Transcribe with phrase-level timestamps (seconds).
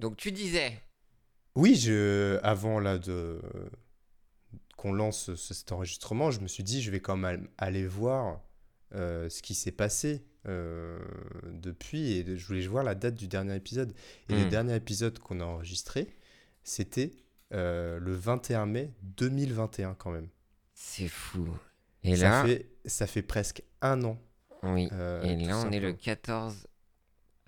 [0.00, 0.80] Donc tu disais.
[1.54, 3.40] Oui, je, avant là de
[4.76, 8.40] qu'on lance ce- cet enregistrement, je me suis dit je vais quand même aller voir
[8.94, 10.98] euh, ce qui s'est passé euh,
[11.52, 13.92] depuis et je voulais voir la date du dernier épisode.
[14.28, 14.48] Et le Hmm.
[14.48, 16.08] dernier épisode qu'on a enregistré,
[16.64, 17.12] c'était
[17.52, 20.28] euh, le 21 mai 2021 quand même.
[20.74, 21.46] C'est fou.
[22.02, 24.18] Et ça là, fait ça fait presque un an.
[24.62, 24.84] oui.
[25.22, 25.94] Et là, on est le simplement.
[25.96, 26.66] 14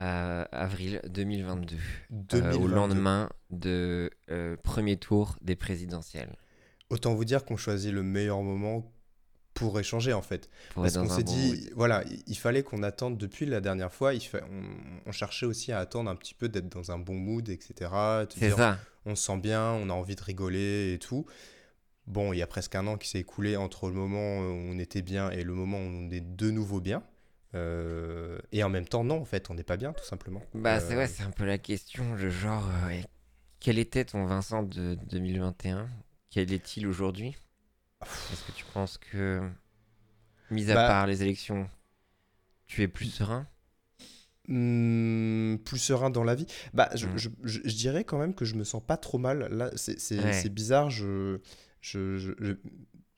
[0.03, 1.77] euh, avril 2022.
[1.77, 1.79] euh,
[2.11, 2.59] 2022.
[2.59, 6.37] au lendemain de euh, premier tour des présidentielles.
[6.91, 8.93] Autant vous dire qu'on choisit le meilleur moment
[9.55, 10.49] pour échanger en fait.
[10.75, 14.15] Pour Parce qu'on s'est bon dit, voilà, il- fallait qu'on attende depuis la dernière fois.
[14.15, 14.63] Il fa- on,
[15.07, 17.91] on cherchait aussi à attendre un petit peu d'être dans un bon mood, etc.
[18.35, 18.79] C'est ça.
[19.07, 21.27] on se sent bien, on a envie de rigoler et tout.
[22.07, 24.79] Bon, il y a presque un an qui s'est écoulé entre le moment où on
[24.79, 27.03] était bien et le moment où on est de nouveau bien.
[27.55, 30.43] Euh, et en même temps, non, en fait, on n'est pas bien, tout simplement.
[30.55, 33.05] Bah, c'est Euh, ouais, c'est un peu la question, le genre, euh, ouais,
[33.61, 35.89] quel était ton Vincent de 2021
[36.31, 37.37] Quel est-il aujourd'hui?
[38.03, 39.43] Est-ce que tu penses que,
[40.51, 41.69] mis à Bah- part les élections,
[42.67, 43.47] tu es plus serein?
[44.49, 46.47] Hmm, plus serein dans la vie.
[46.75, 47.17] Bah, je, Mm.
[47.19, 49.47] je- je- je dirais quand même que je me sens pas trop mal.
[49.53, 50.49] Là, c'est Ouais.
[50.49, 50.91] bizarre.
[50.91, 51.39] Je,
[51.81, 52.55] je, je- je-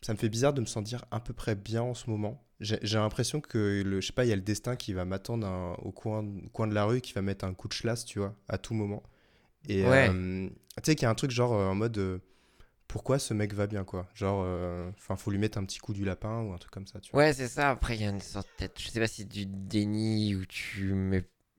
[0.02, 2.44] ça me fait bizarre de me sentir à peu près bien en ce moment.
[2.64, 5.46] J'ai l'impression que, le, je sais pas, il y a le destin qui va m'attendre
[5.46, 8.18] un- au coin, coin de la rue, qui va mettre un coup de chlasse, tu
[8.18, 9.02] vois, à tout moment.
[9.68, 10.08] Et Ouais.
[10.08, 10.48] euh,
[10.78, 12.18] tu sais qu'il y a un truc genre euh, en mode, euh,
[12.88, 14.08] pourquoi ce mec va bien, quoi?
[14.14, 14.46] Genre,
[14.96, 17.12] enfin, faut lui mettre un petit coup du lapin ou un truc comme ça, tu
[17.12, 17.22] vois.
[17.22, 17.70] Ouais, c'est ça.
[17.70, 20.44] Après, il y a une sorte de je sais pas si c'est du déni où
[20.46, 20.92] tu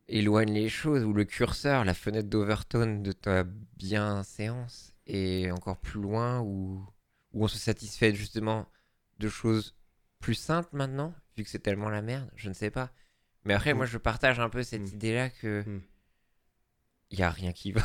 [0.07, 3.43] éloignes les choses, où le curseur, la fenêtre d'Overtone de ta
[3.77, 6.85] bien-séance est encore plus loin, où,
[7.33, 8.67] où on se satisfait justement
[9.19, 9.74] de choses
[10.25, 12.89] plus simples maintenant, vu que c'est tellement la merde, je ne sais pas.
[13.45, 13.77] Mais après, Mm.
[13.77, 14.95] moi, je partage un peu cette Mm.
[14.95, 15.63] idée-là que
[17.11, 17.81] il y a rien qui va.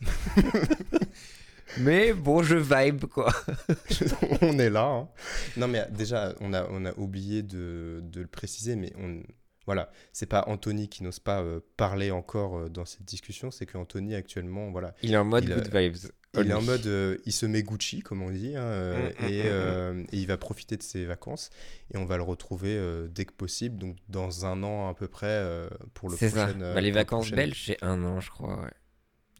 [1.78, 3.32] Mais bon, je vibe, quoi.
[4.42, 4.84] on est là.
[4.86, 5.08] hein.
[5.56, 9.22] Non, mais déjà, on a, on a oublié de, de le préciser, mais on,
[9.66, 13.66] voilà, c'est pas Anthony qui n'ose pas euh, parler encore euh, dans cette discussion, c'est
[13.66, 15.96] qu'Anthony actuellement, voilà, Il est en mode Il a- good vibes.
[16.34, 19.24] il est en mode, euh, il se met Gucci, comme on dit, hein, euh, Mm,
[19.24, 19.50] mm, et, mm, mm.
[19.50, 21.50] euh, et il va profiter de ses vacances,
[21.92, 25.08] et on va le retrouver euh, dès que possible, donc dans un an à peu
[25.08, 26.46] près euh, pour le C'est ça.
[26.46, 26.60] prochain.
[26.62, 28.60] euh, Bah, les vacances belges, c'est un an, je crois.
[28.62, 28.70] Ouais.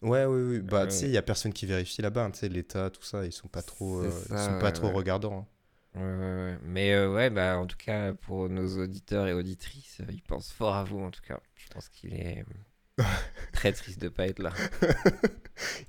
[0.03, 0.59] Ouais, oui, oui.
[0.60, 1.10] Bah, Ouais, tu sais, ouais.
[1.10, 3.49] il y a personne qui vérifie là-bas, hein, tu sais, l'État, tout ça, ils sont
[3.49, 4.93] pas trop, euh, ils sont pas ouais, trop ouais.
[4.93, 5.39] regardants.
[5.41, 5.47] hein.
[5.94, 10.50] Mais euh, ouais, bah, en tout cas, pour nos auditeurs et auditrices, euh, ils pensent
[10.53, 11.41] fort à vous, en tout cas.
[11.56, 12.44] Je pense qu'il est
[13.53, 14.53] très triste de pas être là.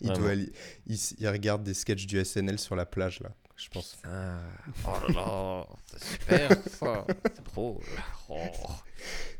[0.01, 0.51] Il, doit aller-
[0.85, 3.95] il, s- il regarde des sketchs du SNL sur la plage, là, je pense.
[3.95, 4.41] Putain.
[4.85, 7.05] Oh là là, c'est super, ça.
[7.35, 7.83] C'est drôle.
[8.29, 8.35] Oh.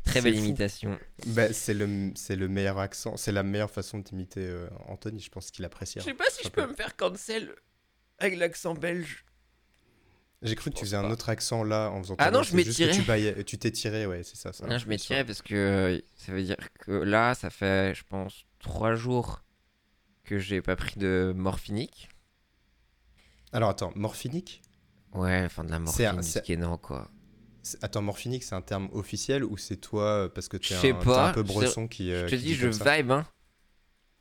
[0.04, 0.44] Très C'est belle fou.
[0.44, 0.98] imitation.
[1.28, 5.30] Bah, c'est le, c'est le meilleur accent, c'est la meilleure façon d'imiter euh, Anthony, je
[5.30, 5.98] pense qu'il apprécie.
[6.00, 7.54] Je sais pas si je peux me faire cancel
[8.18, 9.24] avec l'accent belge.
[10.44, 12.92] J'ai cru que tu faisais un autre accent là en faisant Ah non, je tiré.
[12.92, 14.52] Tu, baillais- tu t'es tiré, ouais, c'est ça.
[14.52, 18.04] ça Non, je tiré parce que euh, ça veut dire que là, ça fait, je
[18.04, 19.42] pense, trois jours
[20.22, 22.08] que j'ai pas pris de morphinique.
[23.52, 24.62] Alors attends, morphinique?
[25.14, 27.10] Ouais, enfin de la C'est un- morphine, du c'est- Skénan, quoi.
[27.62, 30.94] C'est- Attends, morphinique, c'est un terme officiel ou c'est toi euh, parce que t'es un,
[30.96, 32.12] pas, un peu bresson qui.
[32.12, 33.26] euh, Je te qui dis, je vibe, hein.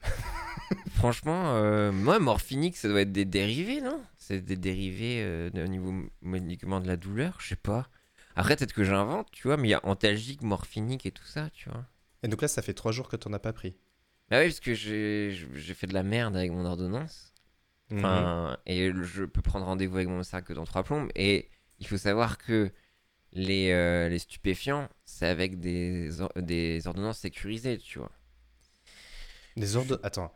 [0.95, 4.01] Franchement, euh, moi, morphinique, ça doit être des dérivés, non?
[4.25, 7.89] C'est des dérivés euh, au niveau médicament de la douleur, je sais pas.
[8.37, 11.49] Après, peut-être que j'invente, tu vois, mais il y a antalgique, morphinique et tout ça,
[11.49, 11.85] tu vois.
[12.23, 13.75] Et donc là, ça fait trois jours que t'en as pas pris.
[14.29, 17.33] Bah oui, parce que j'ai fait de la merde avec mon ordonnance.
[17.89, 17.99] Mhm.
[17.99, 21.09] Enfin, et je peux prendre rendez-vous avec mon que dans trois plombes.
[21.15, 22.71] Et il faut savoir que
[23.33, 28.11] les, euh, les stupéfiants, c'est avec des, or- des ordonnances sécurisées, tu vois.
[29.57, 29.99] Des ordres.
[30.01, 30.33] Attends,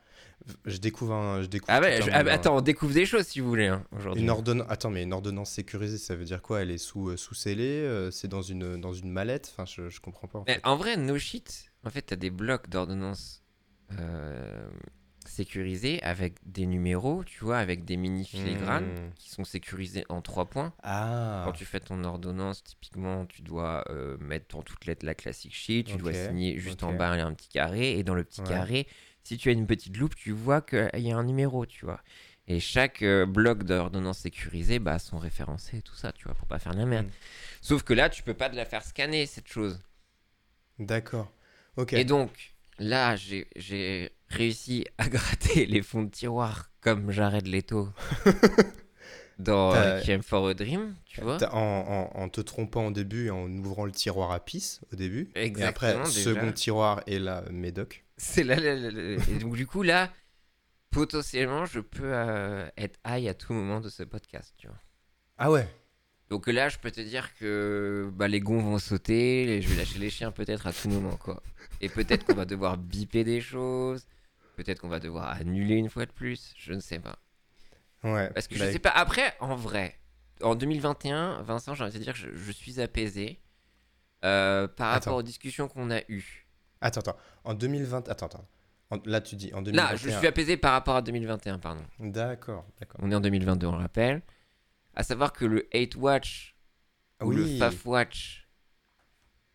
[0.66, 1.42] je découvre un.
[1.42, 2.36] Je découvre Ah ouais, un ah bah hein.
[2.36, 4.24] attends, on découvre des choses si vous voulez, hein, aujourd'hui.
[4.24, 4.68] Une ordonnance.
[4.70, 6.62] Attends, mais une ordonnance sécurisée, ça veut dire quoi?
[6.62, 9.52] Elle est sous, euh, sous scellée euh, C'est dans une, dans une mallette?
[9.54, 10.40] Enfin, je, je comprends pas.
[10.40, 10.62] En Mais fait.
[10.66, 11.72] en vrai, no shit.
[11.84, 13.44] En fait, t'as des blocs d'ordonnances
[14.00, 14.68] euh,
[15.28, 19.12] sécurisés avec des numéros, tu vois, avec des mini filigranes Hmm.
[19.16, 20.74] qui sont sécurisés en trois points.
[20.84, 25.16] Ah Quand tu fais ton ordonnance, typiquement, tu dois euh, mettre en toutes lettres la
[25.16, 28.04] classique sheet, tu dois signer juste en bas, il y a un petit carré, et
[28.04, 28.48] dans le petit Ouais.
[28.48, 28.88] carré,
[29.24, 32.02] si tu as une petite loupe, tu vois qu'il y a un numéro, tu vois.
[32.50, 36.48] Et chaque euh, bloc d'ordonnance sécurisée bah, sont référencés et tout ça, tu vois, pour
[36.48, 37.08] pas faire de la merde.
[37.08, 37.12] Mm.
[37.62, 39.82] Sauf que là, tu peux pas te la faire scanner, cette chose.
[40.80, 41.32] D'accord.
[41.76, 41.92] Ok.
[41.94, 47.90] Et donc, là, j'ai réussi à gratter les fonds de tiroir comme Jared Leto
[49.40, 51.38] dans T'as- euh, for a Dream, tu vois.
[51.54, 54.96] En, en- en te trompant au début et en ouvrant le tiroir à pisse au
[54.96, 55.30] début.
[55.36, 56.34] Et Exactement, après, déjà.
[56.34, 58.04] second tiroir et la médoc.
[58.18, 59.18] C'est là, là, là, là.
[59.30, 60.12] Et donc, du coup, là,
[60.90, 64.78] potentiellement, je peux euh, être high à tout moment de ce podcast, tu vois.
[65.38, 65.68] Ah ouais
[66.32, 69.76] Donc là, je peux te dire que bah, les gonds vont sauter, et je vais
[69.76, 71.44] lâcher les chiens peut-être à tout moment, quoi.
[71.80, 74.08] Et peut-être qu'on va devoir biper des choses,
[74.58, 77.18] peut-être qu'on va devoir annuler une fois de plus, je ne sais pas.
[78.04, 78.30] Ouais.
[78.34, 79.98] Parce que je Bah, sais pas, après, en vrai,
[80.42, 83.40] en 2021, Vincent, j'ai envie de te dire que je, je suis apaisé
[84.26, 85.12] euh, par Attends.
[85.12, 86.48] rapport aux discussions qu'on a eues.
[86.82, 87.18] Attends, attends.
[87.44, 88.10] En 2020.
[88.10, 88.48] Attends, attends.
[88.90, 89.92] En- Là, tu dis en 2021.
[89.92, 91.84] Là, je suis apaisé par rapport à 2021, pardon.
[92.00, 93.00] D'accord, d'accord.
[93.04, 94.22] On est en 2022, on le rappelle.
[94.96, 96.56] À savoir que le Hate Watch
[97.22, 97.46] ou le.
[97.58, 98.48] Faf Watch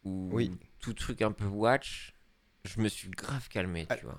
[0.05, 0.50] ou Oui.
[0.81, 2.14] tout truc un peu Watch,
[2.64, 4.19] je me suis grave calmé, Ah, tu vois.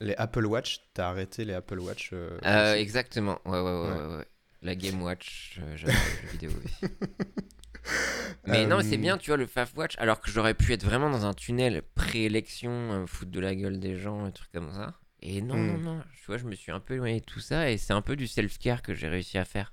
[0.00, 2.10] Les Apple Watch, t'as arrêté les Apple Watch.
[2.12, 4.24] euh, Euh, exactement, ouais, ouais, ouais, Ouais.
[4.62, 5.88] La Game Watch, euh, les jeux
[6.32, 6.82] vidéo aussi.
[8.46, 11.10] Mais non, c'est bien, tu vois, le Faf Watch, alors que j'aurais pu être vraiment
[11.10, 14.94] dans un tunnel pré-élection, foutre de la gueule des gens, un truc comme ça.
[15.20, 15.66] Et non, Hmm.
[15.66, 17.92] non, non, tu vois, je me suis un peu éloigné de tout ça, et c'est
[17.92, 19.72] un peu du self-care que j'ai réussi à faire.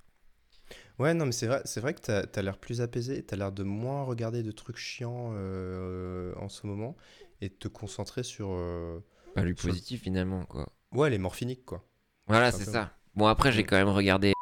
[0.99, 3.51] Ouais, non, mais c'est vrai, c'est vrai que t'as, t'as l'air plus apaisé, t'as l'air
[3.51, 6.95] de moins regarder de trucs chiants euh, en ce moment
[7.41, 8.99] et de te concentrer sur euh,
[9.35, 10.67] Pas Sur- positif finalement, quoi.
[10.93, 11.85] ouais, les morphiniques, quoi.
[12.27, 12.91] Voilà, c'est ça.
[13.15, 13.67] Bon, après, j'ai Mm.
[13.67, 14.33] quand même regardé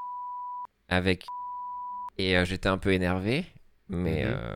[0.88, 1.25] avec.
[2.19, 3.44] Et euh, j'étais un peu énervé,
[3.90, 4.31] mais, Mhm.
[4.38, 4.56] euh,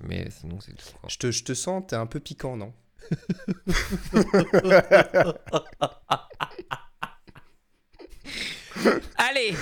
[0.00, 0.86] mais sinon, c'est tout.
[1.00, 1.08] quoi.
[1.08, 2.72] Je te, je te sens, t'es un peu piquant, non?
[9.16, 9.54] Allez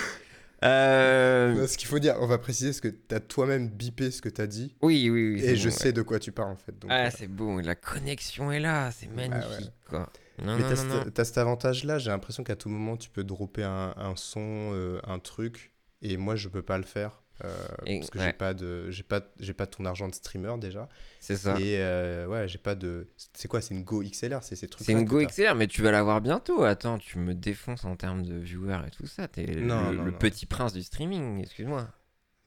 [0.65, 4.29] Euh, Ce qu'il faut dire, on va préciser ce que t'as toi-même bipé ce que
[4.29, 5.45] t'as dit Oui, oui, oui.
[5.45, 5.81] et je bon, ouais.
[5.81, 6.79] sais de quoi tu parles en fait.
[6.79, 10.09] Donc, Ah, euh, c'est bon, la connexion est là, c'est magnifique, quoi.
[10.43, 11.05] Non, Mais t'as cet- non.
[11.15, 14.41] t'as cet avantage-là, j'ai l'impression qu'à tout moment tu peux dropper un, un son,
[14.73, 15.73] euh, un truc,
[16.03, 17.23] et moi je peux pas le faire.
[17.44, 18.25] Euh, Et- parce que ouais.
[18.26, 20.88] j'ai pas de j'ai pas j'ai pas ton argent de streamer déjà
[21.20, 21.58] C'est ça.
[21.61, 24.87] et euh, ouais j'ai pas de c'est quoi c'est une Go XLR c'est ces trucs
[24.87, 26.64] C'est une Go XLR, mais tu vas l'avoir bientôt.
[26.64, 29.29] Attends, tu me défonces en termes de viewers et tout ça.
[29.29, 31.88] T'es le, Non, le non, petit prince du streaming, excuse-moi.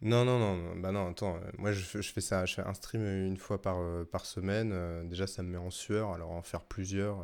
[0.01, 2.61] non non non bah non attends euh, moi je, fais- je fais ça je fais
[2.61, 6.13] un stream une fois par euh, par semaine euh, déjà ça me met en sueur
[6.13, 7.17] alors en faire plusieurs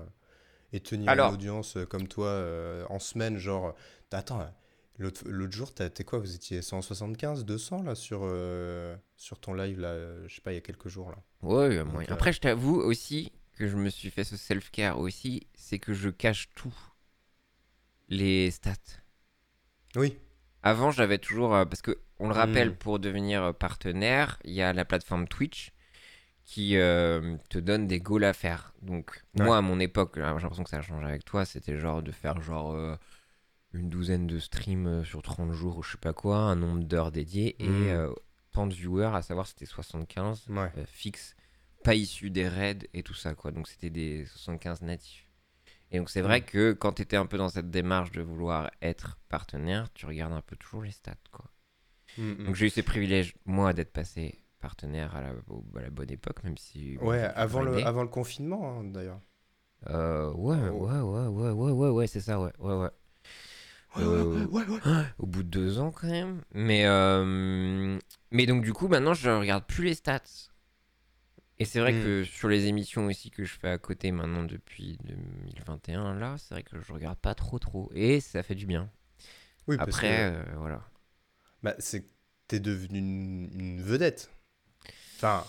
[0.72, 2.44] et tenir Alors- une audience comme toi
[2.90, 3.76] en semaine genre
[4.12, 4.42] attends
[5.00, 9.88] L'autre jour, t'es quoi Vous étiez 175, 200 là sur, euh, sur ton live là,
[9.90, 11.18] euh, je sais pas, il y a quelques jours là.
[11.42, 12.10] Ouais, Donc, moyen.
[12.10, 15.94] euh, Après, je t'avoue aussi que je me suis fait ce self-care aussi, c'est que
[15.94, 16.74] je cache tout.
[18.10, 18.74] Les stats.
[19.96, 20.18] Oui.
[20.62, 21.50] Avant, j'avais toujours.
[21.52, 22.76] parce que, on le rappelle, Mm.
[22.76, 25.72] pour devenir partenaire, il y a la plateforme Twitch
[26.46, 28.74] qui euh, te donne des goals à faire.
[28.82, 29.46] Donc, Ouais.
[29.46, 32.12] moi, à mon époque, j'ai l'impression que ça a changé avec toi, c'était genre de
[32.12, 32.76] faire genre.
[33.74, 36.84] Une douzaine de streams euh, sur 30 jours ou je sais pas quoi, un nombre
[36.84, 38.12] d'heures dédiées et euh,
[38.52, 40.72] tant de viewers, à savoir c'était 75 Ouais.
[40.78, 41.36] euh, fixe,
[41.84, 43.52] pas issus des raids et tout ça, quoi.
[43.52, 45.28] Donc c'était des 75 natifs.
[45.92, 46.46] Et donc c'est vrai Mm.
[46.46, 50.34] que quand tu étais un peu dans cette démarche de vouloir être partenaire, tu regardes
[50.34, 51.46] un peu toujours les stats, quoi.
[52.18, 52.46] Mm, mm.
[52.46, 56.10] Donc j'ai eu ces privilèges, moi, d'être passé partenaire à la, au- à la bonne
[56.12, 56.98] époque, même si...
[57.00, 57.84] Ouais, avant le, grindé.
[57.84, 59.20] avant le confinement hein, d'ailleurs.
[59.88, 60.88] Euh, ouais, Oh.
[60.88, 62.90] ouais, ouais, ouais, ouais, ouais, ouais, c'est ça, ouais, ouais, ouais.
[63.98, 64.80] Euh, ouais, ouais.
[65.20, 66.42] au bout de deux ans quand même.
[66.54, 68.00] Mais, euh,
[68.32, 70.22] mais donc du coup, maintenant, je regarde plus les stats.
[71.60, 72.04] Et c'est vrai Mm.
[72.04, 76.56] que sur les émissions aussi que je fais à côté maintenant depuis 2021, là, c'est
[76.56, 77.92] vrai que je regarde pas trop trop.
[77.94, 78.90] Et ça fait du bien.
[79.68, 80.82] Oui, parce Après, que euh, voilà.
[81.62, 82.10] bah, c'est que
[82.48, 84.30] t'es devenu une, une vedette.
[85.18, 85.46] Enfin,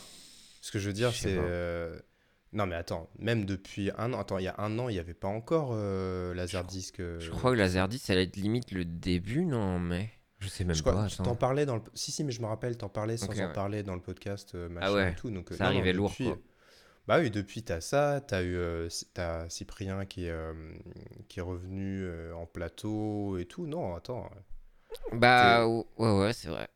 [0.61, 1.37] ce que je veux dire, c'est.
[2.55, 4.99] Non, mais attends, même depuis un an, attends, il y a un an, il n'y
[5.01, 7.01] avait pas encore euh, Laserdisc.
[7.01, 10.09] euh, Je crois que Laserdisc, ça allait être limite le début, non Mais
[10.39, 11.07] je sais même Je pas.
[11.09, 11.83] tu t'en parlais dans le...
[11.95, 13.53] Si, si, mais je me rappelle, t'en parlais sans en ouais.
[13.53, 15.31] parler dans le podcast, euh, machin Ah ouais, et tout.
[15.31, 16.39] Donc, euh, ça non, non, arrivait lourd, quoi.
[17.09, 18.57] Bah oui, depuis, t'as ça, t'as eu
[19.13, 20.35] t'as Cyprien qui est,
[21.29, 23.67] qui est revenu en plateau et tout.
[23.67, 24.31] Non, attends,
[25.13, 26.69] Bah ouais, ouais, c'est vrai.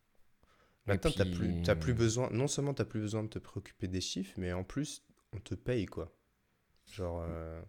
[0.86, 2.28] Maintenant, t'as puis- plus, t'as plus besoin...
[2.30, 5.54] Non seulement t'as plus besoin de te préoccuper des chiffres, mais en plus, on te
[5.54, 6.12] paye, quoi.
[6.86, 7.22] Genre...
[7.26, 7.60] euh,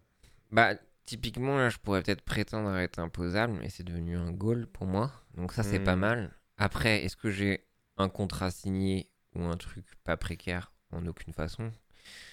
[0.50, 0.74] Bah,
[1.06, 5.12] typiquement, là, je pourrais peut-être prétendre être imposable, mais c'est devenu un goal pour moi.
[5.34, 6.00] Donc, ça, c'est pas Hmm.
[6.00, 6.36] mal.
[6.58, 10.72] Après, est-ce que j'ai un contrat signé ou un truc pas précaire?
[10.92, 11.70] En aucune façon.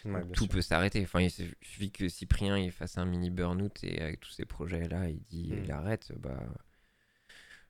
[0.05, 0.53] ouais, tout sûr.
[0.53, 1.03] peut s'arrêter.
[1.03, 5.09] Enfin, il suffit que Cyprien il fasse un mini burn-out et avec tous ces projets-là,
[5.09, 5.63] il dit Hmm.
[5.63, 6.11] il arrête.
[6.17, 6.41] Bah,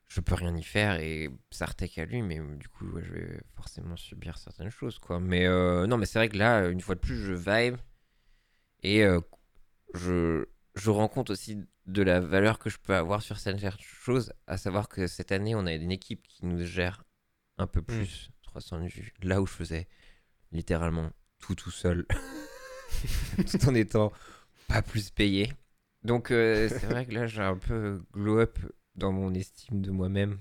[0.07, 3.13] je peux rien y faire et ça retèque à lui, mais du coup, ouais, je
[3.13, 5.19] vais forcément subir certaines choses, quoi.
[5.19, 7.77] Mais euh, non, mais c'est vrai que là, une fois de plus, je vibe
[8.83, 9.19] et euh,
[9.93, 10.45] je,
[10.75, 14.57] je rends compte aussi de la valeur que je peux avoir sur certaines choses, à
[14.57, 17.03] savoir que cette année, on a une équipe qui nous gère
[17.57, 19.87] un peu plus 300 vues, là où je faisais
[20.51, 22.05] littéralement tout tout seul,
[23.49, 24.11] tout en étant
[24.67, 25.51] pas plus payé.
[26.03, 28.59] Donc euh, c'est vrai que là j'ai un peu glow up
[28.97, 30.39] dans mon estime de moi-même.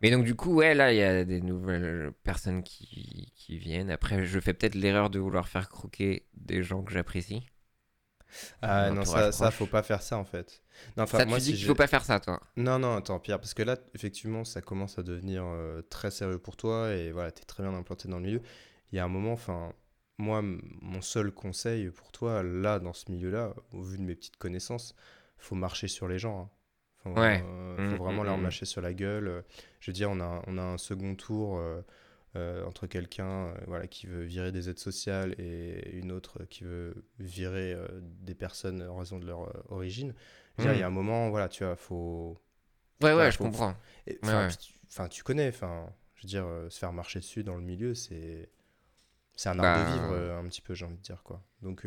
[0.00, 3.90] Mais donc du coup ouais là il y a des nouvelles personnes qui, qui viennent.
[3.90, 7.46] Après je fais peut-être l'erreur de vouloir faire croquer des gens que j'apprécie.
[8.62, 9.54] Ah non, ça, ça, proche.
[9.54, 10.62] faut pas faire ça en fait.
[10.96, 12.40] Non, ça moi, tu dis si qu'il j'ai- faut pas faire ça toi.
[12.56, 16.38] Non, non, attends, Pierre, parce que là, effectivement, ça commence à devenir euh, très sérieux
[16.38, 18.42] pour toi et voilà, t'es très bien implanté dans le milieu.
[18.92, 19.72] Il y a un moment, enfin,
[20.18, 24.36] moi, mon seul conseil pour toi, là, dans ce milieu-là, au vu de mes petites
[24.36, 24.94] connaissances,
[25.38, 26.42] faut marcher sur les gens.
[26.42, 26.50] hein.
[27.02, 27.42] Faut, Ouais.
[27.42, 29.28] euh, faut vraiment mm, leur mâcher sur la gueule.
[29.28, 29.42] Euh,
[29.80, 31.82] Je veux dire, on a, on a un second tour euh,
[32.36, 37.04] euh, entre quelqu'un voilà, qui veut virer des aides sociales et une autre qui veut
[37.18, 37.76] virer
[38.22, 40.14] des personnes en raison de leur origine.
[40.58, 40.74] Je veux dire.
[40.74, 42.38] Il y a un moment, voilà, tu vois, faut,
[43.02, 43.76] Ouais ouais je comprends.
[44.22, 44.48] Enfin, ouais.
[44.58, 48.50] tu- enfin, connais, enfin, je veux dire, se faire marcher dessus dans le milieu, c'est
[49.36, 51.42] c'est un art Bah, de vivre euh, un petit peu, j'ai envie de dire quoi.
[51.62, 51.84] Donc,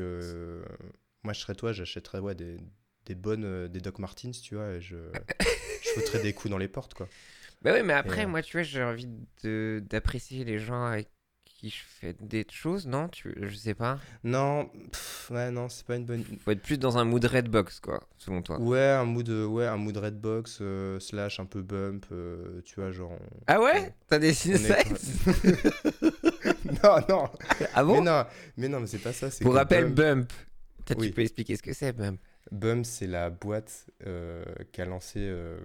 [1.24, 2.57] moi, je serais toi, j'achèterais ouais, des,
[3.05, 4.95] des bonnes, euh, des Doc Martens, tu vois, et je,
[5.83, 7.07] je foutrais des coups dans les portes, quoi.
[7.62, 9.07] Bah ouais mais après euh, moi tu vois j'ai envie
[9.43, 11.09] d'apprécier les gens avec
[11.45, 13.07] qui je fais des choses non?
[13.07, 13.97] Tu je sais pas.
[14.24, 16.24] Non, pff, ouais, non, c'est pas une bonne.
[16.43, 18.59] Faut être plus dans un mood redbox quoi selon toi.
[18.59, 22.75] Ouais, un mood, euh, ouais, un mood redbox euh, slash un peu bump, euh, tu
[22.75, 23.17] vois, genre.
[23.47, 23.93] Ah ouais?
[24.07, 25.15] T'as des on est sites
[26.83, 27.29] non, non,
[27.74, 27.95] Ah bon?
[27.95, 28.25] Mais non,
[28.57, 29.29] mais non, mais c'est pas ça.
[29.41, 30.33] Pour rappel, Bump- Bump.
[30.85, 31.07] Peut-être Oui.
[31.07, 32.19] tu peux expliquer ce que c'est, Bump.
[32.51, 35.59] Bum, c'est la boîte euh, qu'a lancé euh,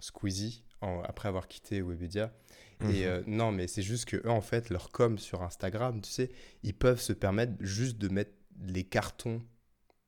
[0.00, 2.32] Squeezie en- après avoir quitté Webedia.
[2.80, 2.90] Mhm.
[2.90, 6.10] Et euh, non, mais c'est juste que eux, en fait, leur com sur Instagram, tu
[6.10, 6.30] sais,
[6.62, 8.32] ils peuvent se permettre juste de mettre
[8.64, 9.42] les cartons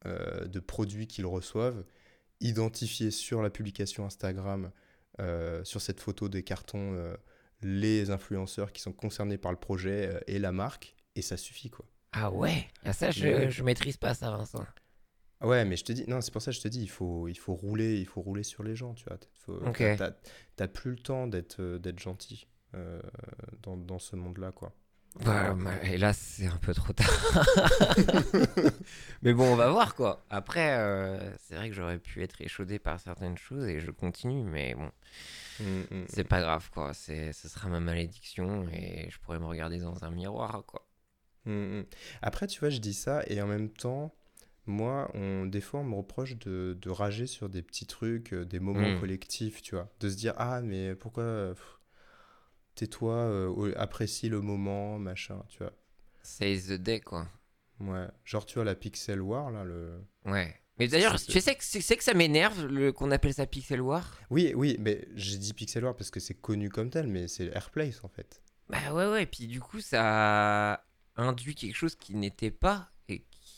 [0.06, 1.84] euh, de produits qu'ils reçoivent,
[2.40, 4.70] identifier sur la publication Instagram,
[5.20, 7.16] euh, sur cette photo des cartons, euh,
[7.62, 11.70] les influenceurs qui sont concernés par le projet euh, et la marque, et ça suffit,
[11.70, 11.86] quoi.
[12.12, 12.68] Ah ouais?
[12.84, 13.50] Ah, Ça, je, Ouais.
[13.50, 14.64] je maîtrise pas ça, Vincent.
[15.42, 17.28] Ouais, mais je te dis, non, c'est pour ça que je te dis, il faut,
[17.28, 19.18] il faut rouler, il faut rouler sur les gens, tu vois.
[19.44, 19.82] Faut- Ok.
[20.56, 23.00] t'as- plus le temps d'être, euh, d'être gentil euh,
[23.62, 24.72] dans, dans ce monde-là, quoi.
[25.24, 27.08] Bah, bah, hélas, c'est un peu trop tard.
[29.22, 30.24] Mais bon, on va voir, quoi.
[30.28, 34.42] Après, euh, c'est vrai que j'aurais pu être échaudé par certaines choses et je continue,
[34.42, 34.90] mais bon,
[35.60, 36.04] Mm, mm.
[36.08, 36.92] c'est pas grave, quoi.
[36.94, 40.86] C'est, ce sera ma malédiction et je pourrais me regarder dans un miroir, quoi.
[42.22, 44.14] Après, tu vois, je dis ça et en même temps,
[44.66, 48.44] moi, on, des fois, on me reproche de, de rager sur des petits trucs, euh,
[48.44, 49.00] des moments Mm.
[49.00, 49.88] collectifs, tu vois.
[50.00, 51.54] De se dire, ah, mais pourquoi
[52.74, 55.72] tais-toi, euh, apprécie le moment, machin, tu vois.
[56.22, 57.28] Seize the day, quoi.
[57.80, 58.06] Ouais.
[58.24, 60.00] Genre, tu vois, la Pixel War, là, le.
[60.24, 60.54] Ouais.
[60.78, 64.18] Mais d'ailleurs, tu sais que, c'est que ça m'énerve le, qu'on appelle ça Pixel War?
[64.30, 67.46] Oui, oui, mais j'ai dit Pixel War parce que c'est connu comme tel, mais c'est
[67.54, 68.42] Airplace, en fait.
[68.68, 70.84] Bah ouais, ouais, puis du coup, ça
[71.16, 72.93] induit quelque chose qui n'était pas et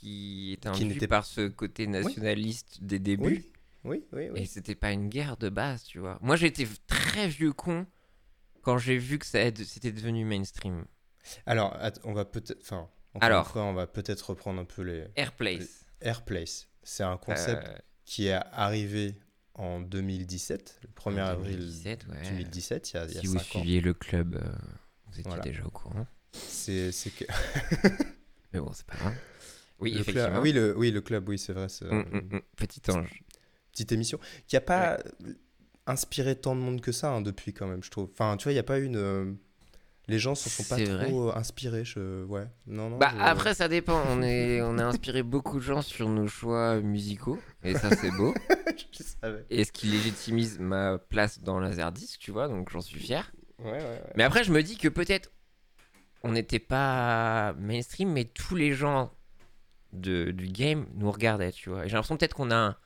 [0.06, 3.44] qui est induit n'était- par ce côté nationaliste des débuts.
[3.84, 4.22] Oui, oui, oui.
[4.25, 4.46] Et oui.
[4.46, 6.18] c'était pas une guerre de base, tu vois.
[6.22, 7.86] Moi, j'étais très vieux con
[8.62, 10.84] quand j'ai vu que ça c'était devenu mainstream.
[11.44, 12.58] Alors, on va peut-être.
[12.60, 12.88] Enfin,
[13.20, 13.48] Alors.
[13.48, 15.04] fois, on va peut-être reprendre un peu les.
[15.16, 15.84] Airplace.
[16.00, 16.68] Airplace.
[16.82, 19.16] C'est un concept Euh, qui est arrivé
[19.54, 22.22] en 2017, le 1er en avril 2017, ouais.
[22.30, 23.40] 2017, il y a, il y a Si vous ans.
[23.40, 24.40] suiviez le club, euh,
[25.06, 25.42] vous étiez Voilà.
[25.42, 26.06] déjà au courant.
[26.32, 27.25] C'est que.
[28.52, 29.14] Mais bon, c'est pas grave.
[29.80, 30.40] Oui, le club, effectivement.
[30.42, 31.66] oui, le, oui, le club, oui, c'est vrai.
[31.90, 32.40] Hum.
[32.56, 33.23] Petit ange.
[33.73, 34.99] petite émission qui n'a pas
[35.87, 38.09] inspiré tant de monde que ça hein, depuis, quand même, je trouve.
[38.12, 38.97] Enfin, tu vois, il n'y a pas une.
[38.97, 39.33] euh,
[40.09, 41.06] Les gens se sont pas vrai.
[41.06, 41.85] trop inspirés.
[41.85, 42.25] Je...
[42.25, 42.97] Ouais, non, non.
[42.99, 46.26] Bah je- après ça dépend, on, est, on a inspiré beaucoup de gens sur nos
[46.26, 48.35] choix musicaux, et ça c'est beau.
[48.92, 49.45] je savais.
[49.50, 53.30] Et ce qui légitimise ma place dans Laserdisc, tu vois, donc j'en suis fier.
[53.59, 54.02] Ouais, ouais, ouais.
[54.16, 55.30] Mais après je me dis que peut-être
[56.23, 59.12] on n'était pas mainstream, mais tous les gens
[60.00, 61.87] de, du game nous regardaient, tu vois.
[61.87, 62.79] J'ai l'impression peut-être qu'on a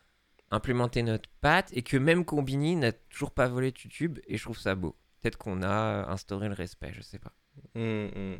[0.50, 4.58] implémenté notre patte, et que même Combini n'a toujours pas volé YouTube, et je trouve
[4.58, 4.96] ça beau.
[5.20, 7.32] Peut-être qu'on a instauré le respect, je sais pas.
[7.74, 8.38] Hum, hum.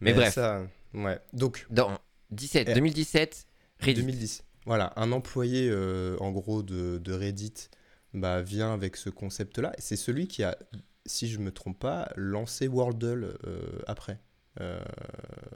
[0.00, 0.34] Mais bref.
[0.34, 1.18] Ça, ouais.
[1.32, 1.98] Donc, Dans
[2.30, 3.46] 17, Eh, 2017,
[3.80, 4.00] Reddit.
[4.00, 4.44] 2010.
[4.66, 7.68] Voilà, un employé euh, en gros de, de Reddit
[8.12, 9.72] bah, vient avec ce concept-là.
[9.78, 10.58] C'est celui qui a,
[11.06, 14.18] si je me trompe pas, lancé Wordle euh, après.
[14.60, 14.80] Euh,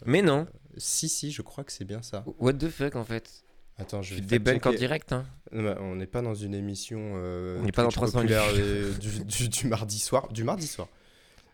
[0.05, 2.25] Mais non, si, si, je crois que c'est bien ça.
[2.39, 3.45] what the fuck en fait
[3.79, 7.59] Attends, je vais débunk en direct, hein mais On n'est pas dans une émission euh,
[7.61, 8.61] On n'est pas dans Twitch 300 populaire vues.
[8.63, 10.29] euh, du, du- du mardi soir.
[10.33, 10.87] Du mardi soir.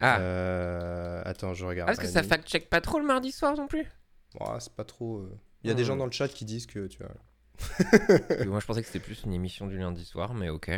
[0.00, 1.88] Ah, Euh, attends, je regarde.
[1.88, 3.86] Ah, parce que ça fact-check pas trop le mardi soir non plus
[4.40, 5.18] Oh, c'est pas trop.
[5.18, 5.38] euh.
[5.62, 5.86] Il y a des Hmm.
[5.86, 7.14] gens dans le chat qui disent que tu vois.
[8.46, 10.70] Moi je pensais que c'était plus une émission du lundi soir, mais ok.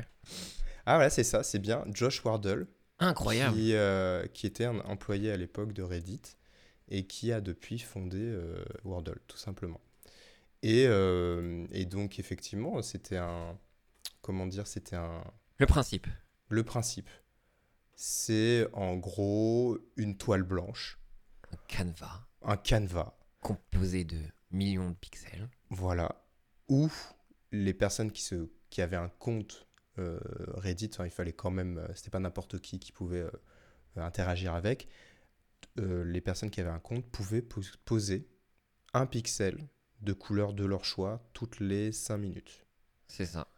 [0.87, 1.83] Ah voilà, c'est ça, c'est bien.
[1.93, 2.67] Josh Wardle.
[3.01, 3.55] Incroyable.
[3.57, 3.75] qui,
[4.35, 6.21] qui était un employé à l'époque de Reddit
[6.89, 9.81] et qui a depuis fondé euh, Wordle, tout simplement.
[10.63, 13.59] Et, euh, et donc, effectivement, c'était un.
[14.23, 15.23] Comment dire C'était un.
[15.59, 16.07] Le principe.
[16.49, 17.11] Le principe.
[17.95, 21.01] C'est en gros une toile blanche,
[21.53, 24.19] Un canevas un canevas, composé de
[24.51, 25.49] millions de pixels.
[25.71, 26.25] voilà,
[26.69, 26.91] où
[27.53, 29.67] les personnes qui, se, qui avaient un compte
[29.99, 30.21] euh,
[30.55, 31.87] Reddit, enfin, il fallait quand même.
[31.95, 33.31] C'était pas n'importe qui qui pouvait euh,
[33.97, 34.89] interagir avec.
[35.79, 38.29] Euh, les personnes qui avaient un compte pouvaient pos- poser
[38.95, 39.59] un pixel
[40.01, 42.67] de couleur de leur choix toutes les 5 minutes.
[43.09, 43.49] C'est ça.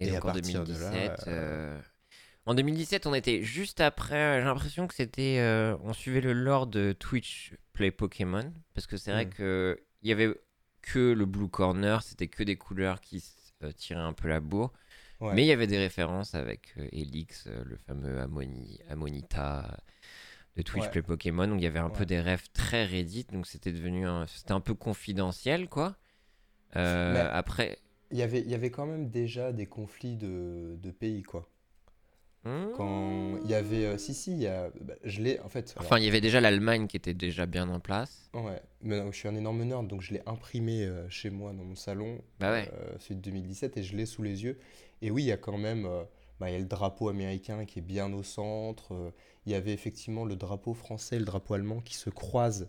[0.00, 1.06] Et, Et donc à en partir de 2017.
[1.08, 1.80] là, euh,
[2.46, 4.40] En 2017, on était juste après.
[4.40, 5.38] J'ai l'impression que c'était.
[5.38, 8.52] euh, on suivait le lore de Twitch Play Pokémon.
[8.74, 9.30] Parce que c'est vrai Mm.
[9.30, 10.34] que il y avait
[10.82, 13.22] que le Blue Corner, c'était que des couleurs qui
[13.62, 14.72] euh, tiraient un peu la bourre.
[15.20, 15.34] Ouais.
[15.34, 19.76] Mais il y avait des références avec euh, Elix, euh, le fameux Amoni, Amonita euh,
[20.56, 20.90] de Twitch Ouais.
[20.90, 21.46] Play Pokémon.
[21.48, 23.26] Donc il y avait un peu des rêves très Reddit.
[23.32, 25.96] Donc c'était devenu un, c'était un peu confidentiel, quoi.
[26.76, 27.78] Euh, Après.
[28.10, 31.48] Il y avait, il y avait quand même déjà des conflits de, de pays, quoi.
[32.76, 33.84] Quand il y avait...
[33.84, 35.38] euh, si, si, il y a, bah, je l'ai...
[35.40, 35.74] En fait...
[35.78, 38.28] Enfin, il y avait déjà l'Allemagne qui était déjà bien en place.
[38.34, 41.52] ouais, mais non, je suis un énorme nerd, donc je l'ai imprimé euh, chez moi
[41.52, 42.68] dans mon salon, Bah ouais.
[42.72, 44.58] euh, celui de 2017, et je l'ai sous les yeux.
[45.02, 45.86] Et oui, il y a quand même...
[45.86, 46.02] euh,
[46.40, 49.12] bah, il y a le drapeau américain qui est bien au centre.
[49.46, 52.68] Il y avait effectivement le drapeau français et le drapeau allemand qui se croisent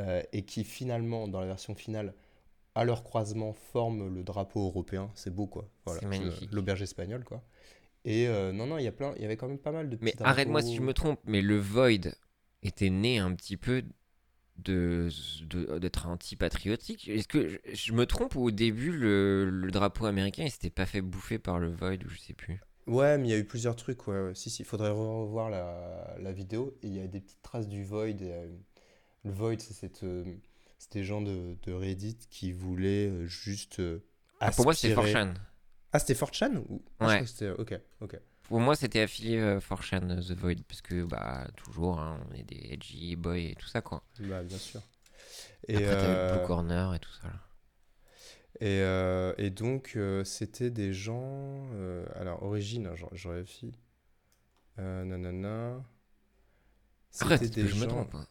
[0.00, 2.14] euh, et qui finalement, dans la version finale,
[2.74, 5.10] à leur croisement, forment le drapeau européen.
[5.14, 5.68] C'est beau, quoi.
[5.86, 6.52] Voilà, C'est magnifique.
[6.52, 7.42] L'auberge espagnole, quoi.
[8.04, 9.90] Et euh, non, non, il y a plein, il y avait quand même pas mal
[9.90, 12.14] de petits Mais arrête-moi si je me trompe, mais le Void
[12.62, 13.82] était né un petit peu
[14.58, 15.08] de
[15.46, 17.08] de- d'être anti-patriotique.
[17.08, 20.70] Est-ce que je, je me trompe ou au début le, le drapeau américain il s'était
[20.70, 22.60] pas fait bouffer par le Void ou je sais plus?
[22.88, 24.20] Ouais, mais il y a eu plusieurs trucs, ouais.
[24.28, 24.34] ouais.
[24.34, 26.76] Si, si, il faudrait revoir la, la vidéo.
[26.82, 28.06] Et il y a des petites traces du Void.
[28.22, 28.48] et, euh,
[29.24, 30.24] le Void, c'est cette, euh,
[30.78, 33.82] c'est des gens de, de Reddit qui voulaient euh, juste
[34.40, 35.34] Ah, pour moi c'était aspirer- 4chan.
[35.92, 36.82] Ah, c'était 4chan ou...
[37.00, 37.24] Ah, Ouais.
[37.58, 38.18] Ok, ok.
[38.44, 42.34] Pour moi c'était affilié euh, 4chan euh, The Void parce que bah toujours hein, on
[42.34, 44.02] est des edgy boys et tout ça quoi.
[44.20, 44.80] Bah, bien sûr.
[45.66, 47.28] Et, Après euh, Blue Corner et tout ça.
[47.28, 47.34] là.
[48.60, 51.68] Et, euh, et donc, euh, c'était des gens...
[51.74, 53.72] euh, alors, origine, je, je vérifie.
[54.78, 55.84] Euh, nanana.
[57.20, 58.14] Arrête, C'était que des je me gens- trompe.
[58.14, 58.26] hein.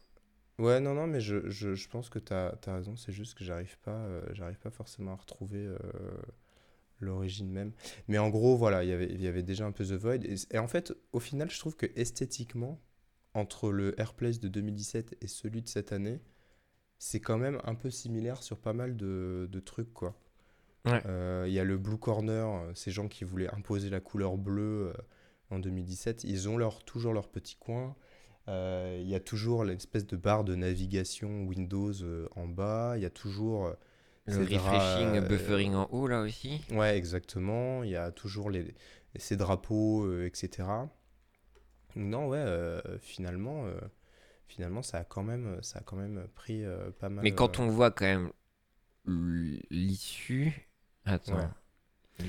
[0.58, 3.44] Ouais, non, non, mais je, je, je pense que tu as, raison, c'est juste que
[3.44, 5.78] j'arrive pas, euh, j'arrive pas forcément à retrouver euh,
[7.00, 7.72] l'origine même.
[8.08, 10.24] Mais en gros, voilà, il y avait- il y avait déjà un peu The Void.
[10.24, 12.80] Et, et en fait, au final, je trouve que esthétiquement,
[13.34, 16.20] entre le Airplace de 2017 et celui de cette année,
[16.98, 20.16] c'est quand même un peu similaire sur pas mal de, de trucs, quoi.
[20.84, 21.02] Ouais.
[21.06, 24.36] Euh, Il y a le Blue Corner, euh, ces gens qui voulaient imposer la couleur
[24.36, 25.02] bleue euh,
[25.50, 27.94] en 2017, ils ont leur, toujours leur petit coin.
[28.48, 31.92] Euh, Il y a toujours l'espèce de barre de navigation Windows
[32.34, 32.94] en bas.
[32.96, 33.72] Il y a toujours
[34.26, 36.62] Le refreshing, buffering en haut là aussi.
[36.70, 37.82] Ouais, exactement.
[37.84, 38.74] Il y a toujours les,
[39.16, 40.64] ces drapeaux, etc.
[41.96, 42.44] Non, ouais,
[43.00, 43.66] finalement,
[44.48, 47.24] finalement, ça a quand même, ça a quand même pris euh, pas mal.
[47.24, 48.30] Mais quand euh, on voit quand même
[49.70, 50.52] l'issue.
[51.04, 51.36] Attends.
[51.38, 51.46] Ouais.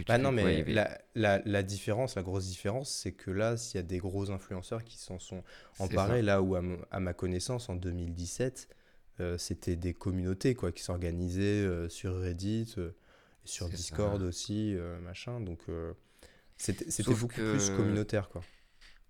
[0.08, 3.78] Bah non, mais ouais, la, la, la différence, la grosse différence, c'est que là, s'il
[3.78, 5.44] y a des gros influenceurs qui s'en sont
[5.80, 8.70] emparés, là où, à, ma connaissance, en 2017,
[9.20, 12.92] euh, c'était des communautés quoi, qui s'organisaient euh, sur Reddit, euh,
[13.46, 14.28] sur Discord ça.
[14.28, 15.42] aussi, machin.
[15.42, 15.60] Donc,
[16.58, 18.42] c'était beaucoup que- plus communautaire, quoi.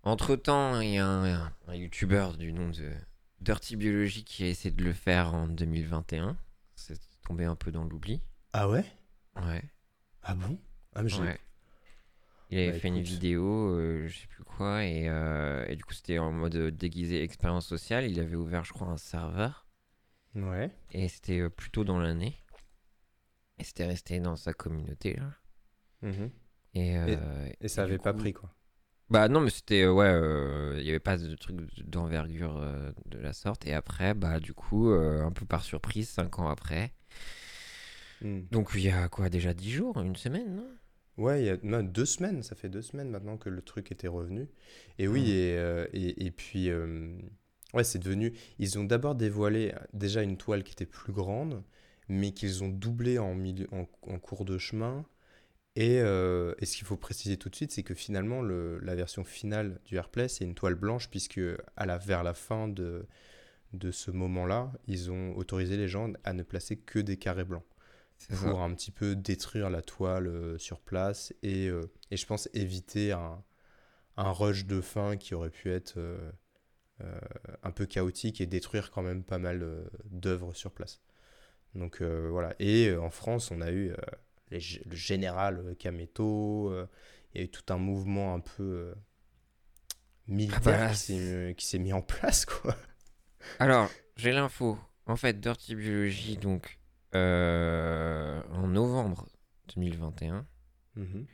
[0.02, 2.90] Entre temps, il y a un, un youtubeur du nom de
[3.40, 6.36] Dirty Biology qui a essayé de le faire en 2021.
[6.74, 8.22] C'est tombé un peu dans l'oubli.
[8.52, 8.84] Ah ouais?
[9.36, 9.62] Ouais.
[10.22, 10.58] Ah bon?
[10.94, 11.38] Ah, mais j'ai- ouais.
[12.52, 15.84] Il avait Bah, fait une vidéo, euh, je sais plus quoi, et, euh, et du
[15.84, 18.10] coup c'était en mode déguisé expérience sociale.
[18.10, 19.68] Il avait ouvert, je crois, un serveur,
[20.34, 20.74] Ouais.
[20.90, 22.34] et c'était euh, plutôt dans l'année.
[23.58, 25.30] Et c'était resté dans sa communauté là.
[26.02, 26.30] Mhm.
[26.74, 28.52] Et, euh, Et ça et du avait pas pris, quoi.
[29.10, 32.92] Bah non, mais c'était euh, ouais, euh, il y avait pas de truc d'envergure euh,
[33.06, 33.66] de la sorte.
[33.66, 36.92] Et après, bah du coup, euh, un peu par surprise, cinq ans après.
[38.20, 38.42] Hmm.
[38.52, 40.78] Donc il y a quoi déjà 10 jours, une semaine, non?
[41.16, 43.92] Ouais, il y a non, deux semaines, ça fait deux semaines maintenant que le truc
[43.92, 44.48] était revenu.
[44.98, 45.26] Et oui, Mhm.
[45.30, 47.18] et, euh, et, et puis, euh,
[47.74, 48.32] ouais, c'est devenu.
[48.58, 51.62] Ils ont d'abord dévoilé déjà une toile qui était plus grande,
[52.08, 55.04] mais qu'ils ont doublé en, milieu, en, en cours de chemin.
[55.76, 58.94] Et, euh, et ce qu'il faut préciser tout de suite, c'est que finalement, le, la
[58.94, 61.40] version finale du Airplay, c'est une toile blanche, puisque
[61.76, 63.06] à la, vers la fin de,
[63.72, 67.64] de ce moment-là, ils ont autorisé les gens à ne placer que des carrés blancs
[68.38, 72.50] pour un petit peu détruire la toile euh, sur place et, euh, et je pense
[72.52, 73.42] éviter un,
[74.16, 76.30] un rush de fin qui aurait pu être euh,
[77.62, 81.00] un peu chaotique et détruire quand même pas mal d'œuvres sur place.
[81.74, 82.54] Donc voilà.
[82.58, 83.94] Et en France, on a eu
[84.50, 86.70] les le général Kameto.
[86.72, 86.86] euh,
[87.34, 88.94] Il y a eu tout un mouvement un peu euh,
[90.26, 92.76] militaire bah là, qui s'est mis en place, quoi.
[93.58, 94.78] Alors, j'ai l'info.
[95.06, 96.78] En fait, Dirty Biology, donc,
[97.14, 99.28] euh, en novembre
[99.74, 100.46] 2021,
[100.96, 101.26] Mhm.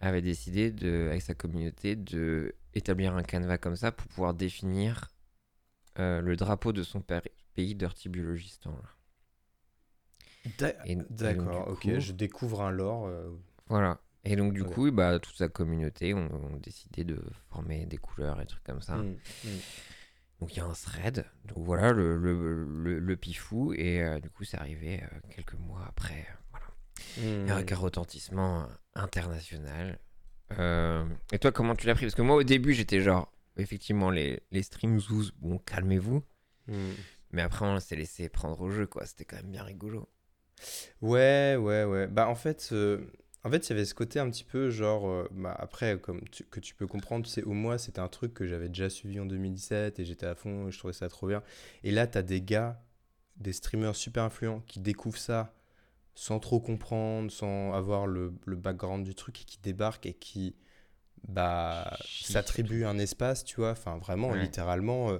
[0.00, 5.10] avait décidé, de, avec sa communauté, de établir un canevas comme ça pour pouvoir définir
[5.98, 7.02] euh, le drapeau de son
[7.54, 8.88] pays Dirty Biology ce temps-là.
[8.88, 10.31] D'a- Et- et donc,
[11.10, 11.80] D'accord, ok.
[11.82, 13.06] coup- Je découvre un lore.
[13.06, 13.30] euh,
[13.68, 14.00] Voilà.
[14.24, 18.46] Et donc, du coup, bah, toute sa communauté ont, décidé de former des couleurs et
[18.46, 18.96] trucs comme ça.
[18.96, 19.48] mm, mm.
[20.40, 21.24] Donc, il y a un thread.
[21.44, 23.72] Donc, voilà, le, le, le, le pifou.
[23.74, 26.26] Et euh, du coup, c'est arrivé euh, quelques mois après.
[26.50, 26.66] voilà.
[27.18, 27.48] Mm.
[27.48, 29.98] Et avec un retentissement international.
[31.32, 32.04] Et toi, comment tu l'as pris?
[32.06, 36.22] Parce que moi, au début, j'étais genre, effectivement, les, les streams Zouz, bon, calmez-vous.
[36.68, 36.90] Mm.
[37.32, 39.06] Mais après, on s'est laissé prendre au jeu, quoi.
[39.06, 40.08] C'était quand même bien rigolo.
[41.00, 42.06] Ouais, ouais, ouais.
[42.06, 43.00] Bah, en fait, euh,
[43.44, 45.08] en fait, il y avait ce côté un petit peu genre.
[45.08, 48.08] euh, bah, après, comme tu- que tu peux comprendre, tu sais, au moins, c'était un
[48.08, 51.08] truc que j'avais déjà suivi en 2017 et j'étais à fond, et je trouvais ça
[51.08, 51.42] trop bien.
[51.84, 52.80] Et là, t'as des gars,
[53.36, 55.54] des streamers super influents qui découvrent ça
[56.14, 60.56] sans trop comprendre, sans avoir le, le background du truc et qui débarquent et qui
[61.28, 63.72] bah, s'attribuent un espace, tu vois.
[63.72, 64.40] Enfin, vraiment, Ouais.
[64.42, 65.10] littéralement.
[65.12, 65.18] euh,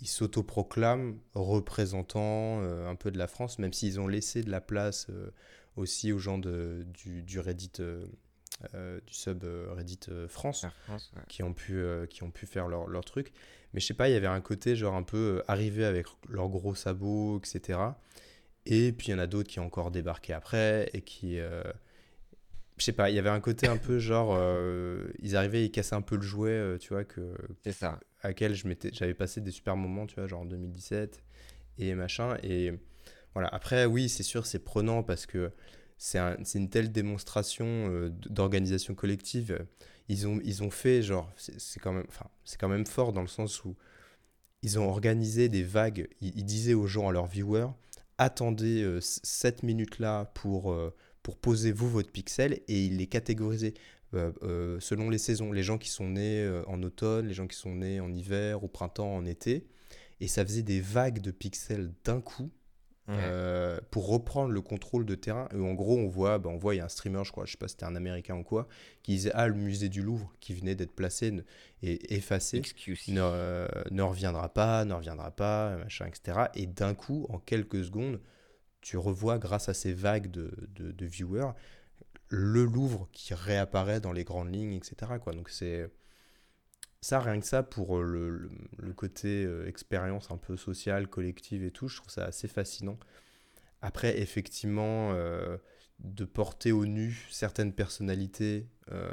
[0.00, 4.60] ils s'autoproclament représentants euh, un peu de la France, même s'ils ont laissé de la
[4.60, 5.30] place euh,
[5.76, 11.22] aussi aux gens de, du, du Reddit, euh, du sub Reddit France, La France, ouais.
[11.28, 13.32] qui ont pu, qui ont pu faire leur, leur truc.
[13.72, 16.48] Mais je sais pas, il y avait un côté genre un peu arrivé avec leurs
[16.48, 17.78] gros sabots, etc.
[18.66, 21.36] Et puis il y en a d'autres qui ont encore débarqué après et qui.
[21.36, 24.38] je sais pas, il y avait un côté un peu genre.
[25.20, 28.00] ils arrivaient, ils cassaient un peu le jouet, tu vois, que, C'est ça.
[28.22, 31.22] À laquelle j'avais passé des super moments, tu vois, genre en 2017
[31.78, 32.36] et machin.
[32.42, 32.72] Et
[33.34, 35.50] voilà, après, oui, c'est sûr, c'est prenant parce que
[35.98, 39.64] c'est un- une telle démonstration euh, d'organisation collective.
[40.08, 42.06] Ils ont, ils ont fait, genre, c'est quand, même-
[42.58, 43.76] quand même fort dans le sens où
[44.62, 46.08] ils ont organisé des vagues.
[46.20, 47.68] Ils, disaient aux gens, à leurs viewers,
[48.18, 53.74] attendez euh, cette minute-là pour, euh, pour poser vous votre pixel et ils les catégorisaient
[54.12, 55.52] selon les saisons.
[55.52, 58.64] Les gens qui sont nés euh, en automne, les gens qui sont nés en hiver,
[58.64, 59.66] au printemps, en été.
[60.20, 62.50] Et ça faisait des vagues de pixels d'un coup
[63.18, 65.48] euh, pour reprendre le contrôle de terrain.
[65.52, 67.44] Et en gros, on voit, bah, on voit, il y a un streamer, je crois,
[67.44, 68.68] je sais pas si c'était un américain ou quoi,
[69.02, 71.32] qui disait Ah, le musée du Louvre qui venait d'être placé
[71.82, 72.60] et effacé
[73.08, 76.46] ne, euh, ne reviendra pas, ne reviendra pas, machin, etc.
[76.54, 78.20] Et d'un coup, en quelques secondes,
[78.80, 81.52] tu revois, grâce à ces vagues de, de, de viewers,
[82.30, 85.18] le Louvre qui réapparaît dans les grandes lignes, etc.
[85.20, 85.34] Quoi.
[85.34, 85.90] Donc c'est
[87.00, 91.08] ça, rien que ça, pour euh, le, le, le côté euh, expérience un peu sociale,
[91.08, 92.98] collective et tout, je trouve ça assez fascinant.
[93.82, 95.56] Après, effectivement, euh,
[95.98, 99.08] de porter au nu certaines personnalités, euh,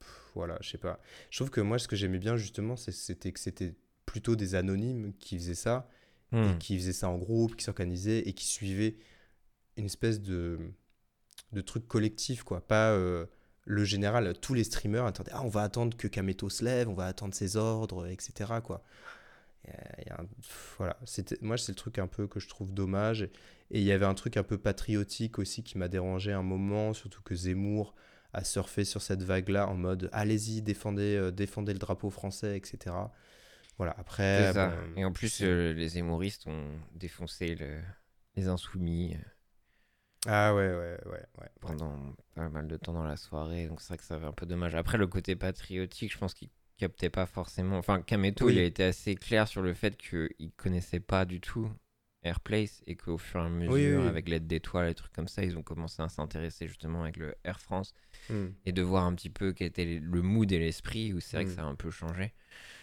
[0.00, 0.98] pff, voilà, je sais pas.
[1.30, 3.74] Je trouve que moi, ce que j'aimais bien, justement, c'est- c'était que c'était
[4.06, 5.88] plutôt des anonymes qui faisaient ça,
[6.32, 6.58] et Hmm.
[6.58, 8.96] qui faisaient ça en groupe, qui s'organisaient et qui suivaient
[9.76, 10.58] une espèce de,
[11.52, 12.60] de truc collectif, quoi.
[12.66, 13.26] Pas euh,
[13.64, 16.94] le général, tous les streamers attendaient, ah, on va attendre que Kameto se lève, on
[16.94, 18.82] va attendre ses ordres, etc., quoi.
[20.10, 23.22] Un- pff, voilà, c'était, moi, c'est le truc un peu que je trouve dommage.
[23.72, 26.92] Et il y avait un truc un peu patriotique aussi qui m'a dérangé un moment,
[26.94, 27.94] surtout que Zemmour
[28.32, 32.94] a surfé sur cette vague-là en mode allez-y, défendez, euh, défendez le drapeau français, etc.
[33.76, 34.52] Voilà, après.
[34.70, 37.80] Bon, Et en plus, euh, les hémoristes ont défoncé le-
[38.36, 39.18] les insoumis euh,
[40.26, 41.48] Ah ouais, ouais, ouais, ouais.
[41.60, 41.96] pendant
[42.34, 43.66] pas mal de temps dans la soirée.
[43.68, 44.74] Donc c'est vrai que ça fait un peu dommage.
[44.74, 47.78] Après, le côté patriotique, je pense qu'il captait pas forcément.
[47.78, 48.54] Enfin, Kameto, Oui.
[48.54, 51.70] il a été assez clair sur le fait qu'il connaissait pas du tout
[52.22, 54.08] Airplace et qu'au fur et à mesure, Oui, oui.
[54.08, 57.34] avec l'aide d'étoiles et trucs comme ça, ils ont commencé à s'intéresser justement avec le
[57.44, 57.94] Air France
[58.28, 61.36] Hmm, et de voir un petit peu quel était le mood et l'esprit où c'est
[61.36, 61.54] vrai que Mm.
[61.54, 62.32] ça a un peu changé.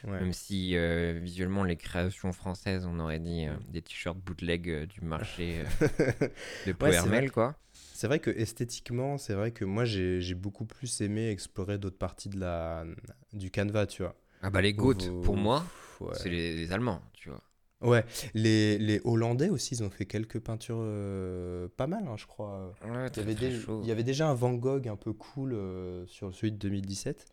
[0.03, 0.19] Ouais.
[0.19, 4.85] Même si euh, visuellement, les créations françaises, on aurait dit euh, des t-shirts bootleg euh,
[4.85, 5.63] du marché
[6.65, 7.21] de Ouais, Power c'est vrai.
[7.21, 7.55] Mail, quoi.
[7.93, 12.29] C'est vrai que esthétiquement, c'est vrai que moi j'ai beaucoup plus aimé explorer d'autres parties
[12.29, 12.85] de la,
[13.33, 14.15] du canevas, tu vois.
[14.43, 15.63] Ah bah les Au- pour moi,
[15.99, 16.13] Ouais.
[16.13, 17.41] c'est les, les Allemands, tu vois.
[17.81, 22.25] Ouais, les, les Hollandais aussi, ils ont fait quelques peintures euh, pas mal, hein, je
[22.25, 22.73] crois.
[22.81, 23.35] Ouais, Il y, avait
[23.81, 27.25] il y avait déjà un Van Gogh un peu cool euh, sur celui de 2017.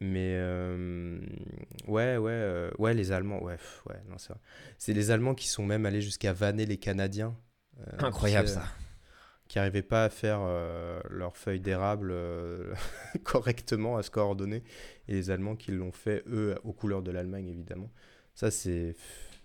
[0.00, 1.18] Mais euh,
[1.88, 4.40] ouais, ouais, euh, ouais, les Allemands, ouais, pff, ouais, non, c'est vrai.
[4.78, 7.36] C'est les Allemands qui sont même allés jusqu'à vanner les Canadiens.
[7.80, 8.64] euh, Incroyable ça.
[9.48, 10.40] Qui n'arrivaient pas à faire
[11.10, 12.14] leur feuille d'érable
[13.24, 14.62] correctement, à se coordonner.
[15.08, 17.90] Et les Allemands qui l'ont fait, eux, aux couleurs de l'Allemagne, évidemment.
[18.34, 18.94] Ça, c'est.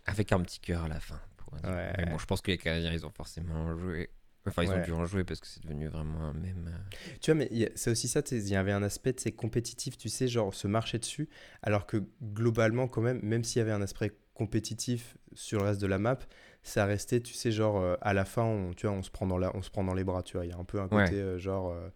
[0.05, 1.19] Avec un petit cœur à la fin.
[1.38, 1.53] pour.
[1.55, 1.91] Ouais.
[1.97, 4.12] Mais bon, je pense que les Canadiens, ils ont forcément joué.
[4.47, 6.69] Enfin, ils ont dû en jouer parce que c'est devenu vraiment un même.
[6.71, 9.97] euh, Tu vois, mais c'est aussi ça, il y avait un aspect de ces compétitif,
[9.97, 11.29] tu sais, genre se marcher dessus,
[11.63, 15.81] alors que globalement, quand même, même s'il y avait un aspect compétitif sur le reste
[15.81, 16.19] de la map,
[16.62, 19.25] ça restait, tu sais, genre euh, à la fin, on, tu vois, on se prend
[19.25, 20.79] dans la, on se prend dans les bras, tu vois, il y a un peu
[20.79, 21.21] un côté Ouais.
[21.21, 21.89] euh, genre, euh,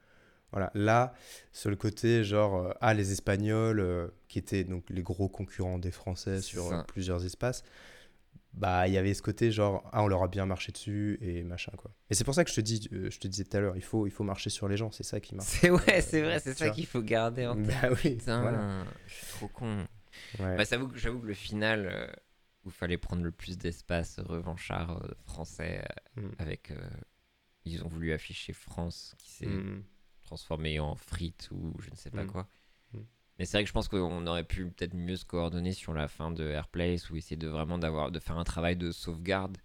[0.52, 1.14] voilà, là,
[1.54, 6.38] sur le côté genre, ah, les Espagnols, qui étaient donc les gros concurrents des Français
[6.42, 7.64] C'est sur plusieurs espaces.
[8.60, 11.44] Bah, il y avait ce côté genre, ah, on leur a bien marché dessus et
[11.44, 11.92] machin, quoi.
[12.10, 13.78] Et c'est pour ça que je te dis, euh, je te disais tout à l'heure,
[13.78, 15.48] il faut, il faut marcher sur les gens, c'est ça qui marche.
[15.48, 17.68] C'est ouais, c'est vrai, c'est ça qu'il faut garder en tête.
[17.68, 18.86] Bah oui, Putain, voilà.
[19.08, 19.88] je suis trop con.
[20.40, 20.58] Ouais.
[20.58, 22.08] Bah, j'avoue, que- j'avoue que le final, euh,
[22.66, 25.82] où il fallait prendre le plus d'espace revanchard euh, français,
[26.18, 26.32] euh, Mm.
[26.40, 26.72] avec.
[26.72, 26.76] euh,
[27.66, 29.84] ils ont voulu afficher France qui s'est Mm.
[30.24, 32.28] transformé en frites ou je ne sais pas Mm.
[32.32, 32.48] quoi.
[33.40, 36.08] Mais c'est vrai que je pense qu'on aurait pu peut-être mieux se coordonner sur la
[36.10, 39.58] fin de Airplace ou essayer de vraiment d'avoir de faire un travail de sauvegarde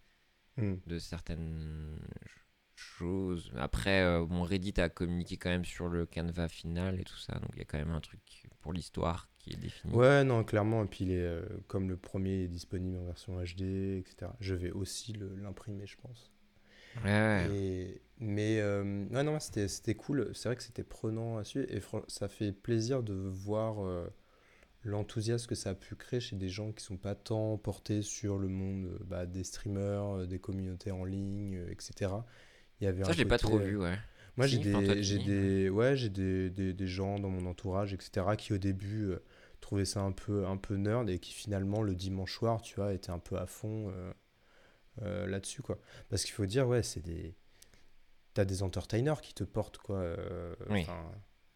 [0.56, 0.74] Mm.
[0.86, 2.44] de certaines ch-
[2.76, 3.50] choses.
[3.56, 7.34] Après, euh, mon Reddit a communiqué quand même sur le canevas final et tout ça,
[7.40, 8.20] donc il y a quand même un truc
[8.60, 9.92] pour l'histoire qui est défini.
[9.92, 10.84] Ouais, non, clairement.
[10.84, 14.36] Et puis, il est, euh, comme le premier est disponible en version HD, etc.
[14.40, 16.30] Je vais aussi l'imprimer, je pense.
[17.02, 17.50] Ouais, ouais.
[17.50, 20.30] Et- mais, euh, ouais, non, c'était cool.
[20.34, 21.66] C'est vrai que c'était prenant à suivre.
[21.70, 24.08] Et ça fait plaisir de voir euh,
[24.84, 28.38] l'enthousiasme que ça a pu créer chez des gens qui sont pas tant portés sur
[28.38, 32.26] le monde euh, bah, des streamers, des communautés en ligne, etc.
[32.80, 33.98] Il y avait Ça, je l'ai pas trop vu, ouais.
[34.36, 38.36] Moi, j'ai des, j'ai des, ouais, j'ai des, des, des gens dans mon entourage, etc.,
[38.36, 39.22] qui au début euh,
[39.60, 42.92] trouvaient ça un peu, un peu nerd et qui finalement, le dimanche soir, tu vois,
[42.94, 44.12] étaient un peu à fond euh,
[45.02, 45.78] euh, là-dessus, quoi.
[46.08, 47.34] Parce qu'il faut dire, ouais, c'est des.
[48.34, 49.98] T'as des entertainers qui te portent, quoi.
[49.98, 50.84] euh, Oui.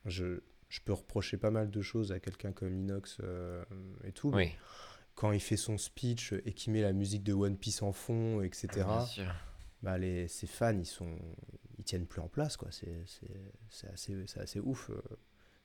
[0.05, 3.65] je, je peux reprocher pas mal de choses à quelqu'un comme Inox euh,
[4.05, 4.55] et tout, mais
[5.17, 8.41] quand il fait son speech et qu'il met la musique de One Piece en fond,
[8.43, 9.35] etc., bien sûr.
[9.83, 11.19] bah les, ses fans, ils sont,
[11.79, 12.69] ils tiennent plus en place, quoi.
[12.71, 13.03] C'est,
[13.93, 14.91] assez, c'est assez ouf.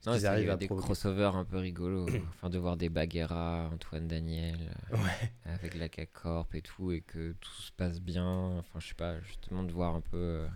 [0.05, 0.85] Non, qu'ils c'est- il arrivent à des provoquer.
[0.85, 2.07] crossovers un peu rigolos.
[2.35, 5.31] enfin, de voir des Baguera, Antoine Daniel, euh, Ouais.
[5.45, 8.57] avec la K-Corp et tout, et que tout se passe bien.
[8.59, 10.47] Enfin, je sais pas, justement, de voir un peu euh,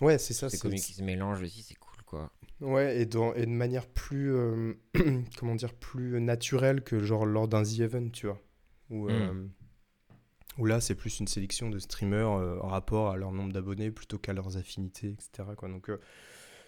[0.00, 0.48] Ouais, c'est ça.
[0.50, 2.30] ces comiques qui se mélangent aussi, c'est cool, quoi.
[2.60, 4.74] Ouais, et, dans, et de manière plus, euh,
[5.38, 8.40] comment dire, plus naturelle que genre lors d'un The Event, tu vois.
[8.90, 9.50] Où, Mm.
[10.58, 14.18] où là, c'est plus une sélection de streamers en rapport à leur nombre d'abonnés plutôt
[14.18, 15.48] qu'à leurs affinités, etc.
[15.56, 15.68] Quoi.
[15.68, 15.90] Donc,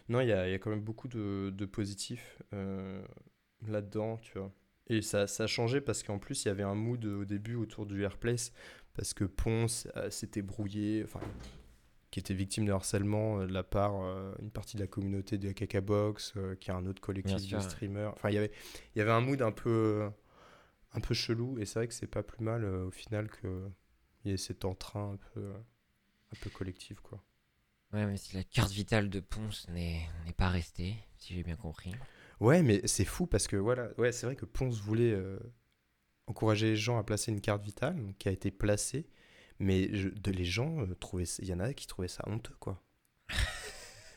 [0.09, 3.03] non, il y a, il y a quand même beaucoup de, de positifs euh,
[3.66, 4.53] là-dedans, tu vois.
[4.87, 7.57] Et ça, ça a changé parce qu'en plus, il y avait un mood au début
[7.57, 8.53] autour du Airplace,
[8.94, 11.21] parce que Ponce euh, s'était brouillé, enfin,
[12.11, 15.37] qui était victime de harcèlement euh, de la part euh, une partie de la communauté
[15.37, 17.68] de Kakabox, euh, qui est un autre collectif sûr, de ouais.
[17.68, 18.12] streamers.
[18.14, 18.53] Enfin, il y avait,
[18.94, 20.09] il y avait un mood un peu,
[20.92, 23.68] un peu chelou, et c'est vrai que c'est pas plus mal au final que
[24.25, 27.23] il y ait cet entrain un peu, un peu collectif, quoi.
[27.92, 31.94] Ouais, mais si la carte vitale de Ponce n'est pas restée, si j'ai bien compris.
[32.40, 35.38] Ouais, mais c'est fou parce que voilà, ouais, c'est vrai que Ponce voulait euh,
[36.27, 39.09] encourager les gens à placer une carte vitale, donc, qui a été placée,
[39.59, 42.55] mais je- de, les gens euh, trouvaient, il y en a qui trouvaient ça honteux,
[42.61, 42.83] quoi.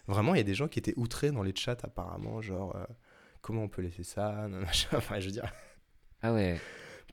[0.08, 2.86] Vraiment, il y a des gens qui étaient outrés dans les chats apparemment, genre euh,
[3.42, 4.48] comment on peut laisser ça.
[4.94, 5.52] Enfin, je veux dire,
[6.22, 6.60] Ah ouais,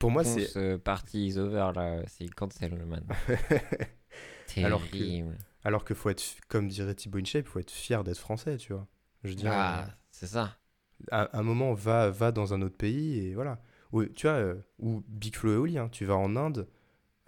[0.01, 3.07] pour moi, c'est party is over, là, c'est cancel, man.
[4.57, 5.39] Alors que- Terrible.
[5.69, 8.87] Alors que faut être, comme dirait Thibaut InShape, faut être fier d'être français, tu vois.
[9.23, 10.57] Je dire, Ah, c'est ça.
[11.11, 13.61] à un moment, va, va dans un autre pays et voilà.
[13.93, 16.67] Ou, tu vois, euh, ou Big Flo et Oli, hein, tu vas en Inde,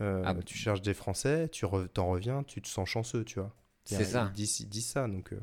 [0.00, 0.34] euh, Ah.
[0.46, 3.54] tu cherches des Français, tu re- t'en reviens, tu te sens chanceux, tu vois.
[3.84, 4.32] C'est ça.
[4.36, 5.32] Ils disent, ça, donc...
[5.34, 5.40] euh,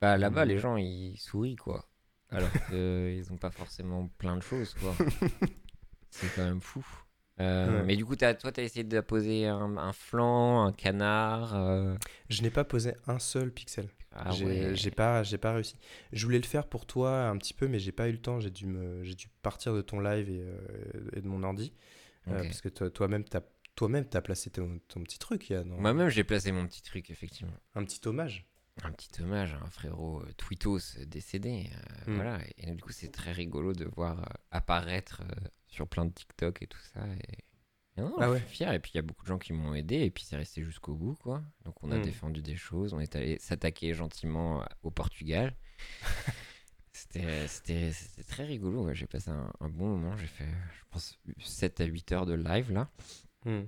[0.00, 1.88] Bah, là-bas, les gens, ils sourient, quoi.
[2.30, 4.94] Alors qu'ils ont pas forcément plein de choses, quoi.
[6.10, 6.84] c'est quand même fou.
[7.40, 7.84] Euh, Ouais.
[7.84, 11.54] Mais du coup, toi, t'as essayé d'apposer un, un flanc, un canard.
[11.54, 11.94] euh,
[12.28, 13.88] Je n'ai pas posé un seul pixel.
[14.18, 14.74] Ah j'ai ouais.
[14.74, 15.76] j'ai pas, pas réussi.
[16.12, 18.40] Je voulais le faire pour toi un petit peu, mais j'ai pas eu le temps.
[18.40, 21.72] J'ai dû, me, dû partir de ton live et, euh, et de mon ordi.
[22.24, 23.42] Parce que toi- toi-même, t'as
[23.76, 25.50] toi-même, t'as placé ton, ton petit truc.
[25.50, 27.52] non Moi-même, j'ai placé mon petit truc, effectivement.
[27.74, 28.46] Un petit hommage.
[28.82, 31.68] Un petit hommage à un frérot euh, Twitos décédé.
[32.08, 32.14] euh, Mm.
[32.14, 32.38] Voilà.
[32.58, 35.22] Et, du coup, c'est très rigolo de voir euh, apparaître
[35.76, 37.00] sur plein de TikTok et tout ça.
[37.06, 37.44] Et,
[38.00, 38.38] non, Ah je ouais.
[38.40, 38.72] suis fier.
[38.72, 39.96] Et puis, il y a beaucoup de gens qui m'ont aidé.
[40.00, 41.42] Et puis, c'est resté jusqu'au bout, quoi.
[41.64, 42.02] Donc, on a Mm.
[42.02, 42.92] défendu des choses.
[42.92, 45.54] On est allé s'attaquer gentiment euh, au Portugal.
[46.92, 47.92] C'était
[48.26, 48.84] très rigolo.
[48.86, 48.94] ouais.
[48.94, 50.16] J'ai passé un, un bon moment.
[50.16, 52.90] J'ai fait, je pense, 7 à 8 heures de live, là.
[53.44, 53.64] Hmm.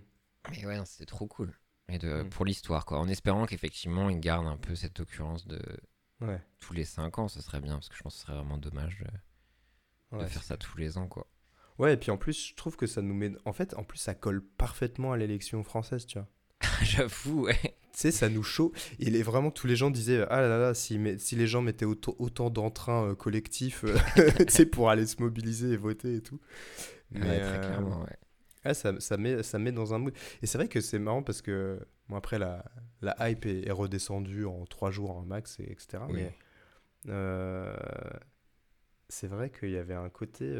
[0.50, 1.52] Mais ouais, c'était trop cool.
[1.90, 2.30] Et de, Mm.
[2.30, 2.98] pour l'histoire, quoi.
[2.98, 5.60] En espérant qu'effectivement, ils gardent un peu cette occurrence de
[6.20, 6.40] Ouais.
[6.58, 8.58] tous les 5 ans, ce serait bien, parce que je pense que ce serait vraiment
[8.58, 8.98] dommage
[10.12, 11.26] de, de faire ça tous les ans, quoi.
[11.78, 13.32] Ouais, et puis en plus, je trouve que ça nous met.
[13.44, 16.28] En fait, en plus, ça colle parfaitement à l'élection française, tu vois.
[16.82, 17.58] J'avoue, ouais.
[17.62, 18.72] Tu sais, ça nous chaud.
[18.98, 21.62] Il est vraiment, tous les gens disaient Ah là là, si, mais, si les gens
[21.62, 23.96] mettaient autant, autant d'entrain euh, collectif, euh,
[24.38, 26.40] tu sais, pour aller se mobiliser et voter et tout.
[27.12, 28.16] Ouais, Mais, très euh, clairement, ouais.
[28.64, 30.14] ah, ça, ça, met, ça met dans un mood.
[30.42, 32.64] Et c'est vrai que c'est marrant parce que, bon, après, la,
[33.02, 36.02] la hype est, est redescendue en trois jours en max, et etc.
[36.08, 36.14] Oui.
[36.14, 36.34] Mais
[37.08, 37.74] euh,
[39.08, 40.52] c'est vrai qu'il y avait un côté.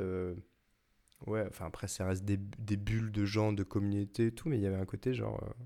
[1.27, 4.49] Euh, ouais, enfin, après, ça reste des, des bulles de gens, de communauté et tout,
[4.49, 5.43] mais il y avait un côté genre.
[5.43, 5.65] euh,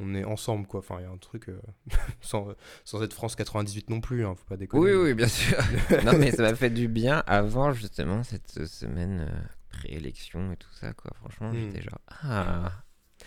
[0.00, 0.78] on est ensemble, quoi.
[0.80, 1.48] Enfin, il y a un truc.
[1.48, 1.60] euh,
[2.20, 2.48] sans,
[2.84, 4.84] sans être France 98 non plus, hein, faut pas déconner.
[4.84, 5.58] Oui, oui, bien sûr.
[6.04, 10.72] non, mais ça m'a fait du bien avant justement cette semaine euh, pré-élection et tout
[10.72, 11.10] ça, quoi.
[11.16, 11.56] Franchement, Mm.
[11.60, 12.72] j'étais genre, ah.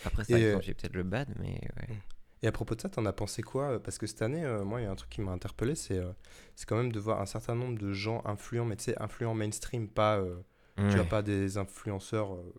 [0.06, 1.96] Après, ça euh, j'ai peut-être le bad, mais ouais.
[2.44, 3.84] Et à propos de ça, t'en as pensé quoi?
[3.84, 5.98] Parce que cette année, euh, moi, il y a un truc qui m'a interpellé, c'est
[6.00, 6.12] euh,
[6.56, 9.36] c'est quand même de voir un certain nombre de gens influents, mais tu sais, influents
[9.36, 10.42] mainstream, pas, euh,
[10.76, 11.06] tu Ouais.
[11.06, 12.54] pas des influenceurs euh,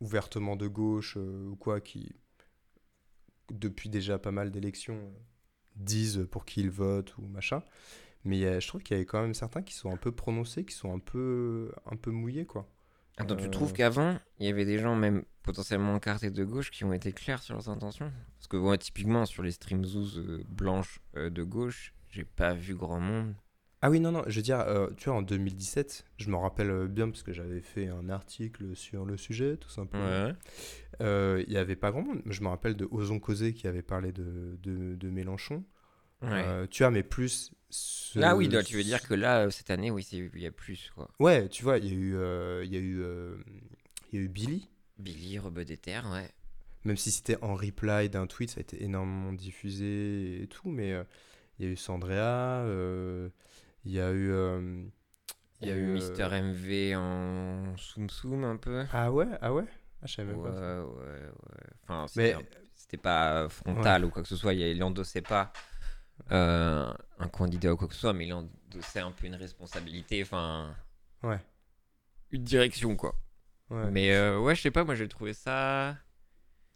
[0.00, 2.14] ouvertement de gauche euh, ou quoi, qui,
[3.50, 5.18] depuis déjà pas mal d'élections, euh,
[5.76, 7.62] disent pour qui ils votent ou machin.
[8.24, 9.96] Mais il y a- je trouve qu'il y avait quand même certains qui sont un
[9.96, 12.68] peu prononcés, qui sont un peu, un peu mouillés, quoi.
[13.18, 16.84] Attends, tu trouves qu'avant, il y avait des gens même potentiellement encartés de gauche qui
[16.84, 18.10] ont été clairs sur leurs intentions?
[18.38, 23.34] Parce que typiquement, sur les stream zoos blanches de gauche, j'ai pas vu grand monde.
[23.84, 26.70] Ah oui, non, non, je veux dire, euh, tu vois, en 2017, je m'en rappelle
[26.70, 30.04] euh, bien parce que j'avais fait un article sur le sujet, tout simplement.
[30.04, 30.34] Ouais.
[31.00, 32.22] Euh, Il y avait pas grand monde.
[32.26, 35.64] Je me rappelle de Ozon Causé qui avait parlé de, de, de Mélenchon.
[36.22, 36.28] Ouais.
[36.46, 37.50] Euh, tu vois, mais plus.
[37.70, 40.52] ce- Là, oui, donc, tu veux dire que là, cette année, oui, il y a
[40.52, 41.10] plus, quoi.
[41.18, 43.02] Ouais, tu vois, il y a eu, il y a eu,
[44.12, 44.68] il y a eu Billy.
[45.00, 46.28] Billy, Rebeu des Terres, ouais.
[46.84, 50.68] Même si c'était en reply d'un tweet, ça a été énormément diffusé et tout.
[50.68, 50.94] Mais
[51.58, 52.64] il y a eu Sandrea.
[53.86, 54.30] Euh, il y a eu.
[54.32, 54.84] euh,
[55.60, 58.84] Il y a eu euh, Mister MV en Soum Soum un peu.
[58.92, 59.64] Ah ouais Ah ouais?
[60.02, 60.84] Ah, je savais Ouais, même ouais, pas.
[60.86, 61.30] ouais.
[61.84, 64.54] Enfin, Mais- c'était un- c'était pas frontal ou quoi que ce soit.
[64.54, 65.52] Il il endossait pas
[66.32, 70.22] euh, un candidat ou quoi que ce soit, mais il endossait un peu une responsabilité,
[70.22, 70.74] enfin,
[71.22, 71.40] Ouais.
[72.30, 73.14] une direction, quoi.
[73.70, 73.90] ouais.
[73.90, 75.96] Mais euh, ouais, je sais pas, moi j'ai trouvé ça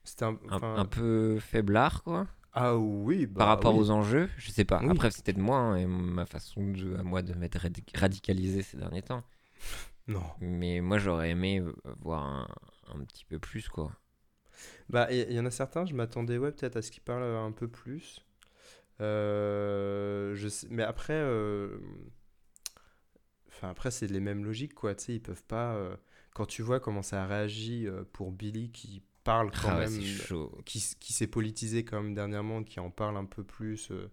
[0.05, 2.27] C'était un, un, enfin, un peu faiblard, quoi.
[2.57, 3.79] Ah oui, bah par rapport oui.
[3.79, 4.83] aux enjeux, je sais pas.
[4.83, 4.88] Oui.
[4.88, 8.62] Après, c'était de moi hein, et ma façon de, à moi de m'être radi- radicalisé
[8.62, 9.23] ces derniers temps.
[10.09, 10.25] Non.
[10.40, 12.49] Mais moi, j'aurais aimé euh, voir un,
[12.95, 13.92] un petit peu plus, quoi.
[14.88, 17.23] Bah, il y, y en a certains, je m'attendais ouais, peut-être à ce qu'ils parlent
[17.25, 18.21] un peu plus.
[19.01, 21.79] Euh, je sais- mais après, euh,
[23.49, 24.95] enfin, après c'est les mêmes logiques, quoi.
[24.95, 25.75] Tu sais, ils peuvent pas.
[25.75, 25.97] euh,
[26.35, 29.89] Quand tu vois comment ça a réagi euh, pour Billy qui parle quand Ah ouais,
[29.89, 30.53] même, chaud.
[30.65, 34.11] qui, qui s'est politisé quand même dernièrement, qui en parle un peu plus euh,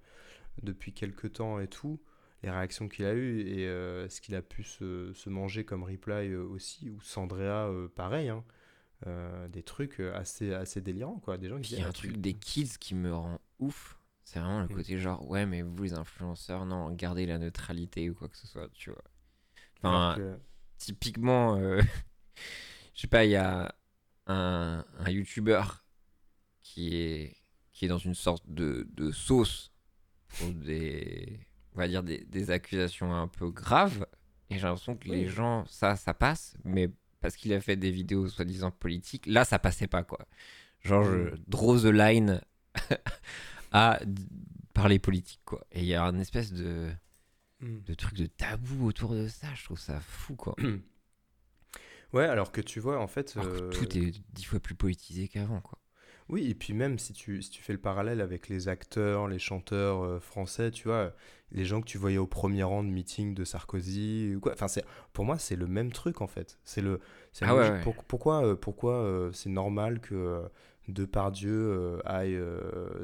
[0.63, 2.01] depuis quelques temps et tout,
[2.43, 5.83] les réactions qu'il a eues et euh, ce qu'il a pu se, se manger comme
[5.83, 8.43] reply euh, aussi, ou Sandrea, pareil, hein.
[9.07, 11.37] Euh, des trucs assez, assez délirants, quoi.
[11.37, 13.99] Des gens qui il y a un ah, truc des kids qui me rend ouf.
[14.23, 14.75] C'est vraiment le Mm.
[14.75, 18.47] côté genre, ouais, mais vous les influenceurs, non, gardez la neutralité ou quoi que ce
[18.47, 19.03] soit, tu vois.
[19.77, 20.39] Enfin, que-
[20.77, 21.81] typiquement, euh,
[22.95, 23.73] je sais pas, il y a
[24.27, 25.63] un, un YouTuber
[26.61, 27.35] qui est,
[27.71, 29.71] qui est dans une sorte de, de sauce
[30.37, 31.39] pour des,
[31.73, 34.05] on va dire, des, des accusations un peu graves.
[34.49, 36.89] Et j'ai l'impression que les gens, ça, ça passe, mais
[37.21, 40.19] parce qu'il a fait des vidéos soi-disant politiques, là, ça passait pas, quoi.
[40.81, 41.37] Genre, je Mm.
[41.47, 42.41] draw the line
[43.71, 43.99] à
[44.73, 45.65] parler politique, quoi.
[45.71, 46.89] Et il y a une espèce de,
[47.59, 47.79] Hmm.
[47.85, 50.53] de truc de tabou autour de ça, je trouve ça fou, quoi.
[52.13, 53.33] Ouais, alors que tu vois, en fait.
[53.35, 55.79] Alors que euh, tout est dix fois plus politisé qu'avant, quoi.
[56.29, 59.39] Oui, et puis même si tu, si tu fais le parallèle avec les acteurs, les
[59.39, 61.13] chanteurs euh, français, tu vois,
[61.51, 64.69] les gens que tu voyais au premier rang de meeting de Sarkozy, ou quoi, enfin,
[64.69, 66.59] c'est, pour moi, c'est le même truc en fait.
[66.63, 67.01] C'est le,
[67.41, 67.73] Ah ouais, logique.
[67.73, 67.81] ouais.
[67.83, 70.43] Pour- pourquoi euh, pourquoi euh, c'est normal que
[70.87, 72.39] Depardieu aille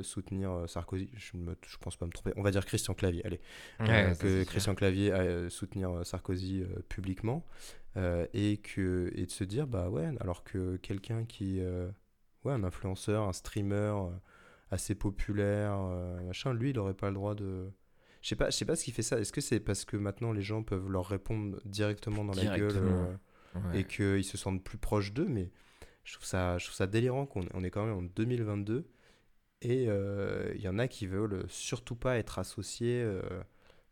[0.02, 1.10] soutenir Sarkozy?
[1.15, 2.32] Je, me, je pense pas me tromper.
[2.38, 3.41] On va dire Christian Clavier, allez.
[3.80, 7.45] Que Christian Clavier aille soutenir Sarkozy publiquement
[7.97, 11.60] euh, et, que, et de se dire, bah ouais, alors que quelqu'un qui.
[11.60, 11.89] euh,
[12.45, 14.09] ouais, un influenceur, un streamer euh,
[14.72, 17.70] assez populaire, euh, machin, lui, il aurait pas le droit de.
[18.22, 19.20] Je sais pas, je sais pas ce qui fait ça.
[19.20, 22.74] Est-ce que c'est parce que maintenant les gens peuvent leur répondre directement dans la gueule
[23.55, 23.80] Ouais.
[23.80, 25.49] et qu'ils se sentent plus proches d'eux, mais
[26.03, 28.86] je trouve ça, je trouve ça délirant qu'on on est quand même en 2022
[29.61, 33.22] et euh, il y en a qui veulent surtout pas être associés, euh,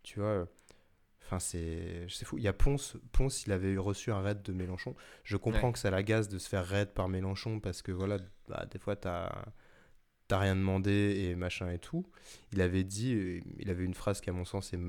[0.04, 0.48] tu vois.
[1.28, 2.38] Enfin, c'est c'est fou.
[2.38, 4.96] Il y a Ponce, Ponce, il avait reçu un raid de Mélenchon.
[5.26, 5.74] Je comprends Ouais.
[5.74, 8.18] que ça l'agace de se faire raid par Mélenchon parce que voilà,
[8.48, 9.46] bah, des fois, t'as
[10.30, 10.92] t'as rien demandé
[11.30, 12.06] et machin et tout.
[12.52, 14.80] Il avait dit, euh, il avait une phrase qui, à mon sens, est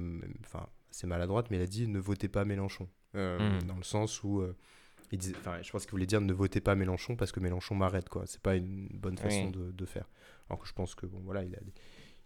[0.45, 2.89] enfin, c'est maladroite, mais il a dit ne votez pas Mélenchon.
[3.15, 3.63] Euh, Mm.
[3.67, 4.57] Dans le sens où, euh,
[5.11, 7.75] Il disait, enfin, je pense qu'il voulait dire ne votez pas Mélenchon parce que Mélenchon
[7.75, 8.27] m'arrête, quoi.
[8.27, 9.53] C'est pas une bonne façon Oui.
[9.53, 10.07] de, de faire.
[10.51, 11.73] Alors que je pense que, bon, voilà, il a, des-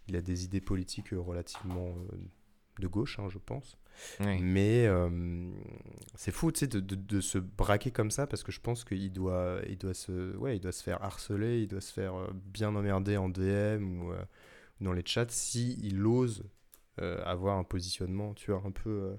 [0.09, 2.17] il a des idées politiques relativement euh,
[2.79, 3.77] de gauche, hein, je pense.
[4.19, 4.45] Oui.
[4.45, 5.09] Mais euh,
[6.15, 8.83] c'est fou, tu sais, de, de- de se braquer comme ça parce que je pense
[8.83, 12.15] qu'il doit, il doit, se, ouais, il doit se faire harceler, il doit se faire
[12.15, 14.23] euh, bien emmerder en DM ou euh,
[14.81, 16.43] dans les chats si il ose
[17.01, 19.17] euh, avoir un positionnement, tu vois, un peu,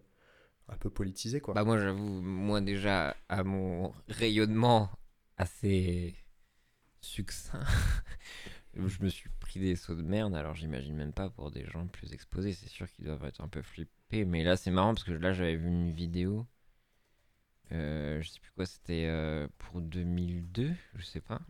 [0.69, 1.55] un peu politisé, quoi.
[1.55, 4.91] Bah moi j'avoue, moi déjà à mon rayonnement
[5.39, 6.17] assez
[7.01, 7.65] succinct,
[8.75, 11.87] je me suis pris des sauts de merde, alors j'imagine même pas pour des gens
[11.87, 15.05] plus exposés, c'est sûr qu'ils doivent être un peu flippés, mais là c'est marrant parce
[15.05, 16.47] que là j'avais vu une vidéo,
[17.73, 21.41] euh, je sais plus quoi, c'était euh, pour 2002, je sais pas,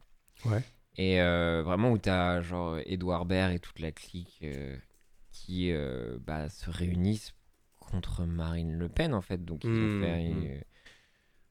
[0.45, 0.65] Ouais.
[0.97, 4.77] et euh, vraiment où t'as genre Edouard Baird et toute la clique euh,
[5.31, 5.73] qui
[6.27, 7.35] bah, se réunissent
[7.77, 9.45] contre Marine Le Pen en fait.
[9.45, 10.49] Donc ils ont Mmh, fait mmh.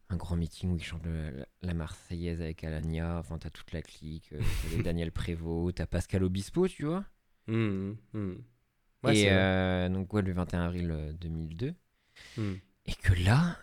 [0.09, 3.17] un grand meeting où ils chantent le- la, la Marseillaise avec Alania.
[3.19, 4.33] Enfin t'as toute la clique.
[4.71, 7.03] t'as Daniel Prévost, t'as Pascal Obispo, tu vois.
[7.47, 8.43] Mmh, mmh.
[9.03, 11.73] Ouais, et euh, donc ouais, le 21 avril euh, 2002.
[12.37, 12.53] Mmh.
[12.85, 13.57] Et que là,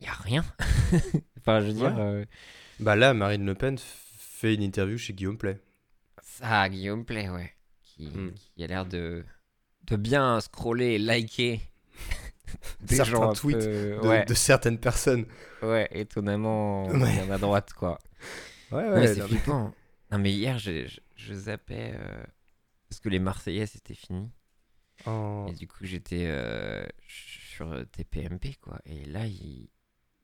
[0.00, 0.44] y a rien.
[1.38, 2.00] enfin je veux dire, Ouais.
[2.00, 2.24] euh,
[2.80, 5.58] Bah là, Marine Le Pen fait une interview chez Guillaume Play.
[6.22, 8.32] ça, Guillaume Play, ouais, qui, Mmh.
[8.54, 9.24] qui a l'air de
[9.84, 11.60] de bien scroller et liker.
[12.80, 14.24] des Certains tweets peu- de, ouais.
[14.24, 15.26] de certaines personnes.
[15.62, 17.30] Ouais, étonnamment Ouais.
[17.30, 17.98] à droite, quoi.
[18.72, 19.00] Ouais, Non, ouais.
[19.00, 19.74] mais c'est non, flippant.
[20.10, 22.22] Non, mais hier, je, je, je zappais euh,
[22.88, 24.30] parce que les Marseillais, c'était fini.
[25.06, 25.46] Oh.
[25.48, 28.78] Et du coup, j'étais euh, sur euh, TPMP, quoi.
[28.86, 29.68] Et là, il,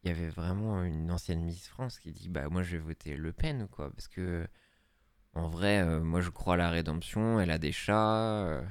[0.02, 3.16] il y avait vraiment une ancienne Miss France qui dit Bah, moi, je vais voter
[3.16, 3.90] Le Pen, quoi.
[3.90, 4.46] Parce que,
[5.34, 7.38] en vrai, euh, moi, je crois à la rédemption.
[7.40, 8.44] Elle a des chats.
[8.46, 8.62] euh,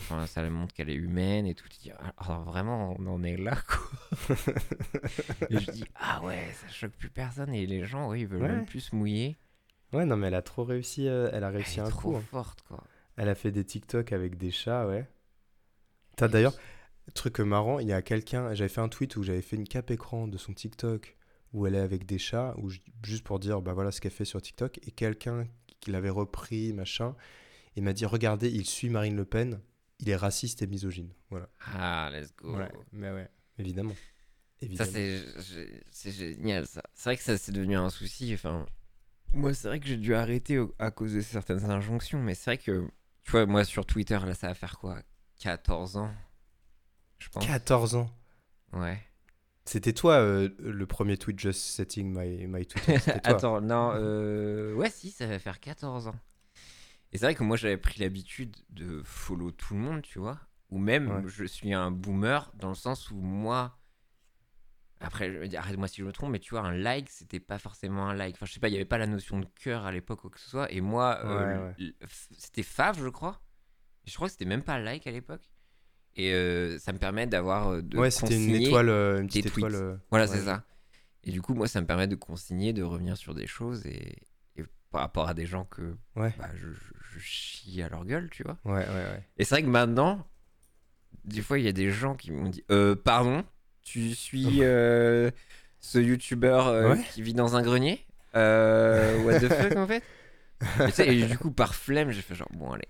[0.00, 1.68] Enfin, ça montre qu'elle est humaine et tout.
[1.68, 4.36] Tu dis, Ah, Alors, vraiment, on en est là, quoi.
[5.50, 7.54] et je dis Ah ouais, ça choque plus personne.
[7.54, 8.48] Et les gens, oui, ils veulent Ouais.
[8.48, 9.36] même plus se mouiller.
[9.92, 11.06] Ouais, non, mais elle a trop réussi.
[11.06, 12.16] euh, elle a Elle réussi est un trop coup.
[12.16, 12.22] hein.
[12.30, 12.82] forte, quoi.
[13.16, 15.06] Elle a fait des TikTok avec des chats, ouais.
[16.16, 16.54] T'as d'ailleurs,
[17.14, 19.90] truc marrant, il y a quelqu'un, j'avais fait un tweet où j'avais fait une cap
[19.90, 21.16] écran de son TikTok
[21.52, 22.70] où elle est avec des chats, ou
[23.02, 25.46] juste pour dire, bah voilà ce qu'elle fait sur TikTok, et quelqu'un
[25.80, 27.14] qui l'avait repris, machin,
[27.76, 29.60] et m'a dit, regardez, il suit Marine Le Pen,
[29.98, 31.12] il est raciste et misogyne.
[31.28, 31.50] Voilà.
[31.74, 32.56] Ah, let's go.
[32.56, 33.92] Ouais, mais ouais, évidemment.
[33.94, 34.90] Ça, Évidemment.
[34.92, 35.24] c'est
[35.90, 36.82] c'est- génial, ça.
[36.94, 38.32] C'est vrai que ça, c'est devenu un souci.
[38.32, 38.64] Enfin,
[39.34, 42.58] moi, c'est vrai que j'ai dû arrêter à cause de certaines injonctions, mais c'est vrai
[42.58, 42.88] que,
[43.24, 44.98] tu vois, moi, sur Twitter, là, ça va faire quoi?
[45.40, 46.10] 14 ans
[47.18, 47.46] Je pense.
[47.46, 48.10] 14 ans.
[48.72, 48.98] Ouais.
[49.64, 52.98] C'était toi euh, le premier tweet Just Setting My, my Twitter.
[53.04, 53.14] Toi.
[53.22, 54.74] Attends, non, euh...
[54.74, 56.16] ouais, si, ça va faire 14 ans.
[57.12, 60.40] Et c'est vrai que moi, j'avais pris l'habitude de follow tout le monde, tu vois.
[60.70, 61.22] Ou même, Ouais.
[61.26, 63.78] je suis un boomer dans le sens où moi.
[65.02, 68.08] Après, je arrête-moi si je me trompe, mais tu vois, un like, c'était pas forcément
[68.08, 68.36] un like.
[68.36, 70.30] Enfin, je sais pas, il y avait pas la notion de cœur à l'époque ou
[70.30, 70.70] que ce soit.
[70.72, 71.92] Et moi, euh, Ouais,
[72.38, 73.40] c'était fave, je crois.
[74.06, 75.50] Je crois que c'était même pas like à l'époque.
[76.14, 77.68] Et euh, ça me permet d'avoir.
[77.68, 79.74] euh, de ouais, c'était une étoile, une des petite étoile.
[79.74, 80.36] euh, voilà, ouais.
[80.36, 80.64] c'est ça.
[81.24, 84.16] Et du coup, moi, ça me permet de consigner, de revenir sur des choses et,
[84.56, 86.34] et par rapport à des gens que Ouais.
[86.38, 88.58] bah, je, je- je chie à leur gueule, tu vois.
[88.64, 89.28] Ouais, ouais, ouais.
[89.38, 90.26] Et c'est vrai que maintenant,
[91.24, 93.44] des fois, il y a des gens qui m'ont dit euh, Pardon,
[93.82, 95.30] tu suis euh,
[95.80, 97.04] ce youtubeur euh, Ouais.
[97.12, 98.04] qui vit dans un grenier
[98.36, 100.02] Euh, What the fuck, en fait?
[101.06, 102.88] Et, du coup, par flemme, j'ai fait genre Bon, allez.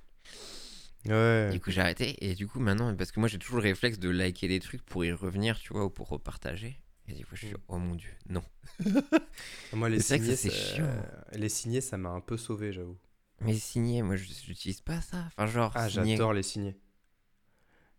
[1.06, 1.48] Ouais.
[1.50, 2.16] Du coup, j'ai arrêté.
[2.24, 4.82] Et du coup, maintenant, parce que moi, j'ai toujours le réflexe de liker des trucs
[4.82, 6.76] pour y revenir, tu vois, ou pour repartager.
[7.08, 7.58] Et des fois, je suis Mm.
[7.68, 8.42] oh mon dieu, non.
[9.72, 10.86] Moi, les signés, ça, chiant.
[11.32, 12.96] les signés, ça m'a un peu sauvé, j'avoue.
[13.40, 15.24] Mais signer, moi, je- j'utilise pas ça.
[15.26, 16.76] Enfin, genre, Ah, j'adore les signés.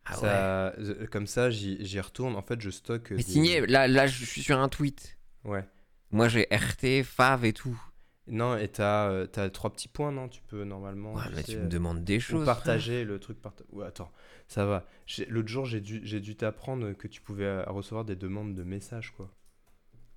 [0.06, 2.36] Ah ça, euh, Comme ça, j'y retourne.
[2.36, 3.12] En fait, je stocke.
[3.12, 5.18] Mais des- signer, là, là, je suis sur un tweet.
[5.46, 5.66] Ouais.
[6.12, 7.80] Moi, j'ai RT, Fav et tout.
[8.28, 10.30] Non, et t'as euh, t'as trois petits points, non?
[10.30, 11.14] Tu peux normalement.
[11.14, 12.46] Ouais, tu mais sais, tu me demandes des ou choses.
[12.46, 13.42] partager le truc.
[13.42, 13.66] Parta...
[13.72, 14.12] Ouais, attends,
[14.48, 14.86] ça va.
[15.28, 18.64] L'autre jour, j'ai dû, j'ai dû t'apprendre que tu pouvais euh, recevoir des demandes de
[18.64, 19.30] messages, quoi.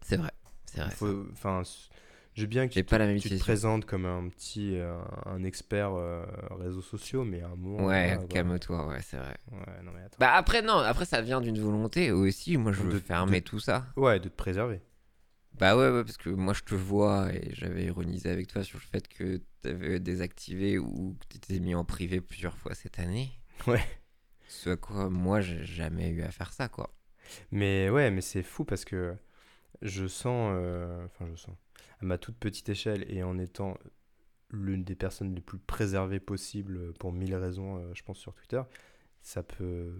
[0.02, 0.30] C'est vrai,
[0.66, 0.90] c'est vrai.
[0.90, 1.62] Faut- Enfin,
[2.36, 5.42] j'ai bien que tu, pas la même tu te présentes comme un petit, euh, un
[5.42, 7.86] expert euh, réseaux sociaux, mais à un moment.
[7.86, 9.36] Ouais, calme-toi, ouais, c'est vrai.
[9.50, 10.16] Ouais, non mais attends.
[10.20, 12.56] Bah après, non, après, ça vient d'une volonté aussi.
[12.56, 13.86] Moi, je veux De- fermer de- tout ça.
[13.96, 14.80] Ouais, de te préserver.
[15.58, 18.78] Bah ouais, ouais, parce que moi, je te vois et j'avais ironisé avec toi sur
[18.78, 23.30] le fait que t'avais désactivé ou que t'étais mis en privé plusieurs fois cette année.
[23.66, 23.82] Ouais.
[24.48, 26.94] Ce à quoi moi, j'ai jamais eu à faire ça, quoi.
[27.50, 29.16] Mais ouais, mais c'est fou parce que
[29.82, 31.56] je sens, euh, enfin je sens,
[32.06, 33.76] ma toute petite échelle et en étant
[34.50, 38.62] l'une des personnes les plus préservées possibles pour mille raisons, euh, je pense sur Twitter,
[39.22, 39.92] ça peut,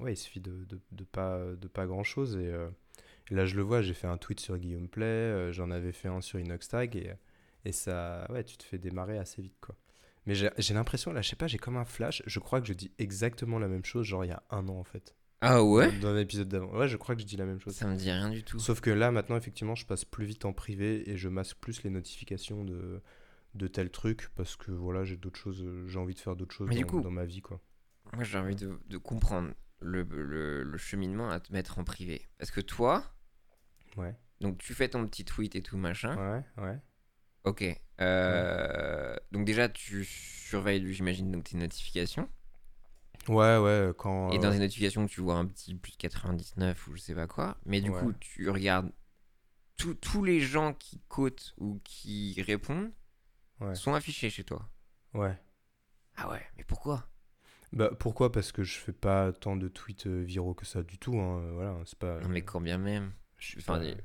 [0.00, 0.66] ouais, il suffit de,
[1.04, 2.68] pas, de pas grand chose et, euh,
[3.30, 6.08] là, je le vois, j'ai fait un tweet sur Guillaume Play, euh, j'en avais fait
[6.08, 7.12] un sur Inoxtag, et,
[7.64, 9.76] et ça, ouais, tu te fais démarrer assez vite, quoi.
[10.24, 12.74] Mais j'ai l'impression, là, je sais pas, j'ai comme un flash, je crois que je
[12.74, 15.16] dis exactement la même chose, genre il y a un an, en fait.
[15.44, 16.72] Ah ouais Dans, l'épisode d'avant.
[16.78, 17.74] Ouais, je crois que je dis la même chose.
[17.74, 18.58] Ça me dit rien du tout.
[18.60, 21.82] Sauf que là, maintenant, effectivement, je passe plus vite en privé et je masque plus
[21.82, 23.02] les notifications de,
[23.54, 26.54] de tel truc parce que voilà, j'ai d'autres choses, euh, j'ai envie de faire d'autres
[26.54, 27.60] choses Mais dans, du coup- dans ma vie, quoi.
[28.14, 32.28] Moi, j'ai envie de, de comprendre le, le- le cheminement à te mettre en privé.
[32.38, 33.04] Parce que toi,
[33.96, 36.16] Ouais, donc tu fais ton petit tweet et tout machin.
[36.16, 36.78] ouais, ouais.
[37.44, 37.64] Ok.
[38.00, 42.28] Euh, Donc déjà, tu surveilles, j'imagine, donc tes notifications.
[43.28, 44.30] Ouais, ouais, quand.
[44.32, 47.26] Et dans euh, tes notifications, tu vois un petit plus 99 ou je sais pas
[47.26, 47.56] quoi.
[47.66, 48.00] Mais du Ouais.
[48.00, 48.90] coup, tu regardes
[49.76, 52.90] tous- tous les gens qui cotent ou qui répondent
[53.60, 53.74] Ouais.
[53.74, 54.68] sont affichés chez toi.
[55.14, 55.38] Ouais.
[56.16, 57.08] Ah ouais, mais pourquoi?
[57.72, 58.30] Bah, pourquoi?
[58.32, 61.38] Parce que je fais pas tant de tweets euh, viraux que ça du tout, hein,
[61.40, 62.20] euh, voilà, c'est pas.
[62.20, 63.12] Non, mais quand bien même.
[63.58, 63.96] Enfin, il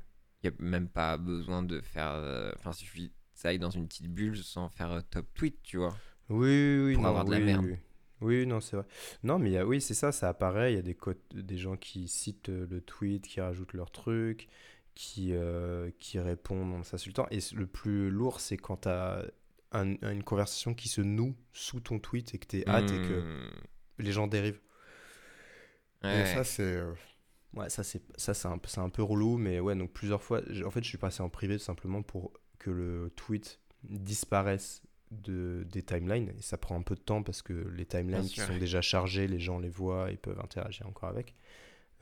[0.44, 2.10] n'y a même pas besoin de faire.
[2.12, 5.26] euh, Enfin, il suffit que ça aille dans une petite bulle sans faire euh, top
[5.34, 5.94] tweet, tu vois.
[6.30, 7.64] Oui, oui, oui, pour non, avoir de la merde.
[7.64, 7.78] Oui, Oui,
[8.20, 8.86] non, c'est vrai.
[9.22, 10.72] Non, mais il y a, oui, c'est ça, ça apparaît.
[10.72, 10.96] Il y a des,
[11.34, 14.48] des gens qui citent euh, le tweet, qui rajoutent leur truc,
[14.94, 17.26] qui, euh, qui répondent en s'insultant.
[17.30, 19.24] Et c- le plus lourd, c'est quand tu as
[19.72, 23.20] une conversation qui se noue sous ton tweet et que tu es hâte et que
[23.20, 23.50] Hmm.
[23.98, 24.60] les gens dérivent.
[26.02, 26.24] Et Ouais.
[26.26, 26.62] ça, c'est.
[26.62, 26.92] euh,
[27.54, 30.22] Ouais, ça, c'est ça, c'est un, peu- c'est un peu relou, mais ouais, donc plusieurs
[30.22, 30.42] fois.
[30.50, 34.82] j'- En fait, je suis passé en privé tout simplement pour que le tweet disparaisse
[35.10, 36.32] de, des timelines.
[36.38, 39.26] Et ça prend un peu de temps parce que les timelines qui sont déjà chargées,
[39.28, 41.34] les gens les voient, ils peuvent interagir encore avec.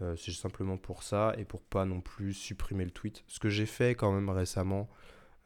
[0.02, 3.24] Euh, c'est simplement pour ça et pour pas non plus supprimer le tweet.
[3.28, 4.90] Ce que j'ai fait quand même récemment,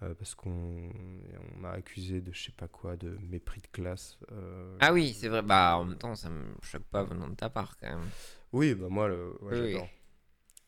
[0.02, 4.18] euh, parce qu'on on m'a accusé de je sais pas quoi, de mépris de classe.
[4.32, 5.42] euh, Ah oui, c'est vrai.
[5.42, 8.08] Bah, en même temps, ça me choque pas venant de ta part quand même.
[8.52, 9.72] Oui, bah moi, le, ouais, Oui.
[9.72, 9.88] j'adore.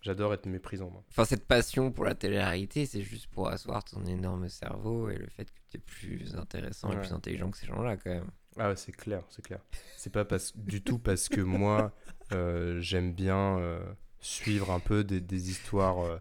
[0.03, 1.05] J'adore être méprisant, moi.
[1.11, 5.26] Enfin, cette passion pour la télé-réalité, c'est juste pour asseoir ton énorme cerveau et le
[5.28, 8.30] fait que tu es plus intéressant et plus intelligent que ces gens-là quand même.
[8.59, 9.61] Ah ouais, c'est clair, c'est clair.
[9.96, 11.92] C'est pas parce, du tout parce que moi,
[12.32, 13.80] euh, j'aime bien euh,
[14.20, 16.18] suivre un peu des, des histoires euh,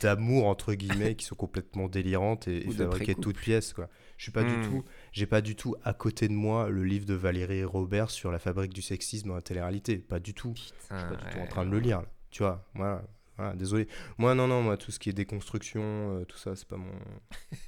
[0.00, 3.88] d'amour, entre guillemets, qui sont complètement délirantes et, et fabriquées toutes pièces, quoi.
[4.16, 4.62] Je suis pas Hmm.
[4.62, 8.10] du tout, j'ai pas du tout à côté de moi le livre de Valérie Robert
[8.10, 9.98] sur la fabrique du sexisme dans la télé-réalité.
[9.98, 10.54] Pas du tout.
[10.56, 12.08] Je suis pas du tout en train de le lire, là.
[12.30, 13.02] Tu vois, voilà.
[13.36, 13.88] Voilà, désolé.
[14.18, 16.92] Moi, non, non, moi, tout ce qui est déconstruction, euh, tout ça, c'est pas mon.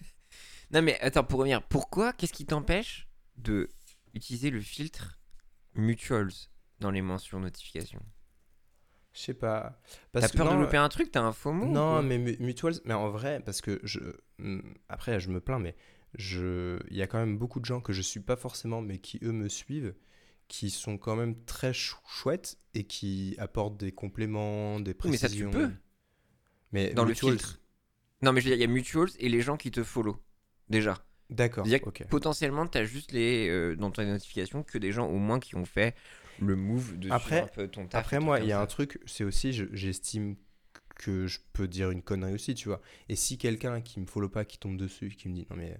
[0.72, 3.68] Non mais attends, pour revenir, pourquoi, qu'est-ce qui t'empêche de
[4.14, 5.18] utiliser le filtre
[5.74, 6.32] Mutuals
[6.80, 8.02] dans les mentions notifications?
[9.12, 9.80] Je sais pas.
[10.12, 12.80] T'as que peur de louper un truc T'as un faux mot Non, mais mu- Mutuals,
[12.84, 14.00] mais en vrai, parce que je.
[14.38, 15.74] hmm, Après, je me plains, mais
[16.18, 16.78] je...
[16.90, 19.18] il y a quand même beaucoup de gens que je suis pas forcément, mais qui
[19.22, 19.94] eux me suivent,
[20.48, 25.16] qui sont quand même très chou- chouettes et qui apportent des compléments, des Oui, mais
[25.16, 25.50] ça, tu précisions.
[25.50, 25.70] peux.
[26.72, 27.60] Mais Dans le filtre.
[28.22, 30.16] Non mais je veux dire, il y a Mutuals et les gens qui te follow.
[30.68, 31.04] Déjà.
[31.30, 32.06] D'accord, C'est-à-dire que ok.
[32.08, 35.64] potentiellement, t'as juste les, euh, dans tes notifications que des gens au moins qui ont
[35.64, 35.94] fait
[36.38, 38.00] le move de Après- un peu ton taf.
[38.00, 38.62] Après, moi, il y a ça.
[38.62, 40.36] un truc, c'est aussi, je- j'estime
[40.96, 42.80] que je peux dire une connerie aussi, tu vois.
[43.08, 45.76] Et si quelqu'un qui me follow pas, qui tombe dessus, qui me dit non, mais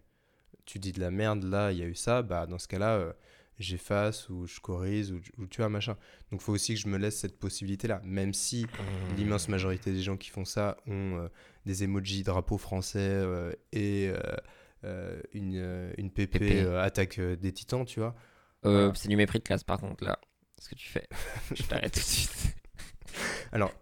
[0.67, 2.97] tu dis de la merde, là, il y a eu ça, bah dans ce cas-là,
[2.97, 3.13] euh,
[3.59, 5.97] j'efface ou je corrige ou, ou tu vois, machin.
[6.31, 9.17] Donc, faut aussi que je me laisse cette possibilité-là, même si Mmh.
[9.17, 11.29] l'immense majorité des gens qui font ça ont euh,
[11.65, 14.13] des emojis drapeau français euh, et
[14.85, 16.69] euh, une, une PP, PP.
[16.79, 18.15] attaque des titans, tu vois.
[18.63, 18.93] Voilà.
[18.95, 20.19] C'est du mépris de classe par contre là.
[20.59, 21.07] Ce que tu fais.
[21.55, 22.57] je t'arrête tout de suite.
[23.53, 23.73] Alors,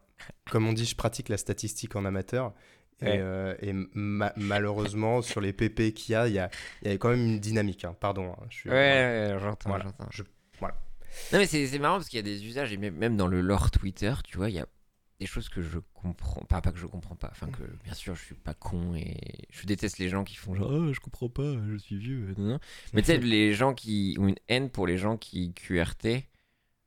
[0.51, 2.53] comme on dit, je pratique la statistique en amateur.
[3.03, 3.19] Et, Ouais.
[3.21, 6.49] euh, et ma- malheureusement, sur les PP qu'il y a, il y a,
[6.83, 7.85] il y a quand même une dynamique.
[7.85, 7.97] hein.
[7.99, 8.33] Pardon.
[8.33, 9.85] hein, je suis, Ouais, ouais, j'entends, Voilà.
[9.85, 10.07] j'entends.
[10.11, 10.23] Je-
[10.61, 10.75] voilà.
[11.33, 13.41] Non, mais c'est marrant parce qu'il y a des usages, et même même dans le
[13.41, 14.67] lore Twitter, tu vois, il y a
[15.21, 17.29] des choses que je comprends pas, pas que je comprends pas.
[17.31, 19.17] Enfin, que bien sûr, je suis pas con et
[19.51, 22.35] je déteste les gens qui font genre, oh, je comprends pas, je suis vieux.
[22.37, 22.59] Non, non.
[22.95, 26.25] Mais tu sais, les gens qui ont une haine pour les gens qui QRT,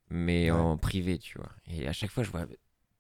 [0.10, 0.58] mais Ouais.
[0.58, 1.52] en privé, tu vois.
[1.68, 2.46] Et à chaque fois, je vois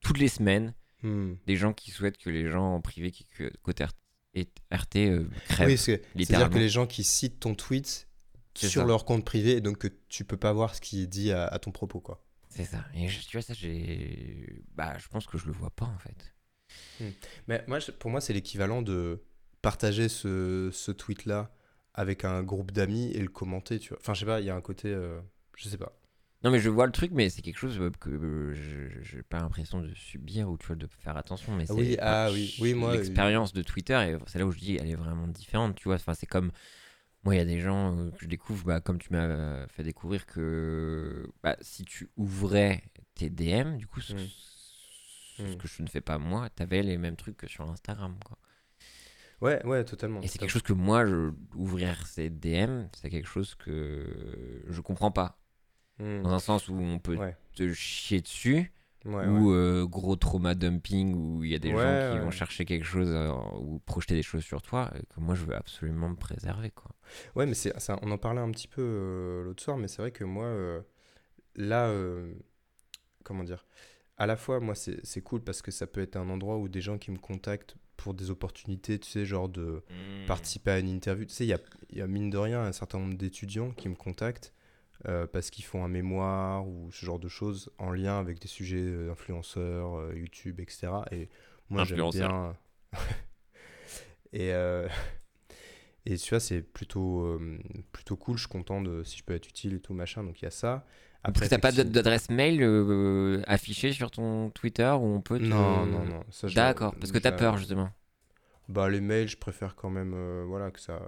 [0.01, 1.35] toutes les semaines Hmm.
[1.45, 3.25] des gens qui souhaitent que les gens en privé qui
[3.61, 3.93] côté RT,
[4.33, 5.67] et RT euh, crèvent.
[5.69, 5.77] Oui,
[6.25, 8.07] c'est-à-dire que les gens qui citent ton tweet
[8.55, 8.87] sur ça.
[8.87, 11.45] leur compte privé, et donc que tu peux pas voir ce qui est dit à,
[11.45, 12.23] à ton propos, quoi.
[12.49, 12.83] C'est ça.
[12.95, 14.63] Et je- tu vois, ça, j'ai.
[14.73, 16.33] Bah, je pense que je le vois pas en fait.
[17.47, 19.23] Mais moi, je- pour moi, c'est l'équivalent de
[19.61, 21.51] partager ce, ce tweet-là
[21.93, 23.97] avec un groupe d'amis et le commenter, tu vois.
[24.01, 24.89] Enfin, je sais pas, il y a un côté...
[24.89, 25.19] euh,
[25.55, 25.97] je sais pas.
[26.43, 29.23] Non, mais je vois le truc, mais c'est quelque chose euh, que euh, je j'ai
[29.23, 31.55] pas l'impression de subir ou tu vois, de faire attention.
[31.55, 34.59] Mais Ah c'est oui, ah oui, moi, L'expérience de Twitter, et c'est là où je
[34.59, 35.95] dis, elle est vraiment différente, tu vois.
[35.95, 36.51] Enfin, c'est comme.
[37.23, 39.67] Moi, il y a des gens euh, que je découvre, bah, comme tu m'as euh,
[39.67, 42.83] fait découvrir que bah, si tu ouvrais
[43.15, 44.17] tes DM, du coup, ce, Mm.
[45.38, 45.57] ce Mm.
[45.57, 48.15] que je ne fais pas moi, t'avais les mêmes trucs que sur Instagram.
[48.23, 48.38] Quoi.
[49.41, 50.21] Ouais, ouais, totalement.
[50.21, 54.81] Et c'est quelque chose que moi, je, ouvrir ces DM, c'est quelque chose que je
[54.81, 55.39] comprends pas.
[55.99, 56.21] Hmm.
[56.21, 58.71] Dans un sens où on peut Ouais, te chier dessus,
[59.05, 62.65] ouais, ou euh, gros trauma dumping, où il y a des gens qui vont chercher
[62.65, 66.09] quelque chose euh, ou projeter des choses sur toi, et que moi je veux absolument
[66.09, 66.69] me préserver.
[66.69, 66.91] Quoi.
[67.35, 70.01] Ouais, mais c'est, ça, on en parlait un petit peu euh, l'autre soir, mais c'est
[70.01, 70.81] vrai que moi, euh,
[71.55, 72.31] là, euh,
[73.23, 73.65] comment dire,
[74.17, 76.67] à la fois, moi, c'est, c'est cool parce que ça peut être un endroit où
[76.67, 79.81] des gens qui me contactent pour des opportunités, tu sais, genre de
[80.27, 81.25] participer à une interview.
[81.25, 83.71] Tu sais, il y a, il y a mine de rien un certain nombre d'étudiants
[83.71, 84.53] qui me contactent
[85.07, 88.47] euh, parce qu'ils font un mémoire ou ce genre de choses en lien avec des
[88.47, 90.87] sujets euh, d'influenceurs, euh, YouTube, etc.
[91.11, 91.29] Et
[91.69, 92.29] moi, j'aime Influenceurs.
[92.29, 92.55] bien.
[94.33, 94.87] et, euh,
[96.05, 97.59] et tu vois, c'est plutôt, euh,
[97.91, 98.37] plutôt cool.
[98.37, 100.23] Je suis content de si je peux être utile et tout, machin.
[100.23, 100.85] Donc, il y a ça.
[101.23, 105.43] Parce que t'as pas d'adresse mail euh, affichée sur ton Twitter où on peut te...
[105.43, 106.19] Non, non, non.
[106.55, 107.89] D'accord, parce que t'as peur justement.
[108.70, 111.01] Bah, les mails, je préfère quand même, euh, voilà, que ça,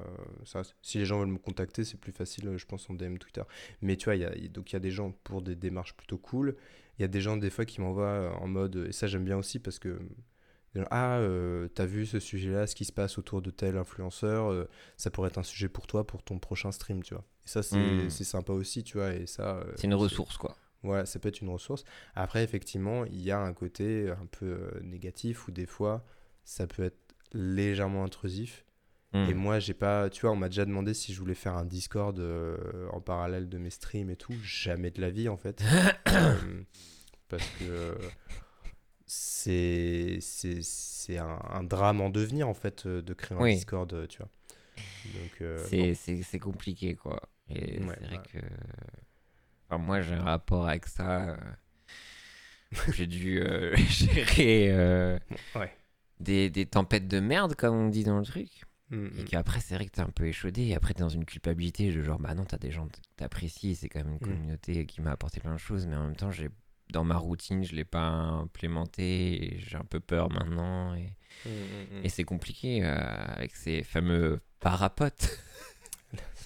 [0.46, 0.62] ça.
[0.82, 3.42] Si les gens veulent me contacter, c'est plus facile, euh, je pense, en DM Twitter.
[3.82, 5.56] Mais tu vois, il y a, il- donc il y a des gens pour des
[5.56, 6.56] démarches plutôt cool.
[6.98, 8.86] Il y a des gens, des fois, qui m'envoient euh, en mode.
[8.90, 10.00] Et ça, j'aime bien aussi parce que.
[10.92, 14.70] Ah, euh, t'as vu ce sujet-là, ce qui se passe autour de tel influenceur, euh,
[14.98, 17.26] ça pourrait être un sujet pour toi, pour ton prochain stream, tu vois.
[17.44, 18.10] Et ça, c'est Mm.
[18.12, 19.14] c'est sympa aussi, tu vois.
[19.16, 19.64] Et ça.
[19.76, 20.56] C'est une ressource quoi.
[20.84, 21.84] voilà, ça peut être une ressource.
[22.16, 26.06] Après, effectivement, il y a un côté un peu négatif où des fois,
[26.46, 28.66] ça peut être légèrement intrusif.
[29.14, 29.26] Hmm.
[29.30, 30.10] Et moi, j'ai pas.
[30.10, 33.50] Tu vois, on m'a déjà demandé si je voulais faire un Discord euh, en parallèle
[33.50, 34.34] de mes streams et tout.
[34.44, 35.64] Jamais de la vie, en fait.
[36.02, 36.36] Euh,
[37.28, 37.96] parce que
[39.06, 40.18] c'est
[41.18, 43.54] un, un drame en devenir, en fait, euh, de créer un Oui.
[43.56, 44.30] Discord, tu vois.
[45.06, 47.22] Donc, euh, c'est compliqué quoi.
[47.50, 48.24] Et Ouais, c'est vrai ouais.
[48.32, 48.38] que.
[49.70, 51.38] Enfin, moi j'ai un rapport avec ça.
[52.94, 53.44] j'ai dû
[53.90, 55.20] gérer
[55.56, 55.72] Ouais.
[56.20, 58.50] Des, des tempêtes de merde, comme on dit dans le truc.
[58.90, 59.26] mm, Et mm.
[59.26, 60.64] qu'après, c'est vrai que t'es un peu échaudé.
[60.68, 63.76] Et après, t'es dans une culpabilité de genre, bah non, t'as des gens que t'apprécies.
[63.76, 64.20] C'est quand même une Mm.
[64.20, 65.86] communauté qui m'a apporté plein de choses.
[65.88, 66.50] Mais en même temps, j'ai
[66.92, 69.58] dans ma routine, je l'ai pas implémenté.
[69.60, 70.96] J'ai un peu peur maintenant.
[70.96, 71.14] Et,
[71.46, 75.30] Mm, et c'est compliqué euh, avec ces fameux parapotes.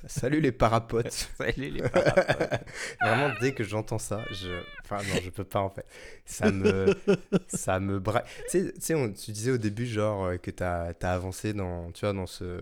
[0.05, 1.11] Salut les parapotes.
[1.37, 2.67] Salut les parapotes.
[3.01, 4.49] Vraiment, dès que j'entends ça, je.
[4.83, 5.85] Enfin, non, je peux pas en fait.
[6.25, 6.93] Ça me.
[7.47, 8.25] ça me braque.
[8.49, 11.53] Tu sais- tu sais, on- tu disais au début, genre, euh, que t'as as avancé
[11.53, 12.61] dans, tu vois, dans ce,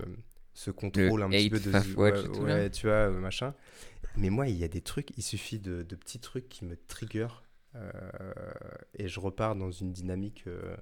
[0.53, 1.71] ce contrôle un petit peu de.
[1.95, 3.53] ouais, tout, tu vois, euh, machin.
[4.17, 6.75] Mais moi, il y a des trucs, il suffit de, de petits trucs qui me
[6.87, 7.27] trigger.
[7.75, 7.91] euh,
[8.93, 10.43] et je repars dans une dynamique.
[10.47, 10.75] euh,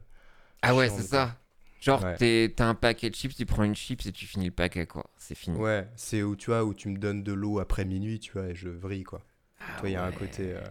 [0.61, 1.37] Ah ouais, c'est ça.
[1.79, 2.15] Genre, Ouais.
[2.17, 4.85] t'es- t'as un paquet de chips, tu prends une chips et tu finis le paquet,
[4.85, 5.09] quoi.
[5.17, 5.57] C'est fini.
[5.57, 8.47] Ouais, c'est où tu vois, où tu me donnes de l'eau après minuit, tu vois,
[8.47, 9.21] et je vrille, quoi.
[9.61, 10.53] Ah Toi, il y a un côté.
[10.53, 10.61] euh,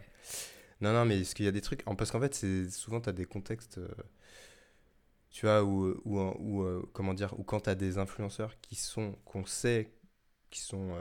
[0.80, 1.82] Non, non, mais est-ce qu'il y a des trucs.
[1.84, 3.78] Parce qu'en fait, c'est souvent, tu as des contextes.
[3.78, 3.88] euh,
[5.30, 8.74] Tu vois, où, où, où, euh, comment dire, où quand tu as des influenceurs qui
[8.76, 9.92] sont, qu'on sait,
[10.50, 10.94] qui sont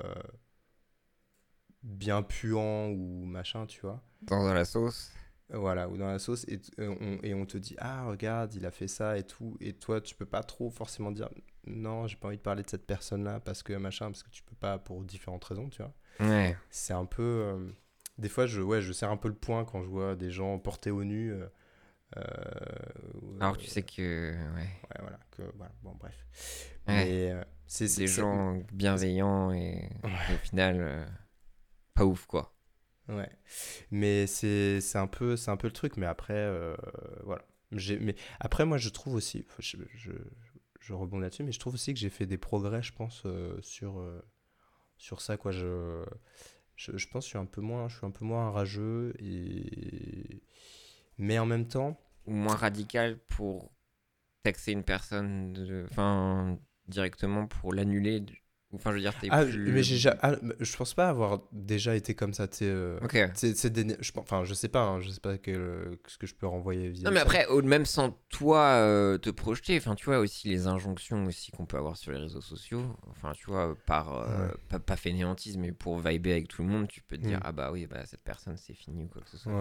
[1.84, 4.02] bien puants ou machin, tu vois.
[4.24, 5.12] Dans la sauce.
[5.50, 8.66] Voilà, ou dans la sauce, et, euh, on, et on te dit, ah, regarde, il
[8.66, 9.56] a fait ça et tout.
[9.62, 11.30] Et toi, tu peux pas trop forcément dire,
[11.66, 14.44] non, j'ai pas envie de parler de cette personne-là parce que machin, parce que tu
[14.44, 16.58] peux pas pour différentes raisons, tu vois Ouais.
[16.72, 17.70] c'est un peu euh,
[18.18, 20.58] des fois je ouais je serre un peu le point quand je vois des gens
[20.58, 21.46] portés au nu euh,
[22.18, 22.24] euh,
[23.40, 24.32] Alors, tu sais que.
[24.56, 24.62] Ouais.
[24.62, 26.16] ouais voilà que voilà bon bref
[26.88, 27.36] mais
[27.68, 31.08] c'est des gens bienveillants et, et au final,
[31.94, 32.54] pas ouf, quoi.
[33.10, 33.30] Ouais
[33.92, 36.76] mais c'est un peu un peu le truc mais après euh,
[37.24, 40.12] voilà mais après moi je trouve aussi je, je,
[40.80, 43.58] je rebondis là-dessus mais je trouve aussi que j'ai fait des progrès je pense euh,
[43.62, 44.22] sur euh,
[44.98, 46.04] sur ça quoi je,
[46.76, 49.14] je je pense que je suis un peu moins je suis un peu moins rageux
[49.20, 50.42] et
[51.18, 53.72] mais en même temps Ou moins radical pour
[54.44, 58.24] taxer une personne, enfin, directement pour l'annuler.
[58.78, 59.72] Enfin, je veux dire, t'es Ah, plus.
[59.72, 63.14] mais j'ai ja- ah, mais je pense pas avoir déjà été comme ça, euh, Ok.
[63.16, 66.94] je Enfin, je sais pas, hein, je sais pas quel- ce que je peux renvoyer
[67.04, 70.68] Non, mais après, au- même sans toi euh, te projeter, enfin, tu vois, aussi les
[70.68, 74.54] injonctions aussi qu'on peut avoir sur les réseaux sociaux, enfin, tu vois, par, euh, Ouais.
[74.70, 77.44] pas, pas fainéantisme, mais pour vibrer avec tout le monde, tu peux te dire, Mm.
[77.46, 79.52] ah bah oui, bah cette personne, c'est fini ou quoi que ce soit.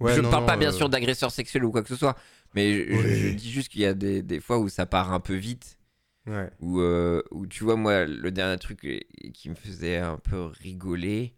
[0.00, 0.12] Ouais.
[0.12, 2.16] je ne parle non, pas bien euh, sûr d'agresseur sexuel ou quoi que ce soit,
[2.54, 3.14] mais je, je- Oui.
[3.14, 5.78] je dis juste qu'il y a des, des fois où ça part un peu vite,
[6.26, 6.50] Ouais.
[6.60, 8.98] où, euh, où tu vois, moi, le dernier truc euh,
[9.34, 11.34] qui me faisait un peu rigoler,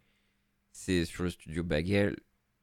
[0.73, 2.17] c'est sur le studio Bagel.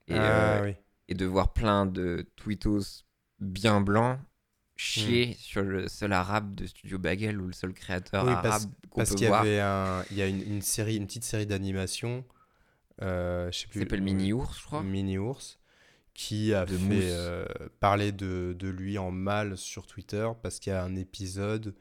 [0.08, 0.76] Et, ah, euh, oui.
[1.10, 3.06] et de voir plein de tweetos
[3.40, 4.20] bien blancs
[4.76, 4.80] Hmm.
[4.80, 8.98] chier sur le seul arabe de Studio Bagel ou le seul créateur Oui, arabe qu'on
[9.02, 9.42] Parce peut qu'il y voir.
[9.42, 12.26] avait un, il y a une, une série, une petite série d'animation,
[13.02, 13.82] euh, je sais plus.
[13.82, 14.82] s'appelle Mini Ours, je crois.
[14.84, 15.60] Mini Ours,
[16.16, 17.46] qui a De fait euh,
[17.80, 21.76] parler de, de lui en mal sur Twitter parce qu'il y a un épisode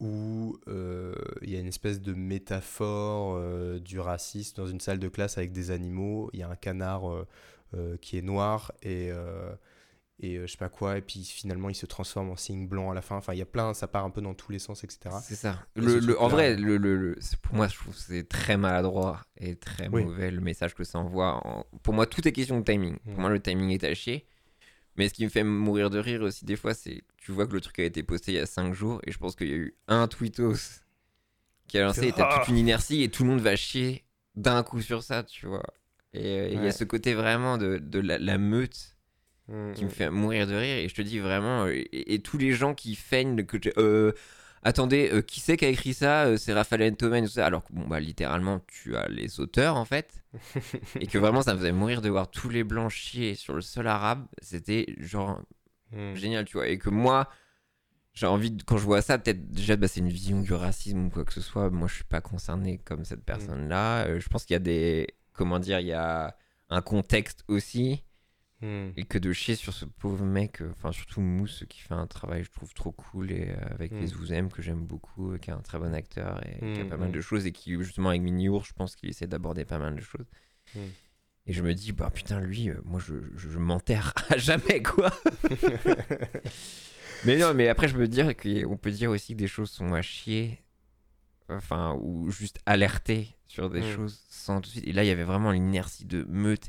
[0.00, 4.98] où euh, il y a une espèce de métaphore euh, du racisme dans une salle
[4.98, 6.30] de classe avec des animaux.
[6.32, 7.08] Il y a un canard
[7.74, 9.10] euh, qui est noir et,
[10.20, 12.94] et je sais pas quoi, et puis finalement il se transforme en cygne blanc à
[12.94, 13.16] la fin.
[13.16, 15.10] Enfin, il y a plein, ça part un peu dans tous les sens, etc.
[15.22, 15.58] C'est ça.
[15.76, 19.88] Le, en vrai, le, le- pour moi, je trouve que c'est très maladroit et très
[19.88, 20.04] Oui.
[20.04, 21.46] mauvais le message que ça envoie.
[21.46, 22.98] En- Pour moi, tout est question de timing.
[22.98, 24.26] Pour moi, le timing est à chier.
[24.98, 27.54] Mais ce qui me fait mourir de rire aussi, des fois, c'est tu vois que
[27.54, 29.52] le truc a été posté il y a 5 jours et je pense qu'il y
[29.52, 30.82] a eu un tweetos
[31.68, 32.38] qui a lancé et t'as Ah.
[32.38, 35.62] toute une inertie et tout le monde va chier d'un coup sur ça, tu vois.
[36.12, 38.98] Et euh, il y a ce côté vraiment de, de la, la meute
[39.48, 39.92] Mm, qui me mm.
[39.92, 42.94] fait mourir de rire et je te dis vraiment et, et tous les gens qui
[42.94, 44.12] feignent que euh,
[44.62, 47.46] attendez euh, qui c'est qui a écrit ça Euh, c'est Raphaël Entomen tout ça.
[47.46, 50.22] Alors que bon bah littéralement tu as les auteurs en fait.
[51.00, 53.60] Et que vraiment ça me faisait mourir de voir tous les blancs chier sur le
[53.60, 54.26] sol arabe.
[54.42, 55.40] C'était genre
[55.90, 56.14] Mm.
[56.16, 56.68] génial tu vois.
[56.68, 57.28] Et que moi
[58.12, 61.06] j'ai envie de, quand je vois ça peut-être déjà bah, c'est une vision du racisme
[61.06, 61.70] ou quoi que ce soit.
[61.70, 65.06] Moi je suis pas concerné comme cette personne là je pense qu'il y a des
[65.32, 66.36] comment dire il y a
[66.68, 68.02] un contexte aussi
[68.60, 68.88] Mm.
[68.96, 72.08] et que de chier sur ce pauvre mec, euh, enfin surtout Mousse qui fait un
[72.08, 74.00] travail je trouve trop cool et euh, avec Mm.
[74.00, 76.84] les Ouzem que j'aime beaucoup, euh, qui est un très bon acteur et qui a
[76.84, 77.12] Mm, pas mal mm.
[77.12, 79.94] de choses et qui justement avec Mini Ours je pense qu'il essaie d'aborder pas mal
[79.94, 80.26] de choses.
[81.46, 85.10] Et je me dis bah putain lui, moi je, je, je m'enterre à jamais quoi.
[87.24, 89.92] mais non mais après je veux dire qu'on peut dire aussi que des choses sont
[89.94, 90.62] à chier,
[91.48, 94.86] enfin ou juste alerter sur des choses sans tout de suite.
[94.88, 96.68] Et là il y avait vraiment l'inertie de meute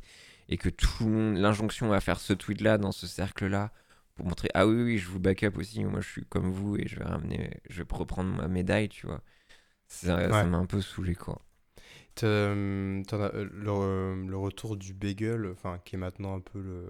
[0.49, 3.71] et que tout le monde, l'injonction à faire ce tweet là dans ce cercle là
[4.15, 6.77] pour montrer ah oui oui je vous back up aussi moi je suis comme vous
[6.77, 9.21] et je vais ramener je vais reprendre ma médaille tu vois
[9.87, 10.47] ça Ouais.
[10.47, 11.41] m'a un peu saoulé quoi
[12.23, 16.89] euh, as, euh, le, le retour du bagel, enfin, qui est maintenant un peu le,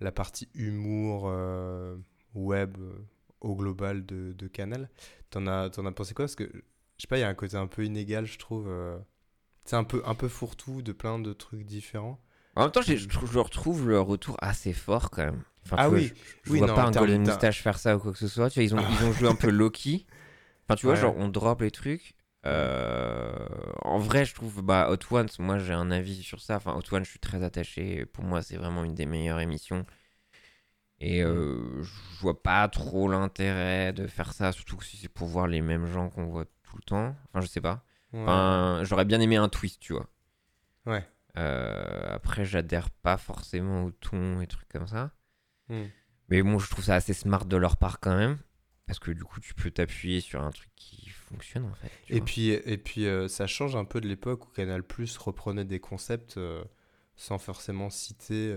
[0.00, 1.96] la partie humour euh,
[2.34, 2.76] web
[3.40, 4.90] au global de, de Canal.
[5.30, 6.24] T'en as, t'en as pensé quoi?
[6.26, 8.66] Parce que, je sais pas, il y a un côté un peu inégal, je trouve.
[8.68, 8.98] euh,
[9.64, 12.20] c'est un peu, un peu fourre-tout de plein de trucs différents.
[12.58, 15.98] En même temps je, je retrouve le retour assez fort quand même Enfin, Ah vois,
[15.98, 16.08] oui,
[16.44, 18.28] je, je oui, vois non, pas un Golden Moustache faire ça ou quoi que ce
[18.28, 20.06] soit tu vois ils ont, ils ont joué un peu Loki
[20.64, 21.00] enfin tu vois Ouais.
[21.00, 22.14] genre on drop les trucs
[22.46, 23.34] Euh,
[23.82, 26.56] en vrai, je trouve bah, Hot Ones, moi j'ai un avis sur ça.
[26.56, 28.06] Enfin, Hot Ones, je suis très attaché.
[28.06, 29.84] Pour moi, c'est vraiment une des meilleures émissions.
[31.00, 35.46] Et euh, je vois pas trop l'intérêt de faire ça, surtout si c'est pour voir
[35.46, 37.14] les mêmes gens qu'on voit tout le temps.
[37.28, 37.84] Enfin, je sais pas.
[38.12, 38.20] Ouais.
[38.22, 40.08] Enfin, j'aurais bien aimé un twist, tu vois.
[40.86, 41.06] Ouais.
[41.38, 45.12] Euh, après, j'adhère pas forcément au ton et trucs comme ça.
[45.68, 45.86] Hmm.
[46.28, 48.38] Mais bon, je trouve ça assez smart de leur part quand même.
[48.86, 51.90] Parce que du coup, tu peux t'appuyer sur un truc qui fonctionne en fait.
[52.08, 55.66] Et puis, et puis euh, ça change un peu de l'époque où Canal Plus reprenait
[55.66, 56.64] des concepts euh,
[57.14, 58.56] sans forcément citer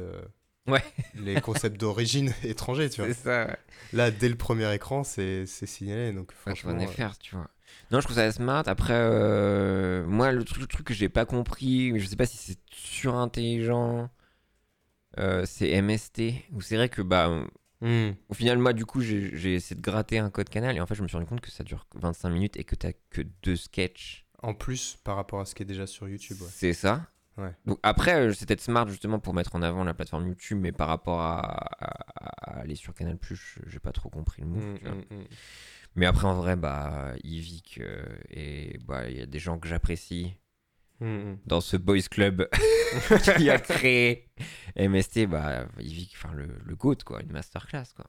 [0.67, 0.84] Ouais.
[1.15, 3.13] les concepts d'origine étrangers, tu vois.
[3.13, 3.57] c'est ça, ouais.
[3.93, 6.11] Là, dès le premier écran, c'est signalé.
[6.13, 6.73] Donc, franchement.
[6.73, 7.49] m'en ai euh, faire, tu vois.
[7.91, 8.63] Non, je trouve ça smart.
[8.67, 12.38] Après, euh, moi, le truc, le truc que j'ai pas compris, je sais pas si
[12.38, 14.09] c'est surintelligent,
[15.19, 16.45] euh, c'est MST.
[16.53, 17.30] Ou c'est vrai que, bah,
[17.82, 18.11] hmm.
[18.30, 20.95] au final, moi, du coup, j'ai essayé de gratter un code canal et en fait,
[20.95, 23.55] je me suis rendu compte que ça dure 25 minutes et que t'as que deux
[23.55, 24.26] sketchs.
[24.41, 26.38] En plus, par rapport à ce qui est déjà sur YouTube.
[26.41, 26.47] ouais.
[26.49, 27.05] C'est ça.
[27.38, 27.53] Ouais.
[27.65, 30.72] Donc après, euh, c'est peut-être smart justement pour mettre en avant la plateforme YouTube, mais
[30.72, 33.17] par rapport à, à- à aller sur Canal+,
[33.67, 34.78] j'ai pas trop compris le move.
[34.80, 34.95] Tu vois.
[34.95, 35.24] hmm, hmm.
[35.96, 39.68] Mais après, en vrai, bah, Yvick euh, et bah, il y a des gens que
[39.68, 40.34] j'apprécie
[41.00, 41.38] Hmm, hmm.
[41.48, 42.48] dans ce boys club
[43.38, 44.30] qui a créé
[44.78, 45.26] MST.
[45.26, 48.06] Bah, Yvick, enfin le, le goat quoi, une masterclass quoi.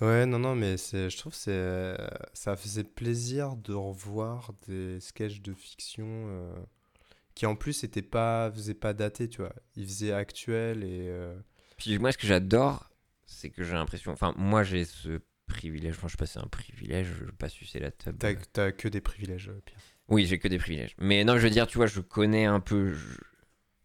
[0.00, 1.96] Ouais, non, non, mais je trouve que
[2.32, 6.54] ça faisait plaisir de revoir des sketchs de fiction euh,
[7.34, 9.54] qui en plus étaient pas, faisaient pas datés, tu vois.
[9.76, 11.06] Ils faisaient actuel et.
[11.08, 11.34] euh,
[11.76, 12.90] Puis moi, ce que j'adore,
[13.26, 16.46] c'est que j'ai l'impression, enfin, moi j'ai ce privilège, enfin, je sais pas, c'est un
[16.48, 18.16] privilège, je veux pas sucer la tub.
[18.18, 19.78] T'as, t'as que des privilèges, euh, Pierre.
[20.08, 20.94] Oui, j'ai que des privilèges.
[20.98, 22.92] Mais non, je veux dire, tu vois, je connais un peu.
[22.92, 23.18] je-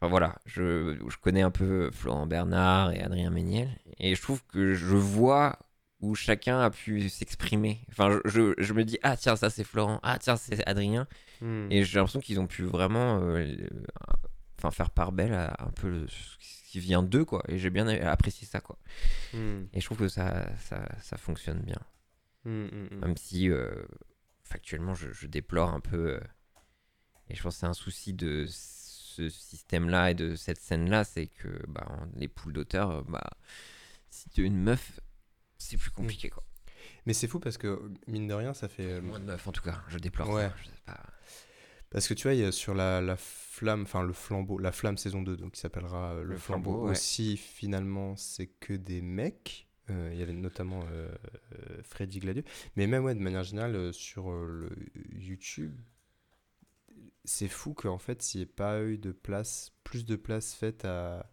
[0.01, 3.69] Enfin voilà, je, je connais un peu Florent Bernard et Adrien Méniel.
[3.97, 5.59] Et je trouve que je vois
[5.99, 7.81] où chacun a pu s'exprimer.
[7.89, 11.05] Enfin, je, me dis, ah tiens, ça c'est Florent, ah tiens, c'est Adrien.
[11.41, 11.67] Hmm.
[11.69, 13.53] Et j'ai l'impression qu'ils ont pu vraiment euh,
[14.57, 16.07] enfin, faire part belle à un peu le-
[16.69, 17.43] qui vient d'eux, quoi.
[17.47, 18.77] Et j'ai bien apprécié ça, quoi.
[19.33, 19.63] Hmm.
[19.73, 21.79] Et je trouve que ça, ça, ça fonctionne bien.
[22.45, 22.99] Hmm, hmm.
[22.99, 23.83] Même si euh,
[24.43, 26.19] factuellement je, je déplore un peu, euh,
[27.29, 31.27] et je pense que c'est un souci de ce système-là et de cette scène-là, c'est
[31.27, 33.29] que bah, les poules d'auteurs, euh, bah,
[34.09, 34.99] si tu es une meuf,
[35.57, 36.43] c'est plus compliqué quoi.
[37.05, 38.85] Mais c'est fou parce que, mine de rien, ça fait.
[38.93, 40.47] euh, Moins de meufs en tout cas, je déplore Ouais.
[40.47, 40.55] ça.
[40.61, 41.03] Je sais pas.
[41.89, 44.71] Parce que tu vois, il y a sur la, la flamme, enfin le flambeau, la
[44.71, 46.91] flamme saison 2, donc qui s'appellera euh, le, Le flambeau, flambeau, ouais.
[46.91, 49.67] aussi, finalement, c'est que des mecs.
[49.89, 51.09] Euh, Il y avait notamment euh,
[51.53, 52.43] euh, Freddy Gladieux.
[52.75, 54.69] Mais même, ouais, de manière générale, sur le
[55.11, 55.73] YouTube,
[57.23, 60.85] c'est fou qu'en fait, il n'y ait pas eu de place, plus de place faite
[60.85, 61.29] à,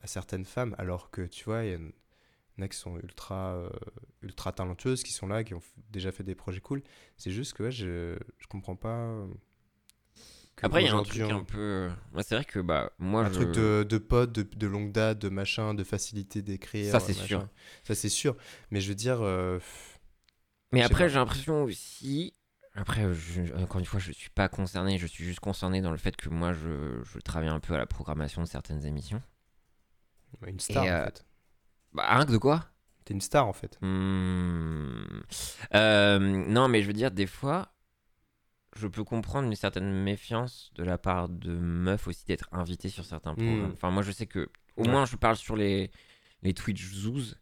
[0.00, 1.76] à certaines femmes, alors que tu vois, il y
[2.60, 3.70] en a qui sont ultra,
[4.22, 6.82] ultra talentueuses, qui sont là, qui ont déjà fait des projets cool.
[7.16, 9.26] C'est juste que ouais, je, je comprends pas.
[10.64, 11.90] Euh, Après, il y a un truc on- un peu.
[12.12, 13.34] Moi, c'est vrai que bah, moi, un je...
[13.34, 16.92] truc de, de potes, de, de longue date, de machin, de facilité d'écrire.
[16.92, 17.46] Ça, c'est sûr.
[17.84, 18.36] Ça, c'est sûr.
[18.70, 19.58] Mais je veux dire, euh,
[20.72, 22.34] Mais après, j'ai l'impression aussi.
[22.74, 25.96] Après, je- encore une fois, je suis pas concerné, je suis juste concerné dans le
[25.96, 29.20] fait que moi, je, je travaille un peu à la programmation de certaines émissions.
[30.46, 31.24] une star, Et, en euh, fait.
[31.92, 32.66] Bah, rien que de quoi?
[33.04, 33.78] T'es une star, en fait.
[35.74, 37.72] Euh, non, mais je veux dire, des fois,
[38.78, 43.04] je peux comprendre une certaine méfiance de la part de meufs aussi d'être invitées sur
[43.04, 43.70] certains programmes.
[43.70, 43.74] Hmm.
[43.74, 44.88] Enfin, moi, je sais que, au Ouais.
[44.88, 45.90] moins, je parle sur les,
[46.42, 47.34] les Twitch Zoos,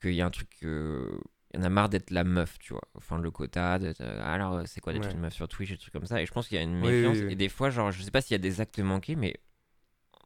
[0.00, 0.50] qu'il y a un truc.
[0.64, 1.18] euh,
[1.52, 2.82] Il y en a marre d'être la meuf, tu vois.
[2.94, 5.12] Enfin, le quota, d'être, euh, alors, euh, c'est quoi d'être Ouais.
[5.12, 6.20] une meuf sur Twitch, des trucs comme ça.
[6.20, 7.18] Et je pense qu'il y a une méfiance.
[7.18, 7.32] oui, oui.
[7.32, 9.36] Et des fois, genre, je sais pas s'il y a des actes manqués, mais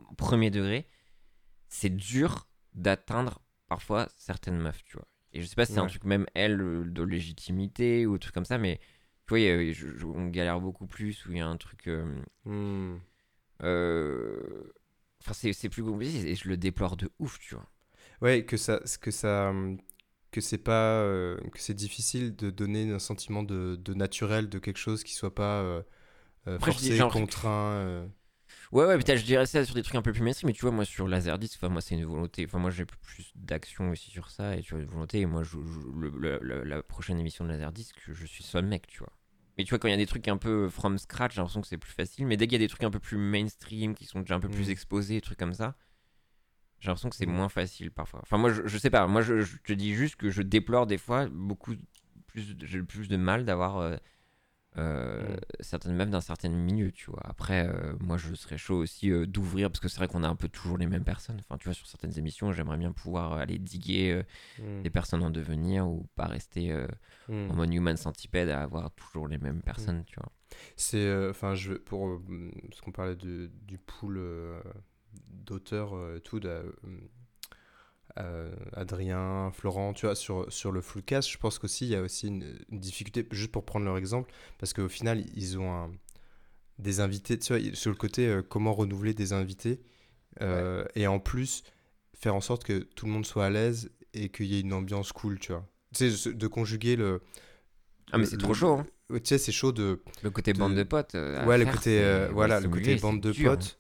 [0.09, 0.87] au premier degré,
[1.69, 5.07] c'est dur d'atteindre parfois certaines meufs, tu vois.
[5.35, 8.33] Et je sais pas si c'est un truc même, elle, de légitimité ou un truc
[8.33, 8.81] comme ça, mais
[9.29, 11.47] tu vois, il y a- je- je- on galère beaucoup plus, où il y a
[11.49, 11.89] un truc...
[11.89, 12.05] euh,
[12.45, 12.97] Hmm.
[13.63, 14.73] euh,
[15.21, 17.69] Enfin, c'est plus compliqué et je le déplore de ouf, tu vois.
[18.23, 19.53] Ouais, que ça, que ça,
[20.31, 24.59] que c'est pas, euh, que c'est difficile de donner un sentiment de, de naturel de
[24.59, 25.83] quelque chose qui soit pas euh,
[26.49, 27.73] euh, Après, je dis forcé, genre- contraint.
[27.77, 28.09] euh.
[28.73, 30.61] Ouais, ouais, peut-être je dirais ça sur des trucs un peu plus mainstream, mais tu
[30.63, 32.45] vois, moi sur Laserdisc, enfin, moi c'est une volonté.
[32.47, 35.21] Enfin, moi j'ai plus d'action aussi sur ça, et tu vois, une volonté.
[35.21, 38.67] Et moi, je, je- le- le- le- la prochaine émission de Laserdisc, je suis seul
[38.67, 39.13] mec, tu vois.
[39.57, 41.61] Mais tu vois, quand il y a des trucs un peu from scratch, j'ai l'impression
[41.63, 42.27] que c'est plus facile.
[42.27, 44.41] Mais dès qu'il y a des trucs un peu plus mainstream, qui sont déjà un
[44.41, 44.71] peu plus Mm.
[44.71, 45.75] exposés, des trucs comme ça,
[46.79, 47.33] j'ai l'impression que c'est Mm.
[47.33, 48.21] moins facile parfois.
[48.23, 49.07] Enfin, moi, je, je sais pas.
[49.09, 51.75] Moi, je, je te dis juste que je déplore des fois beaucoup
[52.29, 53.97] plus, j'ai plus de mal d'avoir euh,
[54.77, 55.41] euh, Mm.
[55.61, 57.23] certaines meufs d'un certain milieu, tu vois.
[57.25, 60.29] Après, euh, moi, je serais chaud aussi euh, d'ouvrir parce que c'est vrai qu'on a
[60.29, 61.39] un peu toujours les mêmes personnes.
[61.41, 64.23] Enfin, tu vois, sur certaines émissions, j'aimerais bien pouvoir aller diguer
[64.59, 64.83] Hmm.
[64.83, 66.73] des personnes en devenir ou pas rester
[67.29, 67.51] Hmm.
[67.51, 70.31] en mode human centipede à avoir toujours les mêmes personnes, tu vois.
[70.77, 72.21] C'est, enfin, je pour
[72.69, 74.21] parce qu'on parlait de, du pool
[75.29, 76.75] d'auteurs et tout, de,
[78.19, 82.03] euh, Adrien, Florent, tu vois, sur sur le Floodcast, je pense qu'aussi il y a
[82.03, 85.91] aussi une, une difficulté, juste pour prendre leur exemple, parce qu'au final ils ont un-
[86.79, 89.81] des invités, tu vois, sur le côté euh, comment renouveler des invités,
[90.41, 91.65] euh, et en plus
[92.15, 94.73] faire en sorte que tout le monde soit à l'aise et qu'il y ait une
[94.73, 95.67] ambiance cool, tu vois.
[95.95, 97.21] Tu sais, de conjuguer le.
[98.13, 98.87] Ah, mais c'est trop chaud, hein.
[99.11, 101.15] Tu sais, c'est chaud de Le côté de- bande de potes.
[101.15, 103.57] ouais, le côté, voilà, le côté bande de dur, hein.
[103.57, 103.79] potes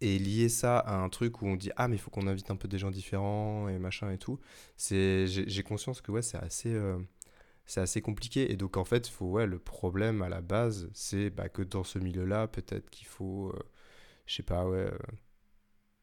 [0.00, 2.50] et lier ça à un truc où on dit ah mais il faut qu'on invite
[2.50, 4.38] un peu des gens différents et machin et tout.
[4.76, 6.98] C'est j'ai conscience que ouais c'est assez euh,
[7.66, 11.30] c'est assez compliqué et donc en fait faut ouais le problème à la base c'est
[11.30, 13.60] bah, que dans ce milieu-là peut-être qu'il faut euh,
[14.26, 14.98] je sais pas ouais euh,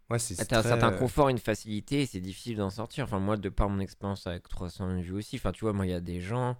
[0.09, 3.03] ouais c'est Ah, un certain euh, confort, une facilité, et c'est difficile d'en sortir.
[3.03, 5.89] Enfin, moi, de par mon expérience avec 300 vues aussi, enfin, tu vois, moi, il
[5.89, 6.57] y a des gens.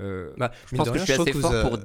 [0.00, 1.78] euh, bah, je pense de que je suis trouve assez fort vous pour.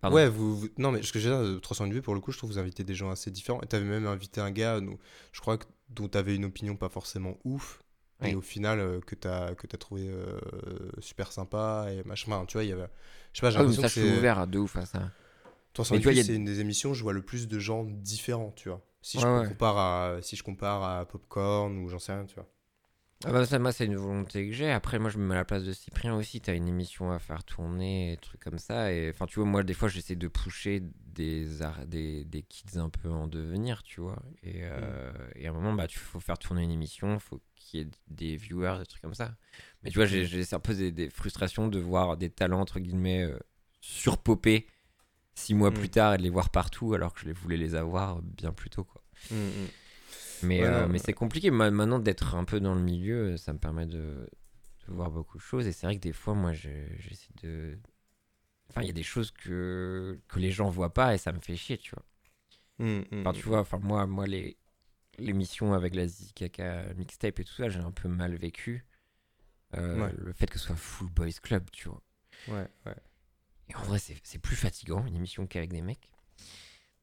[0.00, 0.16] Pardon.
[0.16, 2.38] Ouais, vous, vous- non, mais ce que j'ai dire, 300 vues, pour le coup, je
[2.38, 3.60] trouve que vous invitez des gens assez différents.
[3.62, 4.98] Et t'avais même invité un gars, nous,
[5.32, 7.82] je crois, que, dont t'avais une opinion pas forcément ouf.
[8.22, 8.30] Oui.
[8.30, 10.38] Et au final, euh, que t'as que t'as trouvé euh,
[11.00, 12.32] super sympa et machin.
[12.32, 12.88] Enfin, tu vois, il y avait.
[13.32, 14.02] Je sais pas, j'ai mais l'impression que c'est.
[14.18, 15.10] ouvert à de ouf à ça.
[15.72, 17.48] 300 Mais tu vois, vues, a- c'est une des émissions où je vois le plus
[17.48, 18.82] de gens différents, tu vois.
[19.02, 19.48] Si, je ouais.
[19.48, 22.48] compare à, si je compare à Popcorn ou j'en sais rien, tu vois.
[23.26, 24.70] Ah bah ça, moi, c'est une volonté que j'ai.
[24.70, 26.40] Après, moi, je me mets à la place de Cyprien aussi.
[26.40, 28.92] T'as une émission à faire tourner, trucs comme ça.
[28.94, 32.78] Et enfin, tu vois, moi, des fois, j'essaie de pusher des, ar- des, des kids
[32.78, 34.22] un peu en devenir, tu vois.
[34.42, 37.80] Et, euh, et à un moment, bah, tu faut faire tourner une émission, faut qu'il
[37.80, 39.36] y ait des viewers, des trucs comme ça.
[39.82, 42.80] Mais tu vois, j'ai j'ai un peu des, des frustrations de voir des talents, entre
[42.80, 43.38] guillemets, euh,
[43.82, 44.66] surpopés
[45.34, 45.74] six mois Mm.
[45.74, 48.52] plus tard et de les voir partout alors que je les voulais les avoir bien
[48.52, 49.02] plus tôt, quoi.
[50.42, 51.04] Mais, Ouais, euh, mais ouais.
[51.04, 54.28] c'est compliqué Ma- maintenant d'être un peu dans le milieu, ça me permet de,
[54.88, 55.66] de voir beaucoup de choses.
[55.66, 56.68] Et c'est vrai que des fois, moi, je-
[56.98, 57.78] j'essaie de.
[58.70, 61.40] Enfin, il y a des choses que, que les gens voient pas et ça me
[61.40, 62.04] fait chier, tu vois.
[62.78, 64.56] Mm, mm, Enfin, tu vois, enfin, moi, moi les
[65.18, 68.86] l'émission avec la Zizi Kaka mixtape et tout ça, j'ai un peu mal vécu.
[69.76, 70.12] Euh, Ouais.
[70.18, 72.02] Le fait que ce soit Full Boys Club, tu vois.
[72.46, 72.96] Ouais, ouais.
[73.70, 76.10] Et en vrai, c'est plus fatigant, une émission qu'avec des mecs.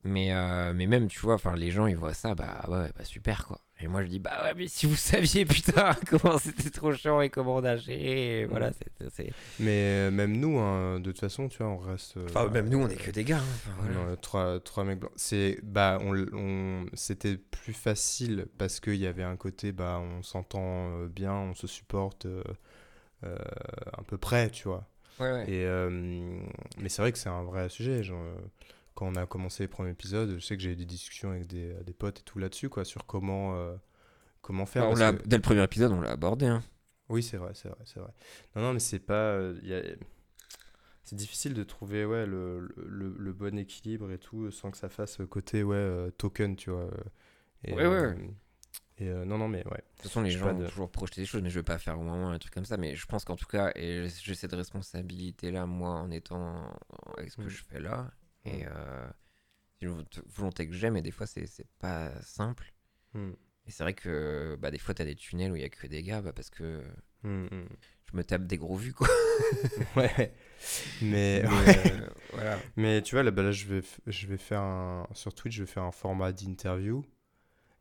[0.03, 3.03] Mais, euh, mais même, tu vois, enfin, les gens, ils voient ça, bah ouais, bah
[3.03, 3.59] super, quoi.
[3.79, 7.19] Et moi, je dis, bah ouais, mais si vous saviez, putain, comment c'était trop chiant
[7.19, 9.31] et comment on a géré, et voilà, c'est- c'est...
[9.59, 12.15] Mais euh, même nous, hein, de toute façon, tu vois, on reste.
[12.17, 13.37] euh, Enfin, même nous, on est que des gars.
[13.39, 13.93] hein, enfin, voilà.
[13.93, 15.11] Non, euh, trois, trois mecs blancs.
[15.15, 19.99] C'est, bah, on, l- on- c'était plus facile parce qu'il y avait un côté, bah,
[20.01, 22.43] on s'entend euh, bien, on se supporte euh,
[23.25, 23.35] euh,
[23.93, 24.87] à peu près, tu vois.
[25.19, 25.43] Ouais, ouais.
[25.49, 25.89] Et, euh,
[26.79, 28.03] mais c'est vrai que c'est un vrai sujet.
[28.03, 28.35] Genre, euh,
[28.97, 31.45] quand on a commencé les premiers épisodes, je sais que j'ai eu des discussions avec
[31.45, 33.75] des, des potes et tout là-dessus, quoi, sur comment, euh,
[34.41, 34.83] comment faire.
[34.85, 36.47] Bah, on parce que- Dès le premier épisode, on l'a abordé.
[36.47, 36.63] Hein.
[37.09, 38.11] Oui, c'est vrai, c'est vrai, c'est vrai.
[38.55, 39.13] Non, non, mais c'est pas.
[39.35, 39.83] euh, y a-
[41.03, 44.89] C'est difficile de trouver ouais, le, le, le bon équilibre et tout sans que ça
[44.89, 46.89] fasse côté ouais, euh, token, tu vois.
[47.63, 48.15] Et, Ouais.
[48.99, 49.77] Et euh, non, non, mais ouais.
[49.77, 51.99] De toute façon, les gens de- toujours projeter des choses, mais je veux pas faire
[51.99, 52.77] au moment un truc comme ça.
[52.77, 56.63] Mais je pense qu'en tout cas, et j'ai cette responsabilité-là, moi, en étant
[57.15, 57.49] avec ce que Mm.
[57.49, 58.11] je fais là.
[58.47, 59.07] Et euh,
[59.79, 61.45] c'est une volonté- que j'ai, mais des fois, c'est
[61.79, 62.73] pas simple.
[63.13, 63.31] Hmm,
[63.65, 65.87] Et c'est vrai que bah, des fois, t'as des tunnels où il y a que
[65.87, 66.83] des gars, bah, parce que
[67.23, 67.67] hmm, hmm.
[68.11, 69.07] je me tape des gros vues, quoi.
[69.95, 70.33] ouais.
[71.01, 71.91] Mais, Mais, ouais.
[72.01, 72.59] euh, voilà.
[72.75, 75.07] mais tu vois, là, bah, là je, vais, je vais faire un.
[75.13, 77.03] Sur Twitch, je vais faire un format d'interview.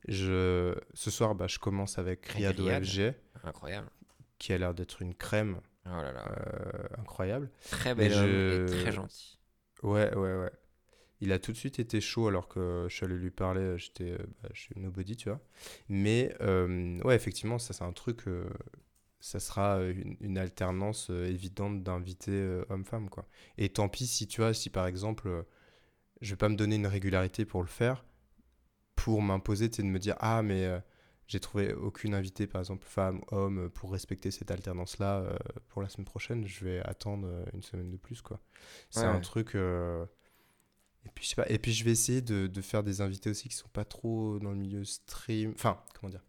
[0.07, 0.75] Je...
[0.93, 2.59] Ce soir, bah, je commence avec Riyad.
[2.59, 3.13] OFG,
[3.43, 3.89] Incroyable.
[4.37, 6.25] qui a l'air d'être une crème Oh là là.
[6.29, 7.49] euh, incroyable.
[7.69, 9.36] Très mais bel homme je- et très gentil.
[9.83, 10.51] Ouais, ouais, ouais.
[11.21, 13.77] Il a tout de suite été chaud alors que je suis allé lui parler, euh,
[13.77, 15.41] j'étais euh, bah, je suis nobody, tu vois.
[15.89, 18.49] Mais euh, ouais, effectivement, ça c'est un truc, euh,
[19.19, 19.81] ça sera
[20.21, 23.27] une, alternance évidente d'invités euh, homme-femme, quoi.
[23.57, 25.45] Et tant pis si tu vois, si par exemple,
[26.21, 28.05] je vais pas me donner une régularité pour le faire,
[28.95, 30.67] pour m'imposer, tu de me dire, ah, mais
[31.27, 35.37] j'ai trouvé aucune invitée, par exemple, femme, homme, pour respecter cette alternance-là euh,
[35.69, 38.39] pour la semaine prochaine, je vais attendre euh, une semaine de plus, quoi.
[38.89, 39.55] C'est Ouais, un truc.
[39.55, 40.05] euh,
[41.05, 41.49] Et puis, je sais pas.
[41.49, 44.39] Et puis, je vais essayer de, de faire des invités aussi qui sont pas trop
[44.39, 45.53] dans le milieu stream.
[45.55, 46.23] Enfin, comment dire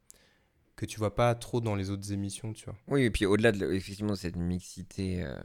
[0.76, 2.76] Que tu vois pas trop dans les autres émissions, tu vois.
[2.88, 5.38] Oui, et puis au-delà de effectivement cette mixité euh,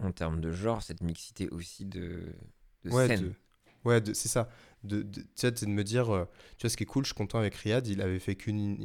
[0.00, 2.34] en termes de genre, cette mixité aussi de,
[2.84, 3.20] de ouais, scène.
[3.20, 3.34] de-
[3.84, 4.48] ouais c'est ça.
[4.86, 6.24] De, de, de me dire, euh,
[6.58, 8.78] tu vois, ce qui est cool, je suis content avec Riyad, il avait fait qu'une.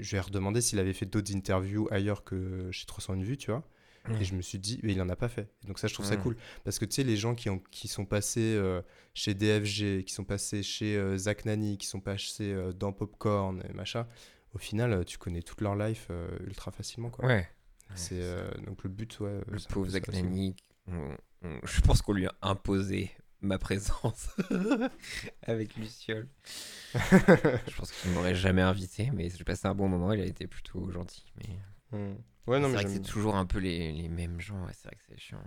[0.00, 3.62] Je vais redemander s'il avait fait d'autres interviews ailleurs que chez 301 vues, tu vois.
[4.08, 4.12] Mm.
[4.20, 5.48] Et je me suis dit, mais il en a pas fait.
[5.64, 6.22] Et donc ça, je trouve ça Mm.
[6.22, 6.36] cool.
[6.64, 8.80] Parce que tu sais, les gens qui, ont, qui sont passés euh,
[9.14, 13.62] chez DFG, qui sont passés chez euh, Zach Nani, qui sont passés euh, dans Popcorn
[13.68, 14.06] et machin,
[14.54, 17.10] au final, euh, tu connais toute leur life euh, ultra facilement.
[17.10, 17.26] Quoi.
[17.26, 17.48] Ouais.
[17.94, 19.40] C'est, euh, donc le but, ouais.
[19.48, 20.08] Le pauvre Zach.
[20.08, 20.54] Nani,
[20.88, 23.10] on- on- je pense qu'on lui a imposé
[23.40, 24.28] ma présence
[25.42, 26.28] avec Luciole.
[26.94, 30.24] je pense qu'il ne m'aurait jamais invité, mais j'ai passé un bon moment, il a
[30.26, 31.24] été plutôt gentil.
[31.38, 31.58] Mais
[31.92, 32.16] Mm.
[32.48, 34.60] Ouais, non, c'est mais vrai que j'aime c'est toujours un peu les, les mêmes gens,
[34.66, 35.40] ouais, c'est vrai que c'est chiant.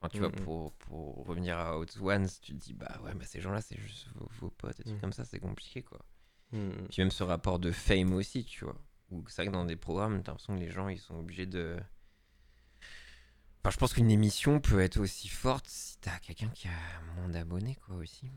[0.00, 0.36] Enfin, tu vois, Mhm.
[0.36, 3.78] pour, pour revenir à Hot Ones, tu te dis, bah ouais, bah ces gens-là, c'est
[3.78, 5.00] juste vos, vos potes et trucs Mhm.
[5.02, 5.98] comme ça, c'est compliqué, quoi.
[6.52, 6.70] Mm.
[6.90, 8.76] Puis même ce rapport de fame aussi, tu vois.
[9.28, 11.76] C'est vrai que dans des programmes, t'as l'impression que les gens, ils sont obligés de...
[13.64, 17.30] Enfin, je pense qu'une émission peut être aussi forte si t'as quelqu'un qui a moins
[17.30, 18.30] d'abonnés, quoi, aussi.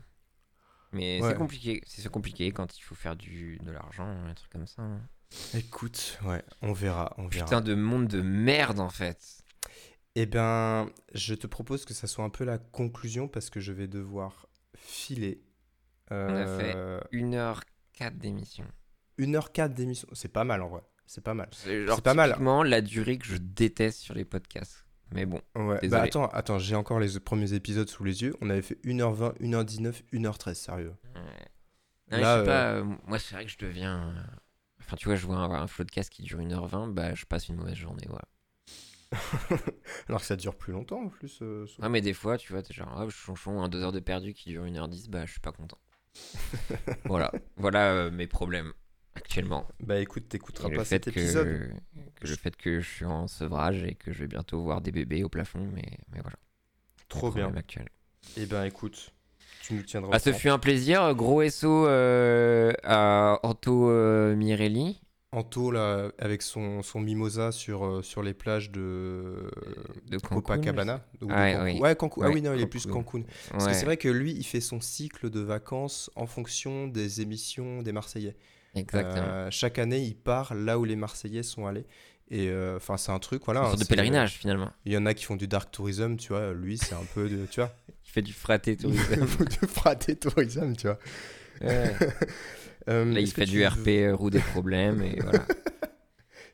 [0.92, 1.28] Mais Ouais.
[1.30, 4.80] c'est compliqué, c'est compliqué quand il faut faire du, de l'argent, un truc comme ça.
[4.80, 5.02] hein.
[5.52, 7.44] Écoute, ouais, on verra, on verra.
[7.44, 9.42] Putain de monde de merde, en fait.
[10.14, 13.72] Eh ben, je te propose que ça soit un peu la conclusion parce que je
[13.72, 14.48] vais devoir
[14.78, 15.42] filer.
[16.10, 18.64] a fait Euh, 1h04 d'émission.
[19.18, 20.08] 1h04 d'émission.
[20.14, 20.82] C'est pas mal en vrai.
[21.04, 21.50] C'est pas mal.
[21.52, 22.30] C'est pas mal.
[22.30, 24.86] typiquement la durée que je déteste sur les podcasts.
[25.12, 25.78] Mais bon, Ouais.
[25.88, 28.34] Bah attends, attends, j'ai encore les premiers épisodes sous les yeux.
[28.40, 30.94] On avait fait 1h20, 1h19, 1h13, sérieux.
[31.14, 31.22] Ouais.
[32.10, 34.08] Non, Là, je sais pas, euh, moi c'est vrai que je deviens.
[34.16, 34.22] euh,
[34.80, 37.56] Enfin, tu vois, je vois un, un floodcast qui dure 1h20, bah je passe une
[37.56, 38.24] mauvaise journée, voilà.
[40.08, 41.38] Alors que ça dure plus longtemps en plus.
[41.42, 41.66] euh.
[41.78, 44.32] Ouais, mais des fois, tu vois, t'es genre, ah, chonchon, un 2 heures de perdu
[44.34, 45.78] qui dure 1h10, bah je suis pas content.
[47.04, 48.72] voilà, voilà euh, mes problèmes
[49.18, 49.66] actuellement.
[49.80, 51.72] Bah écoute, t'écouteras pas cet que, épisode.
[52.16, 54.92] que le fait que je suis en sevrage et que je vais bientôt voir des
[54.92, 56.36] bébés au plafond, mais, mais voilà.
[57.08, 57.52] Trop bien.
[57.56, 57.88] actuels.
[58.36, 59.12] Eh ben écoute,
[59.62, 60.10] tu nous tiendras.
[60.12, 61.14] Ah, ce fut un plaisir.
[61.14, 65.00] Gros SO euh, à Anto euh, Mirelli.
[65.30, 69.50] Anto là, avec son, son mimosa sur, euh, sur les plages de
[70.06, 71.04] de Cancun, Copacabana.
[71.20, 71.64] ou de Ah, Cancun.
[71.64, 71.78] oui.
[71.80, 72.20] Ouais, Cancun.
[72.24, 73.22] Ah oui, non, il est plus Cancun.
[73.50, 77.20] Parce que c'est vrai que lui, il fait son cycle de vacances en fonction des
[77.20, 78.36] émissions des Marseillais.
[78.74, 79.26] Exactement.
[79.28, 81.86] Euh, chaque année, il part là où les Marseillais sont allés.
[82.30, 83.60] Et euh, enfin, c'est un truc, voilà.
[83.60, 84.70] Une hein, sorte de c'est- pèlerinage finalement.
[84.84, 86.52] Il y en a qui font du dark tourism, tu vois.
[86.52, 87.72] Lui, c'est un peu de, tu vois,
[88.06, 89.16] Il fait du fraté tourisme.
[89.62, 90.98] de fraté tourism, tu vois.
[91.62, 91.94] Ouais.
[92.88, 95.44] Euh, Là, il fait du veux- RP roue des problèmes et voilà.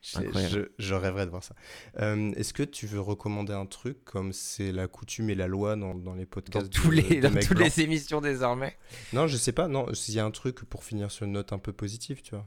[0.05, 1.55] Je- je, rêverais de voir ça.
[2.01, 5.77] Euh, Est-ce que tu veux recommander un truc comme c'est la coutume et la loi
[5.77, 8.77] dans, dans les Dans, podcasts tous de- les, de dans toutes blancs les émissions désormais.
[9.15, 9.67] Non, je sais pas.
[9.67, 12.33] Non, s'il y a un truc pour finir sur une note un peu positive, tu
[12.35, 12.47] vois.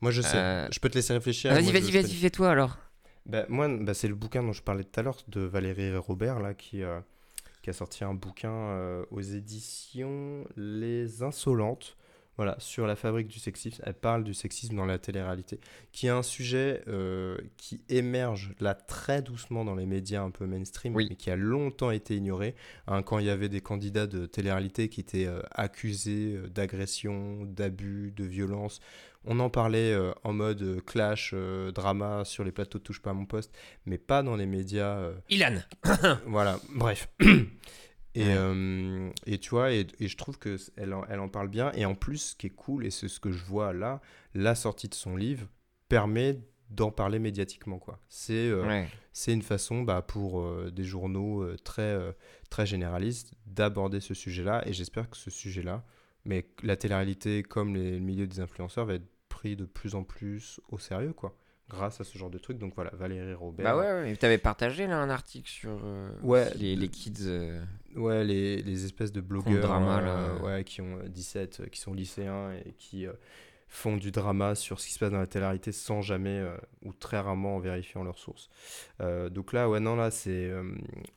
[0.00, 0.36] Moi, je sais.
[0.36, 1.52] Euh, Je peux te laisser réfléchir.
[1.52, 2.78] Vas-y, vas-y, vas-y, fais-toi alors.
[3.24, 6.38] Bah, moi, bah, c'est le bouquin dont je parlais tout à l'heure de Valérie Robert,
[6.38, 7.00] là, qui, euh,
[7.62, 11.96] qui a sorti un bouquin euh, aux éditions Les Insolentes.
[12.36, 13.82] Voilà, sur la fabrique du sexisme.
[13.86, 15.58] Elle parle du sexisme dans la télé-réalité,
[15.92, 20.44] qui est un sujet euh, qui émerge là très doucement dans les médias un peu
[20.44, 21.06] mainstream, Oui.
[21.08, 22.54] mais qui a longtemps été ignoré.
[22.88, 27.44] Hein, quand il y avait des candidats de télé-réalité qui étaient euh, accusés euh, d'agression,
[27.46, 28.80] d'abus, de violence,
[29.24, 33.10] on en parlait euh, en mode clash, euh, drama sur les plateaux de Touche pas
[33.10, 33.50] à mon poste,
[33.86, 34.98] mais pas dans les médias.
[34.98, 35.56] euh, Ilan.
[36.26, 37.08] voilà, bref.
[38.16, 38.34] Et, Ouais.
[38.36, 41.48] euh, et tu vois, et, et je trouve que c- elle en, elle en parle
[41.48, 41.70] bien.
[41.74, 44.00] Et en plus, ce qui est cool, et c'est ce que je vois là,
[44.34, 45.46] la sortie de son livre
[45.88, 46.40] permet
[46.70, 47.78] d'en parler médiatiquement.
[47.78, 48.00] quoi.
[48.08, 48.88] C'est euh, Ouais.
[49.12, 51.96] c'est une façon bah, pour euh, des journaux très,
[52.50, 54.66] très généralistes d'aborder ce sujet-là.
[54.66, 55.84] Et j'espère que ce sujet-là,
[56.24, 60.02] mais la télé-réalité comme les, le milieu des influenceurs, va être pris de plus en
[60.04, 61.36] plus au sérieux, quoi.
[61.68, 62.58] Grâce à ce genre de trucs.
[62.58, 63.64] Donc voilà, Valérie Robert.
[63.64, 64.16] Bah ouais, ouais.
[64.16, 67.14] T'avais partagé là un article sur euh, Ouais, les, les kids.
[67.26, 67.60] euh,
[67.96, 70.42] Ouais, les, les espèces de blogueurs drama, euh, là.
[70.44, 73.12] ouais, qui ont euh, 17, euh, qui sont lycéens et qui euh,
[73.68, 76.40] font du drama sur ce qui se passe dans la télé-réalité sans jamais
[76.84, 78.48] ou très rarement en vérifiant leurs sources.
[79.32, 80.52] Donc là, ouais, non, là, c'est,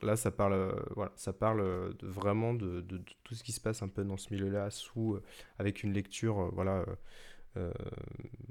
[0.02, 3.60] là ça parle, voilà, ça parle de- vraiment de, de- de tout ce qui se
[3.60, 5.20] passe un peu dans ce milieu-là, sous,
[5.60, 6.84] avec une lecture, voilà,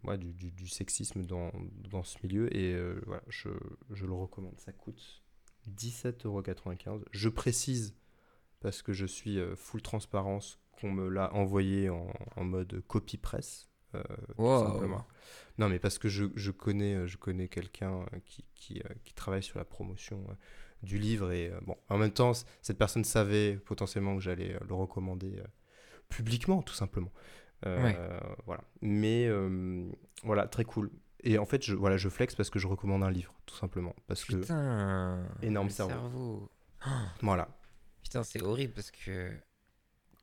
[0.03, 1.51] ouais, du, du- du sexisme dans,
[1.89, 2.55] dans ce milieu.
[2.55, 3.49] Et euh, voilà, je,
[3.91, 4.59] je le recommande.
[4.59, 5.23] Ça coûte
[5.69, 7.03] 17,95€.
[7.11, 7.95] Je précise
[8.59, 13.17] parce que je suis euh, full transparence qu'on me l'a envoyé en, en mode copie
[13.17, 13.69] presse.
[13.95, 14.03] euh,
[14.35, 15.07] tout simplement.
[15.57, 18.93] Non, mais parce que je, je connais, euh, je connais quelqu'un euh, qui, qui, euh,
[19.03, 20.33] qui travaille sur la promotion euh,
[20.83, 22.31] du livre et euh, bon, en même temps,
[22.61, 25.43] cette personne savait potentiellement que j'allais euh, le recommander euh,
[26.09, 27.11] publiquement, tout simplement.
[27.65, 27.97] Euh, Ouais.
[28.45, 28.63] Voilà.
[28.81, 29.89] Mais euh,
[30.23, 30.91] voilà, très cool.
[31.23, 33.93] Et en fait, je, voilà, je flex parce que je recommande un livre, tout simplement.
[34.07, 35.27] Parce que Putain.
[35.41, 36.49] énorme le cerveau.
[36.85, 36.89] Oh,
[37.21, 37.49] voilà.
[38.01, 39.31] putain, c'est horrible parce que.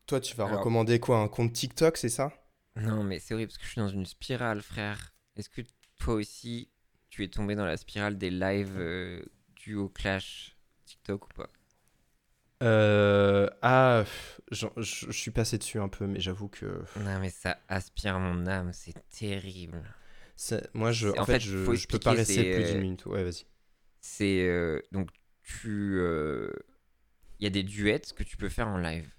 [0.07, 2.33] Toi, tu vas Alors- recommander quoi Un compte TikTok, c'est ça?
[2.77, 5.13] Non, mais c'est horrible parce que je suis dans une spirale, frère.
[5.37, 5.63] Est-ce que
[5.99, 6.71] toi aussi,
[7.11, 9.23] tu es tombé dans la spirale des lives euh,
[9.57, 11.49] duo clash TikTok ou pas?
[12.63, 14.05] Euh, ah,
[14.51, 18.47] je je suis passé dessus un peu, mais j'avoue que Non, mais ça aspire mon
[18.47, 19.83] âme, c'est terrible.
[20.75, 23.05] moi, je, en, en fait, fait, je, je peux pas rester plus euh, d'une minute.
[23.07, 23.45] Ouais, vas-y.
[24.01, 25.11] C'est euh, donc
[25.43, 26.53] tu euh,
[27.39, 29.11] il y a des duets que tu peux faire en live.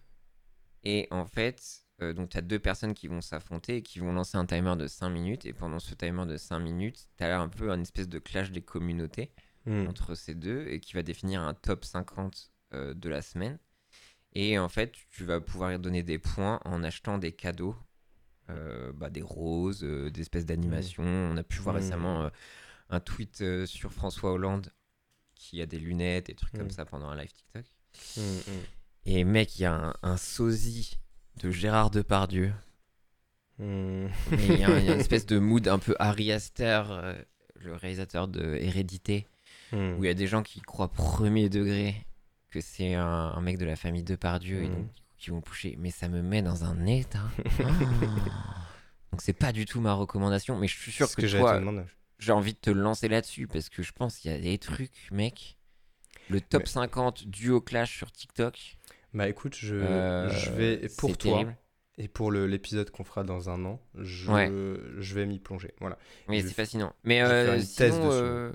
[0.84, 1.62] Et en fait,
[2.02, 4.76] euh, donc tu as deux personnes qui vont s'affronter et qui vont lancer un timer
[4.78, 7.82] de 5 minutes et pendant ce timer de 5 minutes, tu as un peu un
[7.82, 9.32] espèce de clash des communautés
[9.66, 9.86] Hmm.
[9.90, 13.58] entre ces deux et qui va définir un top 50 euh, de la semaine.
[14.34, 17.76] Et en fait, tu vas pouvoir donner des points en achetant des cadeaux,
[18.50, 21.04] euh, bah, des roses, euh, des espèces d'animations.
[21.04, 21.80] On a pu voir Mm.
[21.80, 22.30] récemment
[22.90, 24.72] un tweet sur François Hollande
[25.36, 26.72] qui a des lunettes et trucs comme Mm.
[26.72, 27.66] ça pendant un live TikTok.
[29.06, 31.00] Et mec, il y a un, un sosie
[31.42, 32.52] de Gérard Depardieu.
[33.60, 36.84] Il y, a y une espèce de mood un peu Harry Aster,
[37.56, 39.28] le réalisateur de Hérédité.
[39.74, 42.06] Où il y a des gens qui croient premier degré
[42.50, 44.76] que c'est un, un mec de la famille Depardieu et Mhm.
[44.76, 44.88] donc
[45.18, 45.76] qui vont pousser.
[45.80, 47.24] Mais ça me met dans un état.
[47.40, 47.64] Oh.
[49.12, 51.62] donc c'est pas du tout ma recommandation, mais je suis sûr que, toi,
[52.20, 55.10] j'ai envie de te lancer là-dessus parce que je pense qu'il y a des trucs,
[55.12, 55.58] mec.
[56.30, 58.78] Le top Mais- 50 duo clash sur TikTok.
[59.14, 61.58] Bah écoute, je, euh, je vais, pour toi, terrible.
[61.98, 64.48] et pour l'épisode qu'on fera dans un an, je, Ouais.
[65.00, 65.74] je vais m'y plonger.
[65.80, 65.98] Voilà.
[66.30, 66.94] Je c'est fascinant.
[67.06, 68.52] Mais euh, sinon, euh,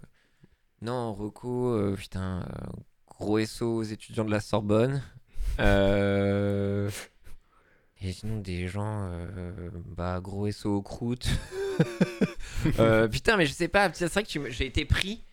[0.83, 2.47] non, Rocco, euh, putain,
[3.23, 5.03] euh, gros SO aux étudiants de la Sorbonne.
[5.61, 6.91] Euh,
[8.03, 11.29] Et sinon, des gens, euh, bah, gros SO aux croûtes.
[12.79, 15.25] Euh, putain, mais je sais pas, c'est vrai que m- j'ai été pris.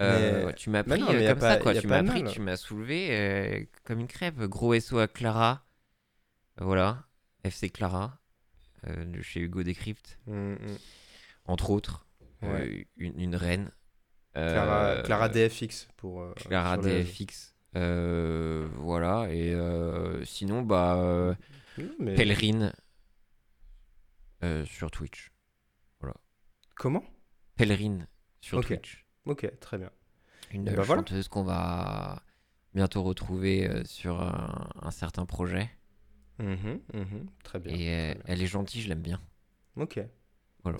[0.00, 1.72] Euh, Mais- tu m'as pris non, comme pas- ça, quoi.
[1.74, 2.32] Tu m'as pris, mal.
[2.32, 4.40] tu m'as soulevé comme une crêpe.
[4.40, 5.64] Gros SO à Clara.
[6.60, 7.04] Voilà,
[7.44, 8.18] FC Clara,
[8.88, 10.76] de chez Hugo Décrypte Hmm, hmm.
[11.44, 12.06] entre autres,
[12.42, 12.88] Ouais.
[12.96, 13.70] une, une reine.
[14.52, 16.22] Clara, Euh, Clara DFX pour.
[16.22, 17.54] euh, Clara les- DFX.
[17.76, 19.54] euh, voilà, et
[20.24, 21.36] sinon, bah,
[21.98, 22.72] mais- Pèlerine
[24.64, 25.30] sur Twitch.
[26.76, 27.02] Comment?
[27.56, 28.06] Pèlerine
[28.40, 28.60] sur.
[28.64, 29.04] Twitch.
[29.26, 29.90] Ok, très bien.
[30.52, 30.84] Une voilà.
[30.84, 32.22] chanteuse qu'on va
[32.72, 35.68] bientôt retrouver euh, sur un, un certain projet.
[36.38, 37.72] Mhm, mhm, Très bien.
[37.74, 38.22] et très bien.
[38.26, 39.20] elle est gentille, je l'aime bien.
[39.76, 40.00] Ok.
[40.62, 40.78] Voilà.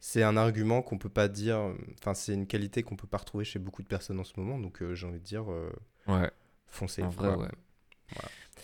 [0.00, 1.58] C'est- un argument qu'on peut pas dire.
[2.00, 4.58] Enfin, c'est une qualité qu'on peut pas retrouver chez beaucoup de personnes en ce moment.
[4.58, 5.70] Donc, euh, j'ai envie de dire, euh,
[6.08, 6.30] Ouais,
[6.66, 7.02] foncez.
[7.02, 7.42] en vrai, Voilà.
[7.42, 7.48] ouais.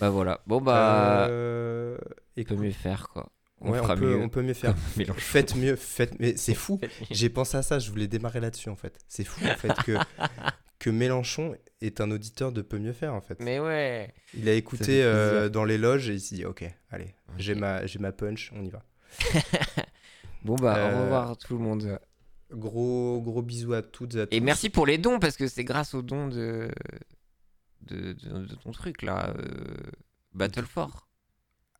[0.00, 0.40] Bah voilà.
[0.46, 1.96] Bon, bah, Euh,
[2.36, 3.30] on peut mieux faire, quoi.
[3.60, 4.16] On ouais, on, peut, mieux.
[4.16, 4.74] on peut mieux faire.
[4.98, 5.18] Mélenchon.
[5.20, 6.18] Faites mieux, faites.
[6.20, 6.78] Mais c'est fou.
[7.10, 8.98] J'ai pensé à ça, je voulais démarrer là-dessus en fait.
[9.08, 9.96] C'est fou en fait que,
[10.78, 13.40] que Mélenchon est un auditeur de Peut mieux faire en fait.
[13.40, 14.12] Mais ouais.
[14.34, 17.86] Il a écouté euh, dans les loges et il s'est dit ok, allez, j'ai ma,
[17.86, 18.82] j'ai ma punch, on y va.
[20.46, 21.98] Bon, bah, Euh, au revoir tout le monde.
[22.52, 24.34] Gros, gros bisous à toutes et à tous.
[24.36, 26.70] Et merci pour les dons, parce que c'est grâce aux dons de,
[27.82, 29.34] de, de, de ton truc, là.
[29.36, 29.76] Euh...
[30.32, 31.08] Battle 4.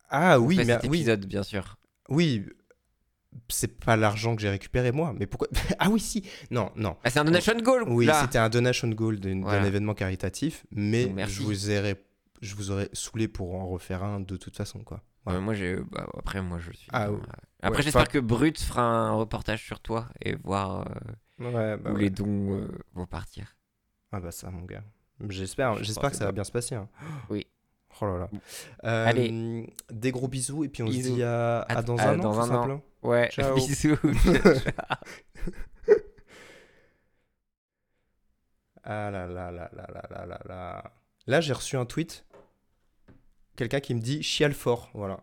[0.09, 1.77] Ah oui, mais cet oui, épisode, bien sûr.
[2.09, 2.45] oui.
[3.49, 5.47] C'est pas l'argent que j'ai récupéré moi, mais pourquoi
[5.79, 6.23] Ah oui, si.
[6.49, 6.97] Non, non.
[7.03, 9.67] Ah, c'est un donation goal, Oui, c'était un donation goal d'un Voilà.
[9.67, 12.03] événement caritatif, mais Donc, je vous aurais,
[12.41, 15.03] je vous aurais saulé pour en refaire un de toute façon quoi.
[15.27, 15.75] Ouais, moi, j'ai.
[15.75, 16.87] bah, après, moi, je suis.
[16.91, 17.19] Ah, euh, ouais.
[17.61, 20.87] Après, Ouais, j'espère que Brut fera un reportage sur toi et voir
[21.41, 23.55] euh, Ouais, bah où les dons euh, vont partir.
[24.11, 24.83] Ah bah ça mon gars.
[25.29, 26.75] J'espère, Je j'espère que ça va bien se passer.
[26.75, 26.87] hein.
[27.29, 27.47] Oui.
[27.99, 28.29] Oh là là.
[28.83, 29.73] Euh, Allez.
[29.91, 32.69] Des gros bisous et puis on se dit à, dans à un an dans un
[32.71, 32.81] an.
[33.01, 33.55] Ouais, Ciao.
[33.55, 33.97] bisous.
[38.83, 40.91] Ah là là là là là là là là.
[41.27, 42.25] Là j'ai reçu un tweet.
[43.55, 45.19] Quelqu'un qui me dit chiale fort, voilà.